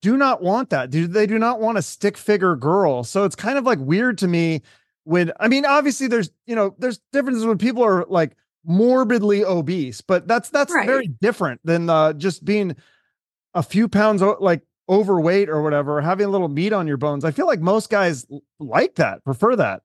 do 0.01 0.17
not 0.17 0.41
want 0.41 0.69
that. 0.69 0.89
Do 0.89 1.07
they 1.07 1.27
do 1.27 1.37
not 1.37 1.59
want 1.59 1.77
a 1.77 1.81
stick 1.81 2.17
figure 2.17 2.55
girl? 2.55 3.03
So 3.03 3.23
it's 3.25 3.35
kind 3.35 3.57
of 3.57 3.65
like 3.65 3.79
weird 3.79 4.17
to 4.19 4.27
me 4.27 4.61
when 5.03 5.31
I 5.39 5.47
mean, 5.47 5.65
obviously 5.65 6.07
there's 6.07 6.31
you 6.45 6.55
know, 6.55 6.75
there's 6.79 6.99
differences 7.11 7.45
when 7.45 7.57
people 7.57 7.83
are 7.83 8.05
like 8.07 8.35
morbidly 8.67 9.45
obese, 9.45 10.01
but 10.01 10.27
that's 10.27 10.49
that's 10.49 10.73
Right. 10.73 10.87
very 10.87 11.07
different 11.07 11.61
than 11.65 11.89
uh 11.89 12.13
just 12.13 12.45
being 12.45 12.75
a 13.53 13.63
few 13.63 13.87
pounds 13.87 14.21
like 14.41 14.61
overweight 14.89 15.49
or 15.49 15.63
whatever, 15.63 15.97
or 15.99 16.01
having 16.01 16.27
a 16.27 16.29
little 16.29 16.49
meat 16.49 16.73
on 16.73 16.87
your 16.87 16.97
bones. 16.97 17.25
I 17.25 17.31
feel 17.31 17.47
like 17.47 17.61
most 17.61 17.89
guys 17.89 18.25
l- 18.31 18.41
like 18.59 18.95
that, 18.95 19.23
prefer 19.25 19.55
that. 19.57 19.81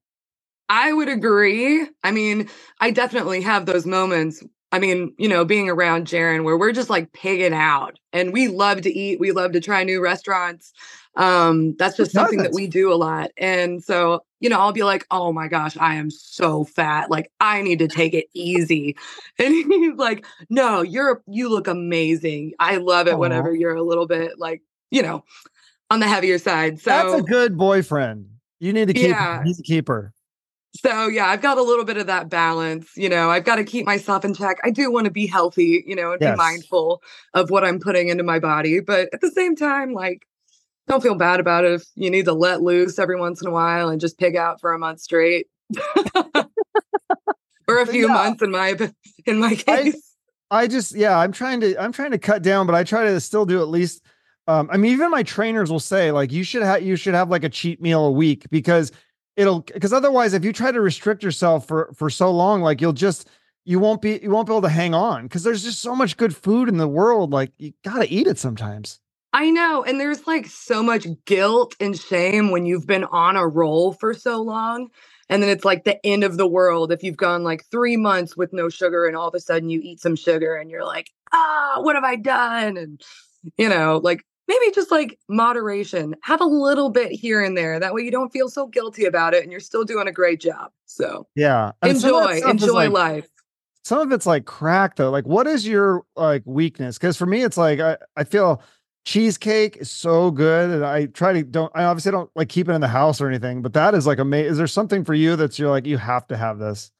I 0.68 0.92
would 0.92 1.08
agree. 1.08 1.86
I 2.02 2.10
mean, 2.12 2.48
I 2.80 2.90
definitely 2.90 3.42
have 3.42 3.66
those 3.66 3.86
moments. 3.86 4.42
I 4.72 4.78
mean, 4.78 5.14
you 5.18 5.28
know, 5.28 5.44
being 5.44 5.68
around 5.68 6.06
Jaron 6.06 6.44
where 6.44 6.56
we're 6.56 6.72
just 6.72 6.88
like 6.88 7.12
pigging 7.12 7.52
out 7.52 7.98
and 8.14 8.32
we 8.32 8.48
love 8.48 8.80
to 8.82 8.90
eat. 8.90 9.20
We 9.20 9.30
love 9.32 9.52
to 9.52 9.60
try 9.60 9.84
new 9.84 10.00
restaurants. 10.00 10.72
Um, 11.14 11.76
that's 11.76 11.98
just 11.98 12.12
something 12.12 12.38
that 12.38 12.54
we 12.54 12.66
do 12.66 12.90
a 12.90 12.96
lot. 12.96 13.30
And 13.36 13.84
so, 13.84 14.24
you 14.40 14.48
know, 14.48 14.58
I'll 14.58 14.72
be 14.72 14.82
like, 14.82 15.06
oh 15.10 15.30
my 15.30 15.46
gosh, 15.46 15.76
I 15.76 15.96
am 15.96 16.10
so 16.10 16.64
fat. 16.64 17.10
Like, 17.10 17.30
I 17.38 17.60
need 17.60 17.80
to 17.80 17.88
take 17.88 18.14
it 18.14 18.26
easy. 18.34 18.96
And 19.38 19.54
he's 19.54 19.96
like, 19.96 20.24
no, 20.48 20.82
you're, 20.82 21.22
you 21.26 21.48
look 21.48 21.66
amazing. 21.66 22.52
I 22.58 22.76
love 22.76 23.08
it 23.08 23.14
Aw. 23.14 23.18
whenever 23.18 23.54
you're 23.54 23.74
a 23.74 23.82
little 23.82 24.06
bit 24.06 24.38
like, 24.38 24.62
you 24.90 25.02
know, 25.02 25.24
on 25.90 26.00
the 26.00 26.08
heavier 26.08 26.38
side. 26.38 26.80
So 26.80 26.90
That's 26.90 27.14
a 27.14 27.22
good 27.22 27.58
boyfriend. 27.58 28.28
You 28.60 28.72
need 28.72 28.88
to 28.88 28.94
keep 28.94 29.10
Yeah. 29.10 29.42
He's 29.44 29.58
a 29.58 29.62
keeper. 29.62 30.14
So 30.74 31.06
yeah, 31.08 31.26
I've 31.26 31.42
got 31.42 31.58
a 31.58 31.62
little 31.62 31.84
bit 31.84 31.98
of 31.98 32.06
that 32.06 32.28
balance. 32.30 32.90
You 32.96 33.08
know, 33.08 33.30
I've 33.30 33.44
got 33.44 33.56
to 33.56 33.64
keep 33.64 33.84
myself 33.84 34.24
in 34.24 34.34
check. 34.34 34.58
I 34.64 34.70
do 34.70 34.90
want 34.90 35.04
to 35.04 35.10
be 35.10 35.26
healthy, 35.26 35.84
you 35.86 35.94
know, 35.94 36.12
and 36.12 36.20
Yes. 36.20 36.32
be 36.32 36.36
mindful 36.36 37.02
of 37.34 37.50
what 37.50 37.64
I'm 37.64 37.78
putting 37.78 38.08
into 38.08 38.24
my 38.24 38.38
body. 38.38 38.80
But 38.80 39.08
at 39.12 39.20
the 39.20 39.30
same 39.30 39.54
time, 39.54 39.92
like, 39.92 40.26
don't 40.88 41.02
feel 41.02 41.14
bad 41.14 41.40
about 41.40 41.64
it 41.64 41.72
if 41.72 41.84
you 41.94 42.10
need 42.10 42.24
to 42.24 42.32
let 42.32 42.62
loose 42.62 42.98
every 42.98 43.18
once 43.20 43.40
in 43.42 43.48
a 43.48 43.50
while 43.52 43.88
and 43.88 44.00
just 44.00 44.18
pig 44.18 44.34
out 44.34 44.60
for 44.60 44.72
a 44.72 44.78
month 44.78 45.00
straight. 45.00 45.46
or 47.68 47.78
a 47.78 47.86
few 47.86 48.08
Yeah. 48.08 48.12
months 48.14 48.42
in 48.42 48.50
my 48.50 48.76
in 49.26 49.38
my 49.38 49.52
I- 49.52 49.54
case. 49.56 50.08
I 50.50 50.66
just 50.66 50.94
yeah, 50.94 51.18
I'm 51.18 51.32
trying 51.32 51.60
to 51.60 51.80
I'm 51.82 51.92
trying 51.92 52.10
to 52.10 52.18
cut 52.18 52.42
down, 52.42 52.66
but 52.66 52.74
I 52.74 52.84
try 52.84 53.04
to 53.04 53.20
still 53.20 53.46
do 53.46 53.62
at 53.62 53.68
least 53.68 54.02
um 54.48 54.68
I 54.70 54.76
mean 54.76 54.92
even 54.92 55.10
my 55.10 55.22
trainers 55.22 55.70
will 55.70 55.80
say 55.80 56.10
like 56.12 56.30
you 56.32 56.44
should 56.44 56.62
have 56.62 56.82
you 56.82 56.96
should 56.96 57.14
have 57.14 57.30
like 57.30 57.44
a 57.44 57.48
cheat 57.48 57.80
meal 57.80 58.04
a 58.04 58.10
week 58.10 58.44
because 58.50 58.92
it'll 59.36 59.60
because 59.60 59.92
otherwise 59.92 60.34
if 60.34 60.44
you 60.44 60.52
try 60.52 60.70
to 60.70 60.80
restrict 60.80 61.22
yourself 61.22 61.66
for 61.66 61.92
for 61.94 62.10
so 62.10 62.30
long 62.30 62.62
like 62.62 62.80
you'll 62.80 62.92
just 62.92 63.28
you 63.64 63.78
won't 63.78 64.02
be 64.02 64.18
you 64.22 64.30
won't 64.30 64.46
be 64.46 64.52
able 64.52 64.62
to 64.62 64.68
hang 64.68 64.94
on 64.94 65.24
because 65.24 65.42
there's 65.42 65.62
just 65.62 65.80
so 65.80 65.94
much 65.94 66.16
good 66.16 66.34
food 66.34 66.68
in 66.68 66.76
the 66.78 66.88
world 66.88 67.30
like 67.30 67.52
you 67.58 67.72
got 67.84 68.00
to 68.00 68.10
eat 68.10 68.26
it 68.26 68.38
sometimes. 68.38 69.00
I 69.32 69.50
know. 69.50 69.82
And 69.82 69.98
there's 69.98 70.26
like 70.26 70.46
so 70.46 70.82
much 70.82 71.06
guilt 71.24 71.74
and 71.80 71.98
shame 71.98 72.50
when 72.50 72.66
you've 72.66 72.86
been 72.86 73.04
on 73.04 73.36
a 73.36 73.46
roll 73.46 73.92
for 73.92 74.12
so 74.12 74.42
long. 74.42 74.88
And 75.30 75.42
then 75.42 75.48
it's 75.48 75.64
like 75.64 75.84
the 75.84 76.04
end 76.04 76.24
of 76.24 76.36
the 76.36 76.46
world 76.46 76.92
if 76.92 77.02
you've 77.02 77.16
gone 77.16 77.42
like 77.42 77.64
three 77.70 77.96
months 77.96 78.36
with 78.36 78.52
no 78.52 78.68
sugar 78.68 79.06
and 79.06 79.16
all 79.16 79.28
of 79.28 79.34
a 79.34 79.40
sudden 79.40 79.70
you 79.70 79.80
eat 79.82 80.00
some 80.00 80.16
sugar 80.16 80.56
and 80.56 80.70
you're 80.70 80.84
like, 80.84 81.10
ah, 81.32 81.78
what 81.80 81.94
have 81.94 82.04
I 82.04 82.16
done? 82.16 82.76
And, 82.76 83.00
you 83.56 83.70
know, 83.70 84.00
like 84.02 84.22
maybe 84.48 84.70
just 84.74 84.90
like 84.90 85.18
moderation, 85.28 86.14
have 86.22 86.40
a 86.40 86.46
little 86.46 86.90
bit 86.90 87.12
here 87.12 87.42
and 87.42 87.56
there. 87.56 87.78
That 87.80 87.94
way 87.94 88.02
you 88.02 88.10
don't 88.10 88.32
feel 88.32 88.48
so 88.48 88.66
guilty 88.66 89.04
about 89.04 89.34
it 89.34 89.42
and 89.42 89.50
you're 89.50 89.60
still 89.60 89.84
doing 89.84 90.08
a 90.08 90.12
great 90.12 90.40
job. 90.40 90.70
So 90.86 91.26
Yeah. 91.34 91.72
And 91.82 91.92
enjoy, 91.92 92.40
enjoy 92.46 92.88
like, 92.88 92.90
life. 92.90 93.28
some 93.84 94.00
of 94.00 94.12
it's 94.12 94.26
like 94.26 94.44
crack 94.44 94.96
though. 94.96 95.10
Like, 95.10 95.26
what 95.26 95.46
is 95.46 95.66
your 95.66 96.02
like 96.16 96.42
weakness? 96.44 96.98
Because 96.98 97.16
for 97.16 97.26
me, 97.26 97.42
it's 97.42 97.56
like 97.56 97.80
I, 97.80 97.96
I 98.16 98.24
feel 98.24 98.62
cheesecake 99.04 99.78
is 99.78 99.90
so 99.90 100.30
good, 100.30 100.70
and 100.70 100.84
I 100.84 101.06
try 101.06 101.32
to 101.32 101.42
don't. 101.42 101.72
I 101.74 101.84
obviously 101.84 102.12
don't 102.12 102.30
like 102.36 102.48
keep 102.48 102.68
it 102.68 102.72
in 102.72 102.80
the 102.80 102.88
house 102.88 103.20
or 103.20 103.28
anything, 103.28 103.62
but 103.62 103.72
that 103.72 103.94
is 103.94 104.06
like 104.06 104.18
amazing. 104.18 104.52
Is 104.52 104.58
there 104.58 104.66
something 104.66 105.04
for 105.04 105.14
you 105.14 105.34
that's 105.36 105.58
you're 105.58 105.70
like 105.70 105.86
you 105.86 105.98
have 105.98 106.26
to 106.28 106.36
have 106.36 106.58
this? 106.58 106.90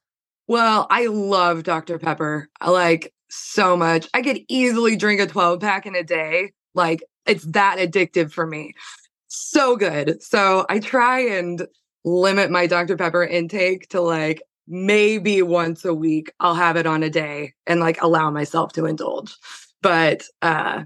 Well, 0.48 0.87
I 0.90 1.07
love 1.07 1.62
Dr. 1.62 1.98
Pepper. 1.98 2.48
I 2.61 2.70
like 2.70 3.14
so 3.31 3.76
much. 3.76 4.09
I 4.12 4.22
could 4.22 4.40
easily 4.48 4.96
drink 4.96 5.20
a 5.20 5.26
12 5.26 5.61
pack 5.61 5.87
in 5.87 5.94
a 5.94 6.02
day. 6.02 6.52
Like 6.74 7.02
it's 7.26 7.44
that 7.44 7.78
addictive 7.78 8.32
for 8.32 8.46
me. 8.46 8.74
So 9.28 9.76
good. 9.76 10.22
So 10.22 10.66
I 10.68 10.78
try 10.78 11.20
and 11.20 11.66
limit 12.04 12.50
my 12.50 12.66
Dr. 12.66 12.96
Pepper 12.96 13.24
intake 13.24 13.88
to 13.90 14.00
like 14.00 14.42
maybe 14.66 15.42
once 15.42 15.85
a 15.85 15.94
week. 15.94 16.32
I'll 16.40 16.54
have 16.54 16.76
it 16.76 16.87
on 16.87 17.02
a 17.02 17.11
day 17.11 17.54
and 17.66 17.80
like 17.80 18.00
allow 18.02 18.30
myself 18.30 18.72
to 18.74 18.87
indulge. 18.87 19.35
But 19.80 20.24
uh 20.42 20.85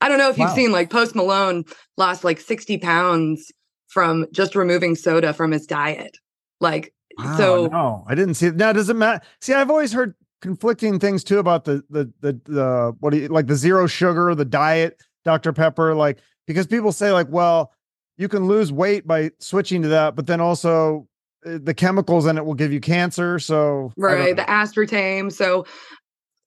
I 0.00 0.08
don't 0.08 0.18
know 0.18 0.28
if 0.28 0.36
you've 0.36 0.50
seen 0.50 0.70
like 0.70 0.90
Post 0.90 1.14
Malone 1.14 1.64
lost 1.96 2.24
like 2.24 2.38
60 2.38 2.76
pounds 2.78 3.50
from 3.88 4.26
just 4.32 4.54
removing 4.54 4.96
soda 4.96 5.32
from 5.32 5.50
his 5.50 5.66
diet. 5.66 6.18
Like 6.60 6.92
so 7.36 7.66
no, 7.66 8.04
I 8.08 8.14
didn't 8.14 8.34
see 8.34 8.48
it. 8.48 8.56
Now, 8.56 8.72
does 8.72 8.88
it 8.88 8.96
matter? 8.96 9.24
See, 9.40 9.52
I've 9.52 9.70
always 9.70 9.92
heard 9.92 10.14
conflicting 10.40 10.98
things 10.98 11.24
too 11.24 11.38
about 11.38 11.64
the 11.64 11.82
the 11.88 12.12
the 12.20 12.40
the 12.44 12.96
what 13.00 13.10
do 13.10 13.18
you 13.18 13.28
like 13.28 13.46
the 13.46 13.54
zero 13.54 13.86
sugar, 13.86 14.34
the 14.34 14.44
diet, 14.44 15.00
Dr. 15.24 15.52
Pepper, 15.52 15.94
like 15.94 16.18
because 16.46 16.66
people 16.66 16.92
say 16.92 17.12
like, 17.12 17.28
well, 17.28 17.72
you 18.16 18.28
can 18.28 18.46
lose 18.46 18.72
weight 18.72 19.06
by 19.06 19.30
switching 19.40 19.82
to 19.82 19.88
that, 19.88 20.14
but 20.14 20.26
then 20.26 20.40
also 20.40 21.08
uh, 21.44 21.58
the 21.62 21.74
chemicals 21.74 22.26
in 22.26 22.38
it 22.38 22.44
will 22.44 22.54
give 22.54 22.72
you 22.72 22.80
cancer. 22.80 23.38
So 23.38 23.92
right 23.96 24.36
the 24.36 24.42
aspartame 24.42 25.32
so 25.32 25.66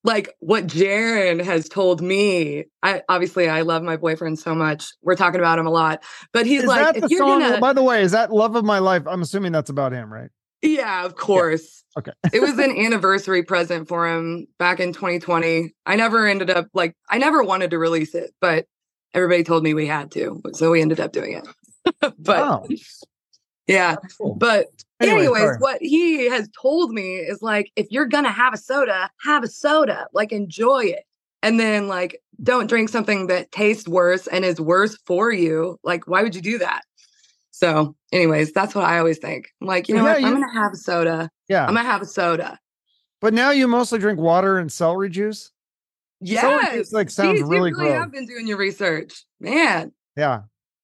like 0.04 0.36
what 0.40 0.68
Jaron 0.68 1.44
has 1.44 1.68
told 1.68 2.02
me 2.02 2.66
i 2.84 3.02
obviously 3.10 3.50
i 3.50 3.62
love 3.62 3.84
my 3.84 3.98
boyfriend 3.98 4.40
so 4.40 4.56
much 4.56 4.92
we're 5.02 5.16
talking 5.16 5.40
about 5.40 5.60
him 5.60 5.68
a 5.68 5.72
lot 5.72 6.04
but 6.32 6.46
he's 6.46 6.62
is 6.62 6.68
like 6.68 6.96
that 6.96 7.04
if 7.04 7.10
you're 7.10 7.20
song? 7.20 7.42
gonna 7.42 7.60
By 7.60 7.74
the 7.74 7.84
way, 7.84 8.02
is 8.02 8.12
that 8.12 8.32
"Love 8.32 8.56
of 8.56 8.64
My 8.64 8.80
Life"? 8.80 9.04
I'm 9.08 9.22
assuming 9.22 9.52
that's 9.52 9.70
about 9.70 9.92
him, 9.92 10.12
right? 10.14 10.30
Yeah 10.62 11.06
of 11.06 11.16
course 11.16 11.84
Okay. 11.98 12.12
it 12.32 12.42
was 12.42 12.58
an 12.60 12.72
anniversary 12.78 13.42
present 13.44 13.88
for 13.88 14.08
him 14.08 14.48
back 14.60 14.80
in 14.80 14.94
2020 14.94 15.74
i 15.86 15.96
never 15.96 16.28
ended 16.28 16.50
up 16.50 16.68
like 16.74 16.96
i 17.10 17.18
never 17.18 17.42
wanted 17.44 17.72
to 17.72 17.78
release 17.80 18.14
it 18.16 18.34
but 18.42 18.66
everybody 19.14 19.44
told 19.44 19.64
me 19.64 19.74
we 19.74 19.88
had 19.88 20.12
to 20.12 20.42
so 20.54 20.70
we 20.72 20.82
ended 20.82 21.00
up 21.00 21.12
doing 21.12 21.34
it 21.34 21.48
but 22.20 22.38
Wow. 22.42 22.68
yeah 23.68 23.96
Cool. 24.18 24.36
but 24.36 24.68
Anyway, 25.00 25.20
anyways, 25.20 25.42
sorry. 25.44 25.58
what 25.60 25.78
he 25.80 26.28
has 26.28 26.50
told 26.60 26.92
me 26.92 27.18
is 27.18 27.44
like, 27.44 27.72
if 27.76 27.86
you're 27.92 28.08
gonna 28.08 28.32
have 28.32 28.52
a 28.52 28.58
soda, 28.58 29.12
have 29.24 29.44
a 29.44 29.48
soda, 29.48 30.08
like 30.12 30.32
enjoy 30.32 30.86
it. 30.86 31.04
And 31.44 31.60
then 31.60 31.88
like 31.88 32.20
don't 32.42 32.66
drink 32.66 32.90
something 32.90 33.28
that 33.28 33.52
tastes 33.52 33.88
worse 33.88 34.26
and 34.26 34.44
is 34.44 34.60
worse 34.60 34.98
for 35.06 35.32
you. 35.32 35.78
Like, 35.84 36.08
why 36.08 36.24
would 36.24 36.34
you 36.34 36.42
do 36.42 36.58
that? 36.58 36.82
So, 37.58 37.96
anyways, 38.12 38.52
that's 38.52 38.76
what 38.76 38.84
I 38.84 39.00
always 39.00 39.18
think. 39.18 39.50
I'm 39.62 39.68
like, 39.68 39.90
you 39.90 39.96
know 39.96 40.06
Yeah, 40.06 40.12
what? 40.14 40.22
you- 40.22 40.28
I'm 40.28 40.34
gonna 40.34 40.54
have 40.54 40.74
a 40.74 40.78
soda. 40.78 41.30
Yeah. 41.50 41.64
I'm 41.66 41.74
gonna 41.74 41.90
have 41.90 42.02
a 42.04 42.06
soda. 42.06 42.60
but 43.20 43.34
now 43.34 43.50
you 43.50 43.68
mostly 43.68 43.98
drink 43.98 44.20
water 44.20 44.60
and 44.60 44.72
celery 44.72 45.10
juice. 45.10 45.52
Celery 46.24 46.60
Yes. 46.64 46.74
juice 46.76 46.94
like 46.94 47.10
sounds 47.10 47.42
Jeez, 47.42 47.50
really 47.50 47.72
you 47.72 47.78
really 47.78 47.90
gross. 47.92 47.94
have 48.04 48.12
been 48.12 48.28
doing 48.28 48.46
your 48.48 48.58
research, 48.58 49.26
man. 49.40 49.92
Yeah. 50.16 50.42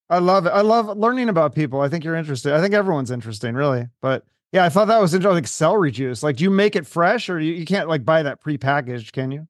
I 0.09 0.17
love 0.17 0.47
it. 0.47 0.49
I 0.49 0.61
love 0.61 0.97
learning 0.97 1.30
about 1.30 1.53
people. 1.53 1.80
I 1.82 1.89
think 1.89 2.03
you're 2.03 2.15
interested. 2.15 2.53
I 2.53 2.59
think 2.61 2.74
everyone's 2.74 3.11
interesting, 3.11 3.53
really. 3.53 3.88
But 4.01 4.26
yeah, 4.51 4.65
I 4.65 4.69
thought 4.69 4.86
that 4.88 4.99
was 4.99 5.13
interesting. 5.13 5.36
Like 5.36 5.47
celery 5.47 5.91
juice. 5.91 6.24
Like, 6.24 6.38
do 6.38 6.43
you 6.43 6.49
make 6.49 6.76
it 6.76 6.88
fresh 6.88 7.30
or 7.30 7.39
you, 7.39 7.53
you 7.53 7.65
can't 7.65 7.88
like 7.88 8.03
buy 8.03 8.24
that 8.24 8.41
prepackaged, 8.41 9.11
can 9.11 9.30
you? 9.32 9.47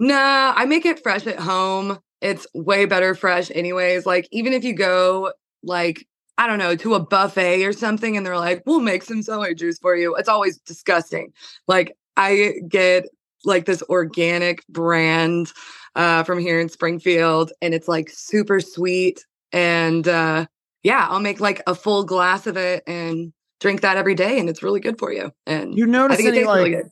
Nah, 0.00 0.52
I 0.56 0.64
make 0.66 0.84
it 0.84 1.00
fresh 1.02 1.26
at 1.28 1.38
home. 1.38 1.98
It's 2.20 2.46
way 2.54 2.86
better 2.86 3.14
fresh, 3.14 3.50
anyways. 3.54 4.04
Like, 4.06 4.26
even 4.32 4.52
if 4.52 4.64
you 4.64 4.74
go, 4.74 5.32
like, 5.62 6.06
I 6.36 6.46
don't 6.46 6.58
know, 6.58 6.74
to 6.76 6.94
a 6.94 7.00
buffet 7.00 7.64
or 7.64 7.72
something, 7.72 8.16
and 8.16 8.26
they're 8.26 8.36
like, 8.36 8.62
we'll 8.66 8.80
make 8.80 9.04
some 9.04 9.22
celery 9.22 9.54
juice 9.54 9.78
for 9.78 9.96
you, 9.96 10.16
it's 10.16 10.28
always 10.28 10.58
disgusting. 10.58 11.32
Like, 11.68 11.96
I 12.16 12.54
get 12.68 13.04
like 13.44 13.66
this 13.66 13.82
organic 13.84 14.66
brand 14.68 15.52
uh, 15.94 16.24
from 16.24 16.38
here 16.38 16.60
in 16.60 16.68
Springfield, 16.68 17.52
and 17.62 17.74
it's 17.74 17.88
like 17.88 18.10
super 18.10 18.60
sweet. 18.60 19.24
And 19.52 20.08
uh, 20.08 20.46
yeah, 20.82 21.06
I'll 21.08 21.20
make 21.20 21.40
like 21.40 21.62
a 21.66 21.74
full 21.74 22.04
glass 22.04 22.46
of 22.46 22.56
it 22.56 22.82
and 22.86 23.32
drink 23.60 23.82
that 23.82 23.96
every 23.96 24.14
day, 24.14 24.38
and 24.38 24.48
it's 24.48 24.62
really 24.62 24.80
good 24.80 24.98
for 24.98 25.12
you. 25.12 25.30
And 25.46 25.76
You 25.76 25.86
notice 25.86 26.20
any 26.20 26.44
like 26.44 26.72
really 26.72 26.82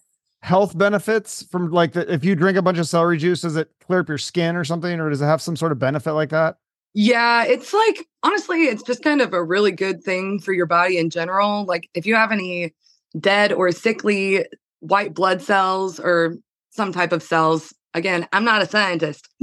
health 0.42 0.76
benefits 0.76 1.44
from 1.44 1.70
like 1.70 1.92
the, 1.92 2.12
if 2.12 2.24
you 2.24 2.34
drink 2.34 2.58
a 2.58 2.62
bunch 2.62 2.78
of 2.78 2.88
celery 2.88 3.18
juice, 3.18 3.42
does 3.42 3.56
it 3.56 3.70
clear 3.84 4.00
up 4.00 4.08
your 4.08 4.18
skin 4.18 4.56
or 4.56 4.64
something? 4.64 5.00
Or 5.00 5.10
does 5.10 5.22
it 5.22 5.26
have 5.26 5.42
some 5.42 5.56
sort 5.56 5.72
of 5.72 5.78
benefit 5.78 6.12
like 6.12 6.30
that? 6.30 6.56
Yeah, 6.94 7.44
it's 7.44 7.72
like 7.72 8.06
honestly, 8.22 8.64
it's 8.64 8.82
just 8.82 9.02
kind 9.02 9.20
of 9.22 9.32
a 9.32 9.42
really 9.42 9.72
good 9.72 10.02
thing 10.04 10.38
for 10.40 10.52
your 10.52 10.66
body 10.66 10.98
in 10.98 11.10
general. 11.10 11.64
Like 11.64 11.88
if 11.94 12.06
you 12.06 12.14
have 12.14 12.32
any 12.32 12.74
dead 13.18 13.52
or 13.52 13.70
sickly 13.72 14.44
white 14.80 15.14
blood 15.14 15.40
cells 15.42 15.98
or 15.98 16.36
some 16.70 16.92
type 16.92 17.12
of 17.12 17.22
cells, 17.22 17.72
again, 17.94 18.26
I'm 18.32 18.44
not 18.44 18.62
a 18.62 18.66
scientist, 18.68 19.26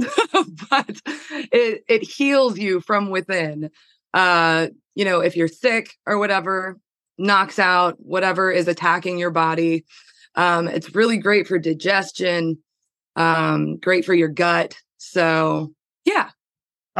but 0.70 1.00
it 1.52 1.82
it 1.88 2.02
heals 2.02 2.58
you 2.58 2.80
from 2.80 3.10
within. 3.10 3.70
Uh, 4.14 4.68
you 4.94 5.04
know, 5.04 5.20
if 5.20 5.36
you're 5.36 5.48
sick 5.48 5.94
or 6.06 6.18
whatever, 6.18 6.78
knocks 7.18 7.58
out 7.58 7.96
whatever 7.98 8.50
is 8.52 8.68
attacking 8.68 9.18
your 9.18 9.30
body. 9.30 9.84
Um, 10.36 10.68
it's 10.68 10.94
really 10.94 11.18
great 11.18 11.48
for 11.48 11.58
digestion, 11.58 12.58
um, 13.16 13.78
great 13.78 14.04
for 14.04 14.14
your 14.14 14.28
gut. 14.28 14.76
So 14.98 15.72
yeah, 16.04 16.30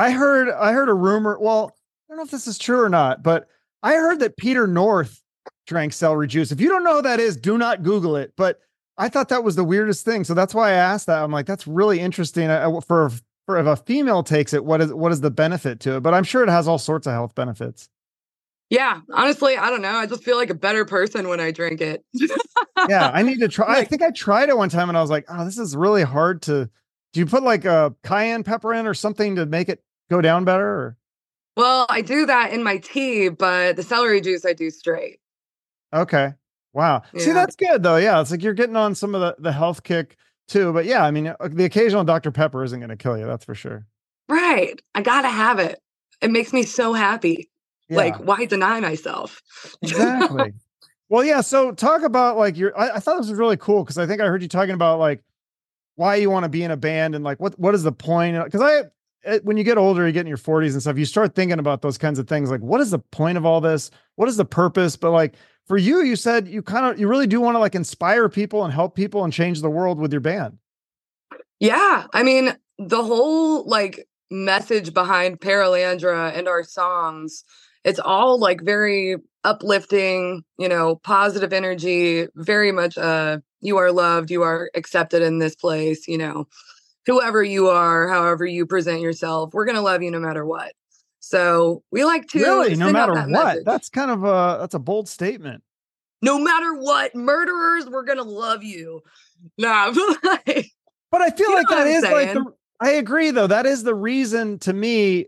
I 0.01 0.11
heard 0.11 0.49
I 0.51 0.73
heard 0.73 0.89
a 0.89 0.95
rumor. 0.95 1.39
Well, 1.41 1.73
I 1.77 2.13
don't 2.13 2.17
know 2.19 2.23
if 2.25 2.31
this 2.31 2.47
is 2.47 2.59
true 2.59 2.81
or 2.83 2.89
not, 2.89 3.23
but 3.23 3.47
I 3.83 3.95
heard 3.95 4.21
that 4.21 4.37
Peter 4.37 4.67
North 4.67 5.23
drank 5.67 5.93
celery 5.93 6.27
juice. 6.27 6.53
If 6.53 6.61
you 6.61 6.69
don't 6.69 6.85
know 6.85 6.97
who 6.97 7.03
that 7.03 7.21
is, 7.21 7.37
do 7.37 7.57
not 7.59 7.83
Google 7.83 8.17
it. 8.17 8.33
But 8.37 8.61
I 8.99 9.09
thought 9.09 9.29
that 9.31 9.45
was 9.45 9.57
the 9.57 9.65
weirdest 9.65 10.05
thing, 10.05 10.25
so 10.25 10.35
that's 10.35 10.55
why 10.55 10.71
I 10.71 10.73
asked 10.75 11.07
that. 11.07 11.23
I'm 11.23 11.31
like, 11.31 11.47
that's 11.47 11.67
really 11.67 12.01
interesting. 12.01 12.49
Uh, 12.51 12.55
I, 12.69 12.77
I- 12.77 12.81
for 12.81 13.11
for 13.47 13.59
if 13.59 13.67
a 13.67 13.77
female 13.77 14.23
takes 14.23 14.53
it, 14.53 14.65
what 14.65 14.81
is 14.81 14.93
what 14.93 15.13
is 15.13 15.21
the 15.21 15.31
benefit 15.31 15.81
to 15.81 15.97
it? 15.97 16.01
But 16.01 16.15
I'm 16.15 16.25
sure 16.25 16.43
it 16.43 16.49
has 16.49 16.67
all 16.69 16.79
sorts 16.79 17.07
of 17.07 17.13
health 17.13 17.35
benefits. 17.35 17.89
Yeah, 18.69 19.01
honestly, 19.13 19.57
I 19.57 19.69
don't 19.69 19.83
know. 19.83 19.91
I 19.91 20.07
just 20.07 20.23
feel 20.23 20.37
like 20.37 20.51
a 20.51 20.55
better 20.55 20.85
person 20.85 21.29
when 21.29 21.41
I 21.41 21.51
drink 21.51 21.81
it. 21.81 22.05
Yeah, 22.89 23.11
I 23.13 23.23
need 23.23 23.41
to 23.41 23.49
try. 23.57 23.79
I 23.79 23.85
think 23.85 24.01
I 24.03 24.11
tried 24.13 24.49
it 24.49 24.57
one 24.57 24.69
time 24.69 24.89
and 24.89 24.97
I 24.97 25.01
was 25.01 25.11
like, 25.11 25.25
oh, 25.29 25.45
this 25.45 25.59
is 25.59 25.75
really 25.77 26.05
hard 26.05 26.43
to. 26.43 26.71
Do 27.13 27.19
you 27.19 27.27
put 27.27 27.43
like 27.43 27.65
a 27.65 27.93
cayenne 28.05 28.45
pepper 28.45 28.73
in 28.73 28.87
or 28.87 28.95
something 28.95 29.35
to 29.37 29.47
make 29.47 29.69
it 29.69 29.83
go 30.11 30.21
down 30.21 30.45
better? 30.45 30.67
Or? 30.67 30.97
well, 31.57 31.87
I 31.89 32.01
do 32.03 32.27
that 32.27 32.53
in 32.53 32.63
my 32.63 32.79
tea, 32.79 33.29
but 33.29 33.77
the 33.77 33.83
celery 33.83 34.21
juice 34.21 34.45
I 34.45 34.53
do 34.53 34.71
straight. 34.71 35.19
Okay. 35.95 36.35
Wow. 36.73 37.03
See, 37.17 37.33
that's 37.33 37.57
good 37.57 37.83
though. 37.83 37.97
Yeah. 37.97 38.21
It's 38.21 38.31
like 38.31 38.43
you're 38.43 38.55
getting 38.55 38.77
on 38.77 38.95
some 38.95 39.15
of 39.15 39.21
the, 39.21 39.37
the 39.39 39.53
health 39.53 39.83
kick 39.83 40.17
too. 40.47 40.73
But 40.73 40.85
yeah, 40.85 41.05
I 41.05 41.11
mean, 41.11 41.29
uh, 41.29 41.37
the 41.43 41.65
occasional 41.65 42.05
Dr. 42.05 42.31
Pepper 42.31 42.63
isn't 42.63 42.79
going 42.79 42.91
to 42.91 42.97
kill 42.97 43.19
you. 43.19 43.27
That's 43.27 43.45
for 43.45 43.55
sure. 43.55 43.87
Right. 44.29 44.81
I 44.95 45.03
gotta 45.03 45.29
have 45.29 45.59
it. 45.59 45.81
It 46.23 46.31
makes 46.31 46.53
me 46.53 46.63
so 46.63 46.93
happy. 46.93 47.51
Yeah, 47.89 47.97
Like, 47.97 48.17
why 48.19 48.45
deny 48.45 48.79
myself? 48.79 49.43
exactly. 49.83 50.53
well, 51.09 51.25
yeah. 51.25 51.41
So 51.41 51.73
talk 51.73 52.03
about 52.03 52.37
like 52.37 52.57
your, 52.57 52.79
I, 52.79 52.97
I 52.97 53.01
thought 53.01 53.17
this 53.17 53.29
was 53.29 53.39
really 53.39 53.57
cool 53.57 53.83
because 53.83 53.99
I 53.99 54.07
think 54.07 54.21
I 54.21 54.27
heard 54.27 54.43
you 54.43 54.49
talking 54.49 54.75
about 54.75 55.01
like 55.01 55.25
why 55.97 56.15
you 56.17 56.31
want 56.31 56.45
to 56.45 56.49
be 56.49 56.63
in 56.63 56.71
a 56.71 56.77
band 56.77 57.17
and 57.17 57.25
like 57.25 57.41
what, 57.41 57.59
what 57.59 57.75
is 57.75 57.83
the 57.83 57.91
point? 57.93 58.43
Because 58.45 58.61
I, 58.61 58.75
eh, 58.77 58.83
when 59.43 59.57
you 59.57 59.65
get 59.65 59.79
older, 59.79 60.07
you 60.07 60.13
get 60.13 60.21
in 60.21 60.27
your 60.27 60.37
40s 60.37 60.73
and 60.73 60.81
stuff, 60.81 60.99
you 60.99 61.05
start 61.05 61.35
thinking 61.35 61.59
about 61.59 61.83
those 61.83 61.99
kinds 61.99 62.19
of 62.19 62.27
things. 62.27 62.51
Like, 62.51 62.61
what 62.61 62.81
is 62.81 62.91
the 62.91 62.99
point 62.99 63.37
of 63.37 63.45
all 63.45 63.61
this? 63.61 63.91
What 64.17 64.29
is 64.29 64.37
the 64.37 64.45
purpose? 64.45 64.97
But 64.97 65.11
like 65.11 65.35
for 65.67 65.77
you, 65.77 66.03
you 66.03 66.17
said 66.17 66.49
you 66.49 66.63
kind 66.63 66.87
of, 66.87 66.99
you 66.99 67.09
really 67.09 67.27
do 67.27 67.41
want 67.41 67.55
to 67.55 67.59
like 67.59 67.75
inspire 67.75 68.29
people 68.29 68.65
and 68.65 68.73
help 68.73 68.95
people 68.95 69.25
and 69.25 69.33
change 69.33 69.61
the 69.61 69.71
world 69.71 69.99
with 69.99 70.13
your 70.13 70.21
band. 70.21 70.59
Yeah. 71.59 72.07
I 72.13 72.23
mean, 72.23 72.55
the 72.79 73.05
whole 73.05 73.65
like 73.67 74.09
message 74.31 74.95
behind 74.95 75.41
Paralandra 75.41 76.37
and 76.37 76.49
our 76.49 76.65
songs, 76.65 77.45
it's 77.85 78.01
all 78.01 78.39
like 78.39 78.63
very 78.63 79.17
uplifting, 79.45 80.43
you 80.59 80.69
know, 80.69 80.97
positive 80.97 81.53
energy, 81.53 82.27
very 82.35 82.73
much 82.73 82.97
uh 82.97 83.39
you 83.63 83.77
are 83.77 83.93
loved, 83.93 84.31
you 84.31 84.43
are 84.43 84.71
accepted 84.75 85.23
in 85.23 85.39
this 85.39 85.55
place, 85.55 86.09
you 86.09 86.17
know. 86.17 86.47
Whoever 87.11 87.43
you 87.43 87.69
are, 87.69 88.09
however 88.09 88.47
you 88.47 88.67
present 88.67 89.01
yourself, 89.01 89.53
we're 89.53 89.65
gonna 89.67 89.83
love 89.83 90.03
you 90.03 90.11
no 90.11 90.21
matter 90.21 90.45
what. 90.45 90.73
So 91.19 91.83
we 91.91 92.05
like 92.05 92.27
to 92.29 92.39
really 92.39 92.77
no 92.77 92.93
matter 92.93 93.15
what 93.15 93.29
message. 93.29 93.65
that's 93.65 93.89
kind 93.89 94.11
of 94.11 94.25
a 94.25 94.59
that's 94.61 94.75
a 94.75 94.79
bold 94.79 95.09
statement 95.09 95.63
no 96.23 96.39
matter 96.39 96.75
what, 96.75 97.15
murderers, 97.15 97.87
we're 97.89 98.05
gonna 98.05 98.23
love 98.23 98.63
you. 98.63 99.03
Nah, 99.57 99.91
but 99.93 100.25
like, 100.47 100.71
but 101.11 101.21
i 101.21 101.31
feel 101.31 101.53
like 101.53 101.69
that 101.69 101.87
is 101.87 102.03
like 102.03 102.33
the 102.33 102.45
i 102.81 102.91
agree 102.91 103.31
though 103.31 103.47
that 103.47 103.67
is 103.67 103.83
the 103.83 103.95
reason 103.95 104.59
to 104.61 104.73
me 104.73 105.27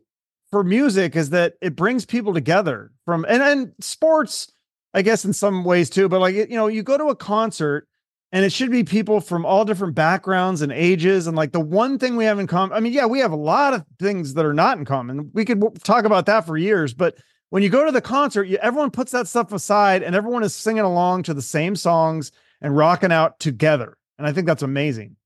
for 0.51 0.63
music 0.63 1.17
is 1.17 1.31
that 1.31 1.55
it 1.61 1.77
brings 1.77 2.05
people 2.05 2.33
together 2.33 2.93
from 3.05 3.25
and 3.29 3.43
and 3.43 3.73
sports 3.81 4.53
i 4.95 5.03
guess 5.03 5.25
in 5.25 5.33
some 5.33 5.65
ways 5.65 5.91
too 5.91 6.09
but 6.09 6.21
like 6.21 6.35
you 6.35 6.47
know 6.51 6.67
you 6.67 6.83
go 6.83 6.97
to 6.97 7.07
a 7.07 7.17
concert 7.17 7.89
and 8.33 8.45
it 8.45 8.53
should 8.53 8.71
be 8.71 8.83
people 8.83 9.21
from 9.21 9.45
all 9.45 9.65
different 9.65 9.95
backgrounds 9.95 10.63
and 10.63 10.73
ages. 10.73 11.27
And 11.27 11.37
like 11.37 11.53
the 11.53 11.61
one 11.61 11.99
thing 11.99 12.17
we 12.17 12.25
have 12.25 12.39
in 12.39 12.47
common 12.47 12.77
i 12.77 12.81
mean 12.81 12.93
yeah 12.93 13.07
we 13.07 13.21
have 13.21 13.33
a 13.33 13.37
lot 13.37 13.75
of 13.75 13.85
things 13.99 14.35
that 14.35 14.47
are 14.47 14.55
not 14.55 14.79
in 14.79 14.85
common. 14.85 15.31
We 15.35 15.45
could 15.45 15.63
talk 15.85 16.05
about 16.05 16.27
that 16.27 16.47
for 16.47 16.57
years. 16.57 16.95
But 16.95 17.19
when 17.51 17.63
you 17.63 17.69
go 17.69 17.85
to 17.85 17.93
the 17.93 18.01
concert 18.01 18.45
you, 18.45 18.57
everyone 18.59 18.91
puts 18.91 19.13
that 19.13 19.29
stuff 19.29 19.53
aside 19.53 20.03
and 20.03 20.17
everyone 20.17 20.43
is 20.43 20.55
singing 20.55 20.85
along 20.85 21.25
to 21.25 21.35
the 21.35 21.43
same 21.43 21.77
songs 21.77 22.33
and 22.61 22.77
rocking 22.77 23.13
out 23.13 23.39
together. 23.39 23.97
And 24.19 24.27
i 24.27 24.33
think 24.33 24.47
that's 24.47 24.63
amazing. 24.63 25.17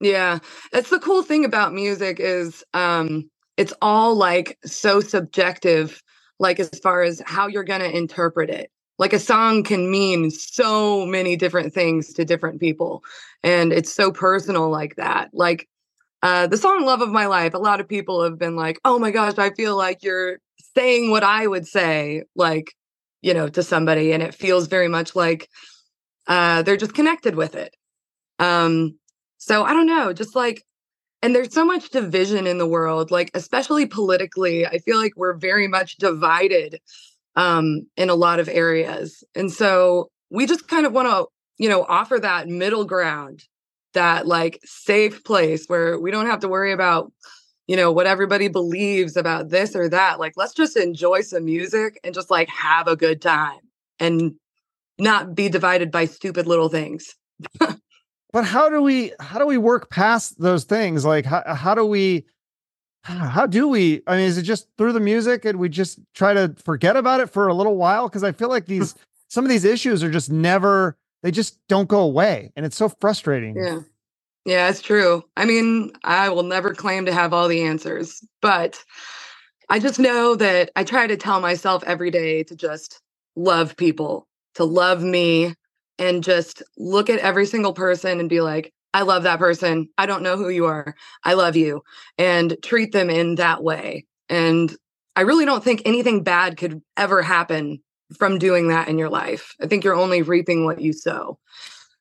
Yeah. 0.00 0.40
That's 0.72 0.90
the 0.90 0.98
cool 0.98 1.22
thing 1.22 1.44
about 1.44 1.72
music 1.72 2.18
is 2.20 2.64
um 2.72 3.30
it's 3.56 3.72
all 3.80 4.16
like 4.16 4.58
so 4.64 5.00
subjective 5.00 6.02
like 6.40 6.58
as 6.58 6.70
far 6.82 7.02
as 7.02 7.22
how 7.24 7.46
you're 7.46 7.64
going 7.64 7.80
to 7.80 7.96
interpret 7.96 8.50
it. 8.50 8.70
Like 8.98 9.12
a 9.12 9.18
song 9.18 9.64
can 9.64 9.90
mean 9.90 10.30
so 10.30 11.04
many 11.04 11.36
different 11.36 11.74
things 11.74 12.12
to 12.14 12.24
different 12.24 12.60
people 12.60 13.02
and 13.42 13.72
it's 13.72 13.92
so 13.92 14.12
personal 14.12 14.70
like 14.70 14.96
that. 14.96 15.30
Like 15.32 15.68
uh 16.22 16.46
the 16.48 16.56
song 16.58 16.84
Love 16.84 17.02
of 17.02 17.10
My 17.10 17.26
Life, 17.26 17.54
a 17.54 17.58
lot 17.58 17.80
of 17.80 17.88
people 17.88 18.22
have 18.24 18.38
been 18.38 18.56
like, 18.56 18.80
"Oh 18.84 18.98
my 18.98 19.10
gosh, 19.12 19.38
I 19.38 19.50
feel 19.52 19.76
like 19.76 20.02
you're 20.04 20.38
saying 20.76 21.10
what 21.10 21.24
I 21.24 21.46
would 21.46 21.66
say 21.66 22.24
like, 22.36 22.74
you 23.22 23.34
know, 23.34 23.48
to 23.50 23.62
somebody 23.64 24.12
and 24.12 24.22
it 24.22 24.34
feels 24.34 24.68
very 24.68 24.88
much 24.88 25.16
like 25.16 25.48
uh 26.28 26.62
they're 26.62 26.76
just 26.78 26.94
connected 26.94 27.36
with 27.36 27.54
it." 27.56 27.74
Um 28.40 28.98
so 29.38 29.64
I 29.64 29.72
don't 29.74 29.86
know, 29.88 30.12
just 30.14 30.36
like, 30.36 30.64
and 31.22 31.34
there's 31.36 31.52
so 31.54 31.64
much 31.66 31.90
division 31.90 32.46
in 32.48 32.58
the 32.58 32.66
world, 32.68 33.10
like, 33.12 33.30
especially 33.34 33.86
politically. 33.86 34.66
I 34.66 34.78
feel 34.80 34.98
like 34.98 35.12
we're 35.16 35.34
very 35.36 35.68
much 35.68 35.96
divided 35.98 36.80
um, 37.36 37.86
in 37.96 38.10
a 38.10 38.14
lot 38.14 38.40
of 38.40 38.48
areas. 38.48 39.24
And 39.34 39.52
so 39.52 40.08
we 40.30 40.46
just 40.46 40.68
kind 40.68 40.86
of 40.86 40.92
want 40.92 41.08
to, 41.08 41.26
you 41.58 41.68
know, 41.68 41.84
offer 41.88 42.18
that 42.18 42.48
middle 42.48 42.84
ground, 42.84 43.44
that 43.94 44.26
like 44.26 44.60
safe 44.64 45.24
place 45.24 45.66
where 45.66 45.98
we 45.98 46.10
don't 46.10 46.26
have 46.26 46.40
to 46.40 46.48
worry 46.48 46.72
about, 46.72 47.12
you 47.66 47.76
know, 47.76 47.92
what 47.92 48.06
everybody 48.06 48.48
believes 48.48 49.16
about 49.16 49.50
this 49.50 49.74
or 49.74 49.88
that. 49.88 50.18
Like, 50.18 50.34
let's 50.36 50.54
just 50.54 50.76
enjoy 50.76 51.22
some 51.22 51.44
music 51.44 51.98
and 52.04 52.14
just 52.14 52.30
like 52.30 52.48
have 52.48 52.88
a 52.88 52.96
good 52.96 53.22
time 53.22 53.60
and 53.98 54.34
not 54.98 55.34
be 55.34 55.48
divided 55.48 55.90
by 55.90 56.04
stupid 56.04 56.46
little 56.46 56.68
things. 56.68 57.14
but 57.58 58.44
how 58.44 58.68
do 58.68 58.80
we 58.82 59.12
how 59.20 59.38
do 59.38 59.46
we 59.46 59.58
work 59.58 59.90
past 59.90 60.38
those 60.38 60.64
things 60.64 61.04
like 61.04 61.24
how, 61.24 61.42
how 61.54 61.74
do 61.74 61.84
we 61.84 62.24
Ah, 63.06 63.30
how 63.34 63.46
do 63.46 63.68
we 63.68 64.02
i 64.06 64.16
mean 64.16 64.24
is 64.26 64.38
it 64.38 64.42
just 64.42 64.66
through 64.78 64.92
the 64.92 65.00
music 65.00 65.44
and 65.44 65.58
we 65.58 65.68
just 65.68 65.98
try 66.14 66.32
to 66.32 66.54
forget 66.64 66.96
about 66.96 67.20
it 67.20 67.28
for 67.28 67.48
a 67.48 67.54
little 67.54 67.76
while 67.76 68.08
because 68.08 68.24
i 68.24 68.32
feel 68.32 68.48
like 68.48 68.66
these 68.66 68.94
some 69.28 69.44
of 69.44 69.50
these 69.50 69.64
issues 69.64 70.02
are 70.02 70.10
just 70.10 70.30
never 70.30 70.96
they 71.22 71.30
just 71.30 71.58
don't 71.68 71.88
go 71.88 72.00
away 72.00 72.50
and 72.56 72.64
it's 72.64 72.76
so 72.76 72.88
frustrating 72.88 73.56
Yeah. 73.56 73.80
Yeah, 74.46 74.68
it's 74.68 74.82
true. 74.82 75.22
I 75.38 75.46
mean, 75.46 75.92
I 76.04 76.28
will 76.28 76.42
never 76.42 76.74
claim 76.74 77.06
to 77.06 77.14
have 77.14 77.32
all 77.32 77.48
the 77.48 77.62
answers, 77.62 78.22
but 78.42 78.84
I 79.70 79.78
just 79.78 79.98
know 79.98 80.34
that 80.34 80.70
I 80.76 80.84
try 80.84 81.06
to 81.06 81.16
tell 81.16 81.40
myself 81.40 81.82
every 81.86 82.10
day 82.10 82.42
to 82.44 82.54
just 82.54 83.00
love 83.36 83.74
people, 83.76 84.28
to 84.56 84.64
love 84.64 85.02
me, 85.02 85.54
and 85.98 86.22
just 86.22 86.62
look 86.76 87.08
at 87.08 87.20
every 87.20 87.46
single 87.46 87.72
person 87.72 88.20
and 88.20 88.28
be 88.28 88.42
like, 88.42 88.72
I 88.94 89.02
love 89.02 89.24
that 89.24 89.40
person. 89.40 89.88
I 89.98 90.06
don't 90.06 90.22
know 90.22 90.36
who 90.36 90.48
you 90.48 90.66
are. 90.66 90.94
I 91.24 91.34
love 91.34 91.56
you. 91.56 91.82
And 92.16 92.56
treat 92.62 92.92
them 92.92 93.10
in 93.10 93.34
that 93.34 93.62
way. 93.62 94.06
And 94.28 94.74
I 95.16 95.22
really 95.22 95.44
don't 95.44 95.62
think 95.62 95.82
anything 95.84 96.22
bad 96.22 96.56
could 96.56 96.80
ever 96.96 97.20
happen 97.20 97.82
from 98.16 98.38
doing 98.38 98.68
that 98.68 98.88
in 98.88 98.96
your 98.96 99.10
life. 99.10 99.54
I 99.60 99.66
think 99.66 99.82
you're 99.82 99.96
only 99.96 100.22
reaping 100.22 100.64
what 100.64 100.80
you 100.80 100.92
sow. 100.92 101.38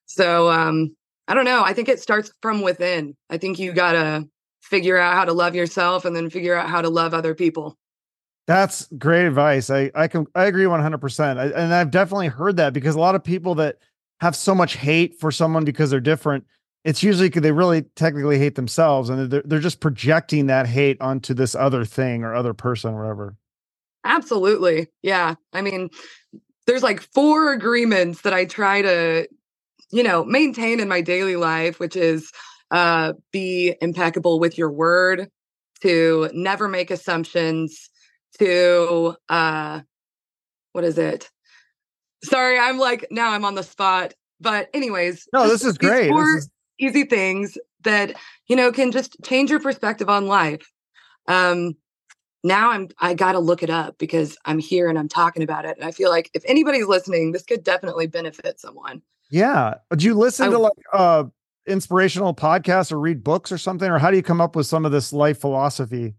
So, 0.06 0.50
um, 0.50 0.96
I 1.28 1.34
don't 1.34 1.46
know. 1.46 1.64
I 1.64 1.74
think 1.74 1.89
it 1.89 2.00
starts 2.00 2.32
from 2.41 2.62
within. 2.62 3.16
I 3.30 3.38
think 3.38 3.58
you 3.58 3.74
got 3.74 3.94
to 3.94 4.28
figure 4.62 4.98
out 4.98 5.16
how 5.16 5.26
to 5.26 5.34
love 5.34 5.56
yourself 5.56 6.06
and 6.06 6.16
then 6.16 6.30
figure 6.30 6.56
out 6.56 6.70
how 6.70 6.82
to 6.82 6.89
love 6.89 7.14
other 7.14 7.34
people. 7.34 7.78
That's 8.46 8.88
great 8.98 9.26
advice. 9.26 9.70
I 9.70 9.89
I 9.96 10.10
can 10.10 10.28
I 10.36 10.46
agree 10.46 10.66
100%. 10.66 11.38
I, 11.38 11.46
and 11.48 11.74
I've 11.74 11.91
definitely 11.91 12.28
heard 12.28 12.58
that 12.58 12.74
because 12.74 12.96
a 12.96 13.00
lot 13.00 13.16
of 13.16 13.24
people 13.24 13.56
that 13.56 13.78
have 14.20 14.36
so 14.36 14.54
much 14.54 14.76
hate 14.76 15.18
for 15.20 15.32
someone 15.32 15.64
because 15.64 15.89
they're 15.89 16.02
different, 16.02 16.46
it's 16.84 17.04
usually 17.04 17.30
because 17.30 17.42
they 17.42 17.52
really 17.52 17.84
technically 17.96 18.38
hate 18.38 18.56
themselves 18.56 19.10
and 19.10 19.32
they're, 19.32 19.44
they're 19.46 19.60
just 19.60 19.80
projecting 19.80 20.48
that 20.48 20.68
hate 20.68 21.00
onto 21.00 21.34
this 21.34 21.56
other 21.56 21.86
thing 21.86 22.24
or 22.24 22.36
other 22.36 22.54
person 22.54 22.94
or 22.94 23.02
whatever. 23.02 23.36
Absolutely. 24.04 24.88
Yeah. 25.02 25.36
I 25.54 25.62
mean, 25.62 25.90
there's 26.68 26.84
like 26.84 27.02
four 27.14 27.54
agreements 27.54 28.22
that 28.22 28.34
I 28.34 28.46
try 28.46 28.82
to, 28.82 29.28
you 29.92 30.04
know, 30.04 30.26
maintain 30.26 30.80
in 30.80 30.90
my 30.90 31.02
daily 31.02 31.36
life, 31.36 31.80
which 31.80 31.96
is 31.96 32.32
uh, 32.72 33.14
be 33.32 33.76
impeccable 33.82 34.40
with 34.40 34.58
your 34.58 34.72
word, 34.72 35.30
to 35.82 36.30
never 36.34 36.68
make 36.68 36.92
assumptions, 36.92 37.90
to 38.40 39.16
uh, 39.30 39.82
what 40.72 40.84
is 40.84 40.98
it? 40.98 41.30
Sorry, 42.24 42.58
I'm 42.58 42.78
like 42.78 43.08
now 43.12 43.32
I'm 43.32 43.46
on 43.46 43.56
the 43.56 43.64
spot. 43.64 44.14
But 44.40 44.70
anyways, 44.74 45.28
no, 45.34 45.48
this 45.48 45.64
is 45.64 45.78
great. 45.78 46.10
Four 46.10 46.36
this 46.36 46.44
is... 46.44 46.50
easy 46.84 47.04
things 47.04 47.58
that 47.84 48.16
you 48.48 48.56
know 48.56 48.72
can 48.72 48.92
just 48.92 49.16
change 49.24 49.50
your 49.50 49.60
perspective 49.60 50.10
on 50.10 50.28
life. 50.28 50.72
Um, 51.28 51.76
now 52.44 52.72
I'm 52.72 52.90
I 53.00 53.14
got 53.14 53.34
to 53.34 53.40
look 53.40 53.64
it 53.64 53.70
up 53.70 53.98
because 53.98 54.38
I'm 54.46 54.60
here 54.60 54.90
and 54.90 55.00
I'm 55.00 55.10
talking 55.10 55.44
about 55.44 55.66
it, 55.66 55.78
and 55.78 55.86
I 55.86 55.92
feel 55.92 56.10
like 56.10 56.30
if 56.34 56.44
anybody's 56.46 56.88
listening, 56.88 57.32
this 57.32 57.44
could 57.44 57.64
definitely 57.64 58.08
benefit 58.08 58.60
someone. 58.60 59.02
Yeah. 59.30 59.76
Do 59.96 60.06
you 60.06 60.14
listen 60.14 60.48
I, 60.48 60.52
to 60.52 60.60
like 60.60 60.74
uh 60.92 61.24
inspirational 61.66 62.34
podcasts 62.34 62.92
or 62.92 63.00
read 63.00 63.24
books 63.24 63.52
or 63.52 63.58
something, 63.58 63.90
or 63.90 63.98
how 63.98 64.12
do 64.12 64.18
you 64.18 64.24
come 64.24 64.42
up 64.42 64.56
with 64.56 64.68
some 64.68 64.86
of 64.86 64.92
this 64.92 65.14
life 65.14 65.40
philosophy? 65.40 66.16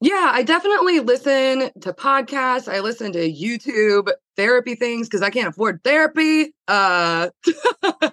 Yeah, 0.00 0.32
I 0.34 0.42
definitely 0.42 1.00
listen 1.00 1.70
to 1.80 1.92
podcasts. 1.92 2.70
I 2.70 2.80
listen 2.80 3.12
to 3.12 3.32
YouTube 3.32 4.10
therapy 4.36 4.74
things 4.74 5.08
because 5.08 5.22
I 5.22 5.30
can't 5.30 5.48
afford 5.48 5.82
therapy. 5.82 6.52
Uh, 6.68 7.30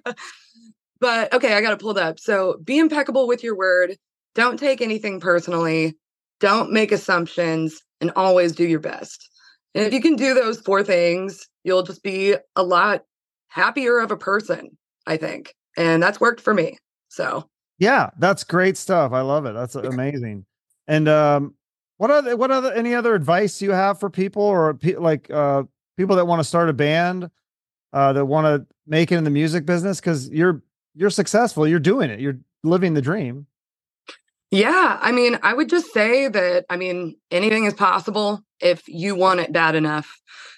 but 1.01 1.33
okay, 1.33 1.55
I 1.55 1.61
got 1.61 1.71
to 1.71 1.77
pull 1.77 1.93
that 1.95 2.07
up. 2.07 2.19
So 2.19 2.57
be 2.63 2.77
impeccable 2.77 3.27
with 3.27 3.43
your 3.43 3.57
word. 3.57 3.97
Don't 4.33 4.57
take 4.57 4.81
anything 4.81 5.19
personally. 5.19 5.97
Don't 6.39 6.71
make 6.71 6.93
assumptions 6.93 7.81
and 7.99 8.11
always 8.15 8.53
do 8.53 8.63
your 8.63 8.79
best. 8.79 9.29
And 9.75 9.85
if 9.85 9.93
you 9.93 10.01
can 10.01 10.15
do 10.15 10.33
those 10.33 10.61
four 10.61 10.83
things, 10.83 11.47
you'll 11.63 11.83
just 11.83 12.03
be 12.03 12.35
a 12.55 12.63
lot 12.63 13.03
happier 13.49 13.99
of 13.99 14.11
a 14.11 14.17
person, 14.17 14.77
I 15.05 15.17
think 15.17 15.53
and 15.77 16.01
that's 16.01 16.19
worked 16.19 16.41
for 16.41 16.53
me. 16.53 16.77
So 17.09 17.49
yeah, 17.79 18.09
that's 18.19 18.43
great 18.43 18.77
stuff. 18.77 19.11
I 19.11 19.21
love 19.21 19.45
it. 19.45 19.53
That's 19.53 19.75
amazing. 19.75 20.45
And 20.87 21.07
um, 21.07 21.55
what 21.97 22.11
other 22.11 22.37
what 22.37 22.51
other 22.51 22.71
any 22.73 22.93
other 22.93 23.15
advice 23.15 23.61
you 23.61 23.71
have 23.71 23.99
for 23.99 24.09
people 24.09 24.43
or 24.43 24.73
pe- 24.73 24.95
like 24.95 25.29
uh, 25.31 25.63
people 25.97 26.15
that 26.15 26.25
want 26.25 26.39
to 26.39 26.43
start 26.43 26.69
a 26.69 26.73
band 26.73 27.29
uh, 27.93 28.13
that 28.13 28.25
want 28.25 28.45
to 28.45 28.67
make 28.87 29.11
it 29.11 29.15
in 29.15 29.23
the 29.23 29.29
music 29.29 29.65
business 29.65 29.99
because 29.99 30.29
you're 30.29 30.61
you're 30.95 31.09
successful, 31.09 31.67
you're 31.67 31.79
doing 31.79 32.09
it, 32.09 32.19
you're 32.19 32.39
living 32.63 32.93
the 32.93 33.01
dream. 33.01 33.47
Yeah, 34.51 34.99
I 35.01 35.13
mean, 35.13 35.39
I 35.43 35.53
would 35.53 35.69
just 35.69 35.93
say 35.93 36.27
that 36.27 36.65
I 36.69 36.75
mean 36.75 37.15
anything 37.31 37.63
is 37.65 37.73
possible 37.73 38.41
if 38.59 38.83
you 38.87 39.15
want 39.15 39.39
it 39.39 39.53
bad 39.53 39.75
enough. 39.75 40.09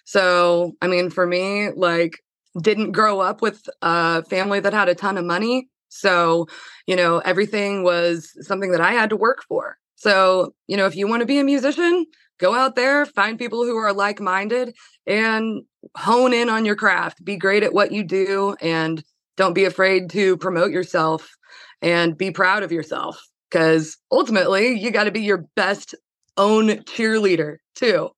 So, 0.06 0.74
I 0.82 0.88
mean, 0.88 1.12
for 1.12 1.28
me, 1.28 1.70
like 1.76 2.20
didn't 2.60 2.92
grow 2.92 3.20
up 3.20 3.42
with 3.42 3.68
a 3.82 4.24
family 4.26 4.60
that 4.60 4.74
had 4.74 4.90
a 4.90 4.96
ton 4.96 5.18
of 5.18 5.26
money. 5.26 5.70
So, 5.90 6.48
you 6.88 6.96
know, 6.96 7.20
everything 7.20 7.84
was 7.84 8.32
something 8.42 8.72
that 8.72 8.82
I 8.82 8.94
had 8.94 9.12
to 9.12 9.16
work 9.16 9.44
for. 9.48 9.78
So, 9.96 10.54
you 10.68 10.76
know, 10.76 10.86
if 10.86 10.96
you 10.96 11.08
want 11.08 11.22
to 11.22 11.28
be 11.28 11.40
a 11.40 11.44
musician, 11.44 12.06
go 12.40 12.56
out 12.56 12.76
there, 12.76 13.06
find 13.06 13.40
people 13.40 13.64
who 13.64 13.78
are 13.78 13.94
like 13.94 14.20
minded 14.20 14.76
and 15.06 15.64
hone 15.96 16.34
in 16.34 16.50
on 16.50 16.66
your 16.66 16.76
craft. 16.76 17.24
Be 17.24 17.38
great 17.38 17.64
at 17.64 17.74
what 17.74 17.92
you 17.92 18.04
do 18.04 18.56
and 18.60 19.04
don't 19.38 19.54
be 19.54 19.66
afraid 19.66 20.10
to 20.12 20.38
promote 20.38 20.72
yourself 20.72 21.36
and 21.82 22.18
be 22.18 22.32
proud 22.32 22.64
of 22.64 22.72
yourself 22.72 23.22
because 23.50 23.98
ultimately 24.12 24.80
you 24.80 24.92
got 24.92 25.06
to 25.06 25.12
be 25.12 25.22
your 25.22 25.46
best 25.56 25.96
own 26.38 26.70
cheerleader 26.84 27.58
too. 27.76 28.10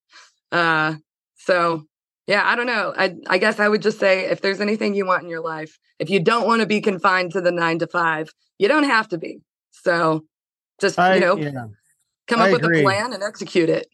Uh, 0.52 0.96
so 1.36 1.84
yeah, 2.28 2.44
I 2.46 2.56
don't 2.56 2.68
know. 2.68 2.94
I 2.98 3.16
I 3.28 3.38
guess 3.38 3.60
I 3.60 3.68
would 3.68 3.82
just 3.82 4.00
say 4.00 4.26
if 4.26 4.42
there's 4.42 4.62
anything 4.62 4.96
you 4.96 5.06
want 5.06 5.24
in 5.24 5.30
your 5.30 5.44
life, 5.44 5.78
if 6.00 6.10
you 6.10 6.20
don't 6.20 6.48
want 6.48 6.62
to 6.62 6.66
be 6.66 6.82
confined 6.82 7.32
to 7.34 7.42
the 7.42 7.52
9 7.52 7.80
to 7.80 7.88
5, 7.88 8.30
you 8.58 8.68
don't 8.68 8.84
have 8.84 9.08
to 9.10 9.18
be. 9.18 9.42
So 9.72 10.26
just, 10.82 10.98
I, 10.98 11.16
you 11.16 11.22
know, 11.22 11.38
yeah. 11.38 11.68
come 12.28 12.42
up 12.42 12.48
I 12.48 12.52
with 12.52 12.64
agree. 12.64 12.80
a 12.80 12.84
plan 12.84 13.14
and 13.14 13.24
execute 13.24 13.70
it. 13.70 13.88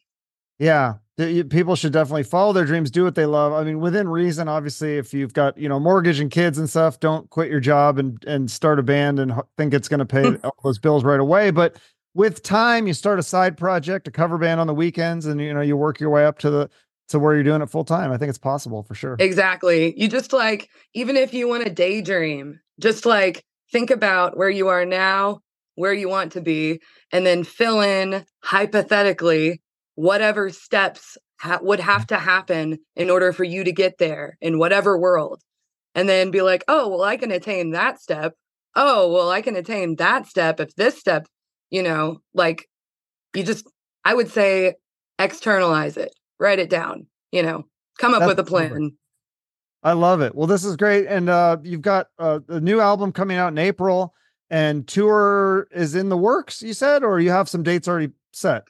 Yeah. 0.62 0.96
People 1.18 1.76
should 1.76 1.92
definitely 1.92 2.24
follow 2.24 2.54
their 2.54 2.66
dreams, 2.66 2.90
do 2.90 3.04
what 3.04 3.16
they 3.16 3.26
love. 3.26 3.52
I 3.52 3.64
mean, 3.64 3.80
within 3.80 4.08
reason, 4.08 4.48
obviously, 4.48 4.98
if 4.98 5.14
you've 5.14 5.34
got, 5.34 5.58
you 5.58 5.68
know, 5.68 5.80
mortgage 5.80 6.20
and 6.20 6.32
kids 6.32 6.58
and 6.58 6.70
stuff, 6.70 7.00
don't 7.00 7.30
quit 7.30 7.50
your 7.50 7.60
job 7.60 8.00
and 8.00 8.24
and 8.26 8.50
start 8.50 8.80
a 8.80 8.84
band 8.84 9.20
and 9.20 9.34
think 9.58 9.74
it's 9.74 9.88
going 9.88 10.00
to 10.00 10.06
pay 10.06 10.36
all 10.44 10.56
those 10.64 10.80
bills 10.80 11.04
right 11.04 11.20
away, 11.20 11.52
but 11.52 11.78
with 12.14 12.44
time 12.44 12.88
you 12.88 12.94
start 12.94 13.20
a 13.20 13.24
side 13.24 13.58
project 13.58 14.08
a 14.08 14.12
cover 14.12 14.38
band 14.38 14.60
on 14.60 14.68
the 14.68 14.74
weekends 14.74 15.26
and 15.26 15.40
you 15.40 15.54
know 15.54 15.62
you 15.62 15.78
work 15.78 16.00
your 16.00 16.10
way 16.10 16.26
up 16.26 16.40
to 16.40 16.50
the 16.50 16.70
to 17.10 17.20
where 17.20 17.34
you're 17.36 17.44
doing 17.44 17.62
it 17.62 17.70
full 17.70 17.84
time. 17.84 18.12
I 18.12 18.18
think 18.18 18.30
it's 18.30 18.38
possible 18.38 18.84
for 18.84 18.96
sure. 18.96 19.16
Exactly. 19.20 19.94
You 20.00 20.08
just 20.08 20.34
like, 20.34 20.70
even 20.94 21.18
if 21.18 21.34
you 21.34 21.48
want 21.48 21.66
to 21.66 21.70
daydream, 21.70 22.60
just 22.80 23.06
like 23.06 23.44
think 23.72 23.92
about 23.92 24.38
where 24.38 24.50
you 24.50 24.70
are 24.70 24.86
now, 24.86 25.42
where 25.76 25.94
you 25.94 26.08
want 26.08 26.32
to 26.34 26.42
be, 26.42 26.80
and 27.12 27.26
then 27.26 27.44
fill 27.44 27.82
in 27.82 28.26
hypothetically 28.44 29.62
whatever 29.96 30.50
steps 30.50 31.18
ha- 31.40 31.60
would 31.62 31.80
have 31.80 32.08
to 32.08 32.18
happen 32.18 32.80
in 32.96 33.10
order 33.10 33.34
for 33.34 33.44
you 33.44 33.64
to 33.64 33.72
get 33.72 33.98
there 33.98 34.38
in 34.42 34.60
whatever 34.60 34.98
world. 34.98 35.42
And 35.94 36.08
then 36.08 36.32
be 36.32 36.42
like, 36.42 36.64
oh, 36.68 36.88
well, 36.88 37.04
I 37.04 37.18
can 37.18 37.32
attain 37.32 37.72
that 37.72 38.00
step. 38.00 38.34
Oh, 38.76 39.12
well, 39.12 39.30
I 39.30 39.42
can 39.42 39.58
attain 39.58 39.98
that 39.98 40.26
step 40.28 40.60
if 40.62 40.74
this 40.76 40.98
step, 40.98 41.28
you 41.70 41.84
know, 41.84 42.22
like 42.34 42.70
you 43.36 43.44
just, 43.44 43.70
I 44.06 44.14
would 44.14 44.32
say 44.32 44.76
externalize 45.20 45.98
it 45.98 46.14
write 46.42 46.60
it 46.60 46.70
down, 46.70 47.06
you 47.32 47.44
know, 47.44 47.64
come 48.00 48.14
up 48.14 48.22
That's 48.22 48.32
with 48.32 48.40
a 48.40 48.44
plan. 48.44 48.92
I 49.84 49.94
love 49.94 50.22
it. 50.22 50.36
Well, 50.36 50.48
this 50.48 50.66
is 50.66 50.76
great. 50.76 51.06
And 51.08 51.30
uh, 51.30 51.58
you've 51.64 51.82
got 51.82 52.08
uh, 52.20 52.40
a 52.50 52.60
new 52.60 52.82
album 52.82 53.12
coming 53.12 53.38
out 53.38 53.50
in 53.50 53.58
April 53.58 54.14
and 54.50 54.88
tour 54.88 55.68
is 55.72 55.96
in 55.96 56.10
the 56.10 56.18
works, 56.18 56.62
you 56.62 56.74
said, 56.74 57.04
or 57.04 57.20
you 57.20 57.30
have 57.30 57.48
some 57.48 57.64
dates 57.64 57.88
already 57.88 58.12
set? 58.34 58.68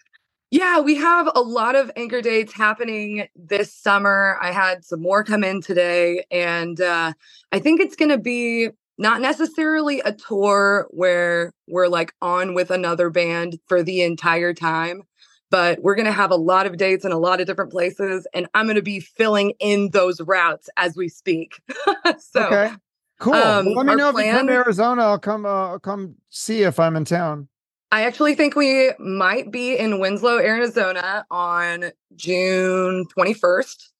Yeah, 0.51 0.81
we 0.81 0.95
have 0.95 1.29
a 1.33 1.39
lot 1.41 1.75
of 1.75 1.89
anchor 1.95 2.21
dates 2.21 2.51
happening 2.51 3.27
this 3.35 3.73
summer. 3.73 4.37
I 4.41 4.51
had 4.51 4.83
some 4.83 5.01
more 5.01 5.23
come 5.23 5.45
in 5.45 5.61
today, 5.61 6.25
and 6.29 6.79
uh, 6.79 7.13
I 7.53 7.59
think 7.59 7.79
it's 7.79 7.95
going 7.95 8.09
to 8.09 8.17
be 8.17 8.69
not 8.97 9.21
necessarily 9.21 10.01
a 10.01 10.11
tour 10.11 10.87
where 10.91 11.53
we're 11.67 11.87
like 11.87 12.13
on 12.21 12.53
with 12.53 12.69
another 12.69 13.09
band 13.09 13.59
for 13.67 13.81
the 13.81 14.01
entire 14.01 14.53
time, 14.53 15.03
but 15.49 15.81
we're 15.81 15.95
going 15.95 16.05
to 16.05 16.11
have 16.11 16.31
a 16.31 16.35
lot 16.35 16.65
of 16.65 16.77
dates 16.77 17.05
in 17.05 17.11
a 17.11 17.17
lot 17.17 17.41
of 17.41 17.47
different 17.47 17.71
places 17.71 18.27
and 18.33 18.47
i'm 18.53 18.67
going 18.67 18.75
to 18.75 18.81
be 18.81 18.99
filling 18.99 19.53
in 19.59 19.89
those 19.91 20.21
routes 20.21 20.69
as 20.77 20.95
we 20.95 21.07
speak. 21.09 21.61
So 22.19 22.45
okay. 22.45 22.73
Cool. 23.19 23.35
um, 23.35 23.65
well, 23.65 23.75
let 23.75 23.85
me 23.85 23.95
know 23.95 24.09
if 24.09 24.25
you 24.25 24.31
come 24.31 24.47
to 24.47 24.53
arizona. 24.53 25.03
I'll 25.03 25.19
come 25.19 25.45
uh, 25.45 25.69
I'll 25.69 25.79
come 25.79 26.15
see 26.29 26.63
if 26.63 26.79
i'm 26.79 26.95
in 26.95 27.05
town 27.05 27.47
i 27.91 28.03
actually 28.03 28.35
think 28.35 28.55
we 28.55 28.91
might 28.99 29.51
be 29.51 29.77
in 29.77 29.99
winslow 29.99 30.37
arizona 30.37 31.25
on 31.29 31.91
june 32.15 33.05
21st 33.17 33.91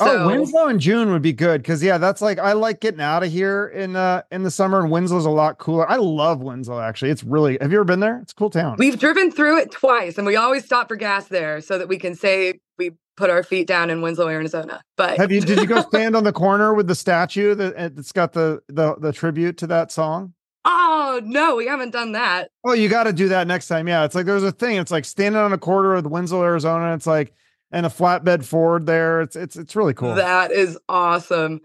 Oh, 0.00 0.06
so, 0.06 0.18
oh, 0.18 0.26
Winslow 0.28 0.68
in 0.68 0.78
June 0.78 1.10
would 1.10 1.22
be 1.22 1.32
good 1.32 1.60
because 1.60 1.82
yeah, 1.82 1.98
that's 1.98 2.22
like 2.22 2.38
I 2.38 2.52
like 2.52 2.80
getting 2.80 3.00
out 3.00 3.24
of 3.24 3.32
here 3.32 3.66
in 3.66 3.96
uh 3.96 4.22
in 4.30 4.44
the 4.44 4.50
summer, 4.50 4.80
and 4.80 4.90
Winslow's 4.92 5.24
a 5.24 5.30
lot 5.30 5.58
cooler. 5.58 5.90
I 5.90 5.96
love 5.96 6.40
Winslow 6.40 6.80
actually. 6.80 7.10
It's 7.10 7.24
really 7.24 7.58
have 7.60 7.72
you 7.72 7.78
ever 7.78 7.84
been 7.84 7.98
there? 7.98 8.20
It's 8.22 8.30
a 8.30 8.34
cool 8.36 8.50
town. 8.50 8.76
We've 8.78 8.98
driven 8.98 9.32
through 9.32 9.58
it 9.58 9.72
twice, 9.72 10.16
and 10.16 10.26
we 10.26 10.36
always 10.36 10.64
stop 10.64 10.86
for 10.86 10.94
gas 10.94 11.26
there 11.26 11.60
so 11.60 11.78
that 11.78 11.88
we 11.88 11.98
can 11.98 12.14
say 12.14 12.60
we 12.78 12.92
put 13.16 13.28
our 13.28 13.42
feet 13.42 13.66
down 13.66 13.90
in 13.90 14.00
Winslow, 14.00 14.28
Arizona. 14.28 14.80
But 14.96 15.18
have 15.18 15.32
you 15.32 15.40
did 15.40 15.58
you 15.58 15.66
go 15.66 15.82
stand 15.88 16.14
on 16.14 16.22
the 16.22 16.32
corner 16.32 16.74
with 16.74 16.86
the 16.86 16.94
statue 16.94 17.56
that 17.56 17.74
it's 17.76 18.12
got 18.12 18.32
the 18.34 18.60
the 18.68 18.94
the 18.96 19.12
tribute 19.12 19.56
to 19.58 19.66
that 19.66 19.90
song? 19.90 20.32
Oh 20.64 21.20
no, 21.24 21.56
we 21.56 21.66
haven't 21.66 21.90
done 21.90 22.12
that. 22.12 22.50
Oh, 22.64 22.72
you 22.72 22.88
got 22.88 23.04
to 23.04 23.12
do 23.12 23.28
that 23.28 23.46
next 23.46 23.68
time. 23.68 23.88
Yeah, 23.88 24.04
it's 24.04 24.14
like 24.14 24.26
there's 24.26 24.42
a 24.42 24.52
thing. 24.52 24.76
It's 24.76 24.90
like 24.90 25.04
standing 25.04 25.40
on 25.40 25.52
a 25.52 25.58
corridor 25.58 25.94
of 25.94 26.02
the 26.02 26.08
Winslow, 26.08 26.42
Arizona. 26.42 26.94
It's 26.94 27.06
like 27.06 27.32
and 27.70 27.86
a 27.86 27.88
flatbed 27.88 28.44
Ford 28.44 28.86
there. 28.86 29.22
It's 29.22 29.36
it's 29.36 29.56
it's 29.56 29.76
really 29.76 29.94
cool. 29.94 30.14
That 30.14 30.50
is 30.50 30.78
awesome, 30.88 31.60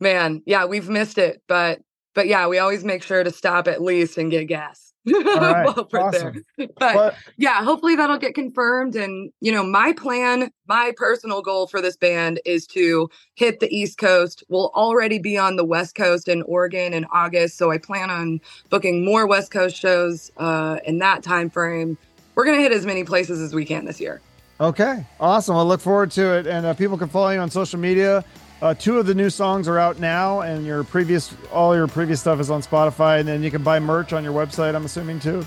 man. 0.00 0.42
Yeah, 0.46 0.66
we've 0.66 0.88
missed 0.88 1.18
it, 1.18 1.42
but 1.48 1.80
but 2.14 2.26
yeah, 2.26 2.46
we 2.46 2.58
always 2.58 2.84
make 2.84 3.02
sure 3.02 3.22
to 3.22 3.30
stop 3.30 3.68
at 3.68 3.82
least 3.82 4.18
and 4.18 4.30
get 4.30 4.46
gas. 4.46 4.92
Right. 5.36 5.68
awesome. 5.94 6.44
But, 6.56 6.76
but 6.78 7.14
yeah, 7.36 7.62
hopefully 7.62 7.96
that'll 7.96 8.18
get 8.18 8.34
confirmed. 8.34 8.96
And, 8.96 9.30
you 9.40 9.52
know, 9.52 9.62
my 9.62 9.92
plan, 9.92 10.50
my 10.66 10.92
personal 10.96 11.42
goal 11.42 11.66
for 11.66 11.80
this 11.80 11.96
band 11.96 12.40
is 12.44 12.66
to 12.68 13.08
hit 13.34 13.60
the 13.60 13.74
East 13.74 13.98
Coast. 13.98 14.42
We'll 14.48 14.70
already 14.74 15.18
be 15.18 15.38
on 15.38 15.56
the 15.56 15.64
West 15.64 15.94
Coast 15.94 16.28
in 16.28 16.42
Oregon 16.42 16.92
in 16.92 17.04
August. 17.12 17.56
So 17.56 17.70
I 17.70 17.78
plan 17.78 18.10
on 18.10 18.40
booking 18.68 19.04
more 19.04 19.26
West 19.26 19.50
Coast 19.50 19.76
shows 19.76 20.30
uh, 20.38 20.78
in 20.84 20.98
that 20.98 21.22
time 21.22 21.50
frame. 21.50 21.96
We're 22.34 22.44
going 22.44 22.56
to 22.56 22.62
hit 22.62 22.72
as 22.72 22.84
many 22.84 23.04
places 23.04 23.40
as 23.40 23.54
we 23.54 23.64
can 23.64 23.84
this 23.84 24.00
year. 24.00 24.20
Okay. 24.60 25.04
Awesome. 25.20 25.56
I 25.56 25.62
look 25.62 25.80
forward 25.80 26.10
to 26.12 26.38
it. 26.38 26.46
And 26.46 26.66
uh, 26.66 26.74
people 26.74 26.98
can 26.98 27.08
follow 27.08 27.30
you 27.30 27.38
on 27.38 27.50
social 27.50 27.78
media. 27.78 28.24
Uh, 28.62 28.72
two 28.74 28.98
of 28.98 29.06
the 29.06 29.14
new 29.14 29.28
songs 29.28 29.68
are 29.68 29.78
out 29.78 30.00
now, 30.00 30.40
and 30.40 30.64
your 30.64 30.82
previous 30.82 31.34
all 31.52 31.76
your 31.76 31.86
previous 31.86 32.20
stuff 32.20 32.40
is 32.40 32.50
on 32.50 32.62
Spotify, 32.62 33.20
and 33.20 33.28
then 33.28 33.42
you 33.42 33.50
can 33.50 33.62
buy 33.62 33.78
merch 33.78 34.12
on 34.12 34.24
your 34.24 34.32
website. 34.32 34.74
I'm 34.74 34.84
assuming 34.84 35.20
too. 35.20 35.46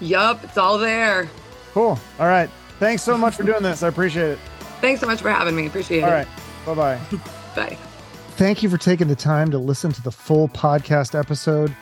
Yup, 0.00 0.44
it's 0.44 0.56
all 0.56 0.78
there. 0.78 1.28
Cool. 1.72 1.98
All 2.18 2.26
right. 2.26 2.48
Thanks 2.78 3.02
so 3.02 3.16
much 3.18 3.34
for 3.34 3.42
doing 3.42 3.62
this. 3.62 3.82
I 3.82 3.88
appreciate 3.88 4.30
it. 4.30 4.38
Thanks 4.80 5.00
so 5.00 5.06
much 5.06 5.22
for 5.22 5.30
having 5.30 5.56
me. 5.56 5.66
Appreciate 5.66 6.02
all 6.02 6.10
it. 6.10 6.28
All 6.66 6.74
right. 6.74 6.76
Bye 6.76 6.98
bye. 6.98 7.20
bye. 7.56 7.78
Thank 8.36 8.62
you 8.62 8.68
for 8.68 8.76
taking 8.76 9.08
the 9.08 9.16
time 9.16 9.50
to 9.50 9.58
listen 9.58 9.92
to 9.92 10.02
the 10.02 10.12
full 10.12 10.48
podcast 10.48 11.18
episode. 11.18 11.74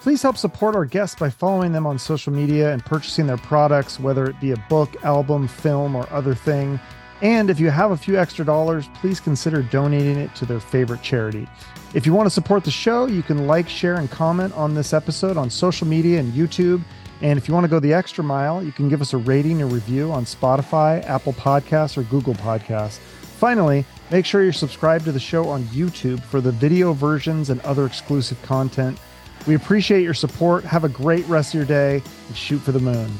Please 0.00 0.22
help 0.22 0.36
support 0.36 0.74
our 0.74 0.84
guests 0.84 1.14
by 1.18 1.30
following 1.30 1.72
them 1.72 1.86
on 1.86 1.98
social 1.98 2.32
media 2.32 2.72
and 2.72 2.84
purchasing 2.84 3.26
their 3.26 3.36
products, 3.36 4.00
whether 4.00 4.24
it 4.24 4.40
be 4.40 4.50
a 4.50 4.56
book, 4.68 4.96
album, 5.04 5.46
film, 5.46 5.94
or 5.94 6.10
other 6.10 6.34
thing. 6.34 6.80
And 7.22 7.50
if 7.50 7.60
you 7.60 7.70
have 7.70 7.90
a 7.90 7.96
few 7.96 8.18
extra 8.18 8.44
dollars, 8.44 8.88
please 8.94 9.20
consider 9.20 9.62
donating 9.62 10.16
it 10.16 10.34
to 10.36 10.46
their 10.46 10.60
favorite 10.60 11.02
charity. 11.02 11.46
If 11.92 12.06
you 12.06 12.14
want 12.14 12.26
to 12.26 12.30
support 12.30 12.64
the 12.64 12.70
show, 12.70 13.06
you 13.06 13.22
can 13.22 13.46
like, 13.46 13.68
share, 13.68 13.96
and 13.96 14.10
comment 14.10 14.54
on 14.54 14.74
this 14.74 14.92
episode 14.92 15.36
on 15.36 15.50
social 15.50 15.86
media 15.86 16.20
and 16.20 16.32
YouTube. 16.32 16.82
And 17.20 17.38
if 17.38 17.46
you 17.46 17.52
want 17.52 17.64
to 17.64 17.68
go 17.68 17.78
the 17.78 17.92
extra 17.92 18.24
mile, 18.24 18.62
you 18.62 18.72
can 18.72 18.88
give 18.88 19.02
us 19.02 19.12
a 19.12 19.18
rating 19.18 19.60
or 19.60 19.66
review 19.66 20.10
on 20.10 20.24
Spotify, 20.24 21.04
Apple 21.04 21.34
Podcasts, 21.34 21.98
or 21.98 22.04
Google 22.04 22.34
Podcasts. 22.34 22.98
Finally, 22.98 23.84
make 24.10 24.24
sure 24.24 24.42
you're 24.42 24.52
subscribed 24.52 25.04
to 25.04 25.12
the 25.12 25.20
show 25.20 25.48
on 25.48 25.64
YouTube 25.64 26.22
for 26.22 26.40
the 26.40 26.52
video 26.52 26.92
versions 26.92 27.50
and 27.50 27.60
other 27.62 27.84
exclusive 27.84 28.40
content. 28.42 28.98
We 29.46 29.54
appreciate 29.54 30.02
your 30.02 30.14
support. 30.14 30.64
Have 30.64 30.84
a 30.84 30.88
great 30.88 31.26
rest 31.26 31.54
of 31.54 31.58
your 31.58 31.64
day 31.66 32.02
and 32.28 32.36
shoot 32.36 32.58
for 32.58 32.72
the 32.72 32.80
moon. 32.80 33.10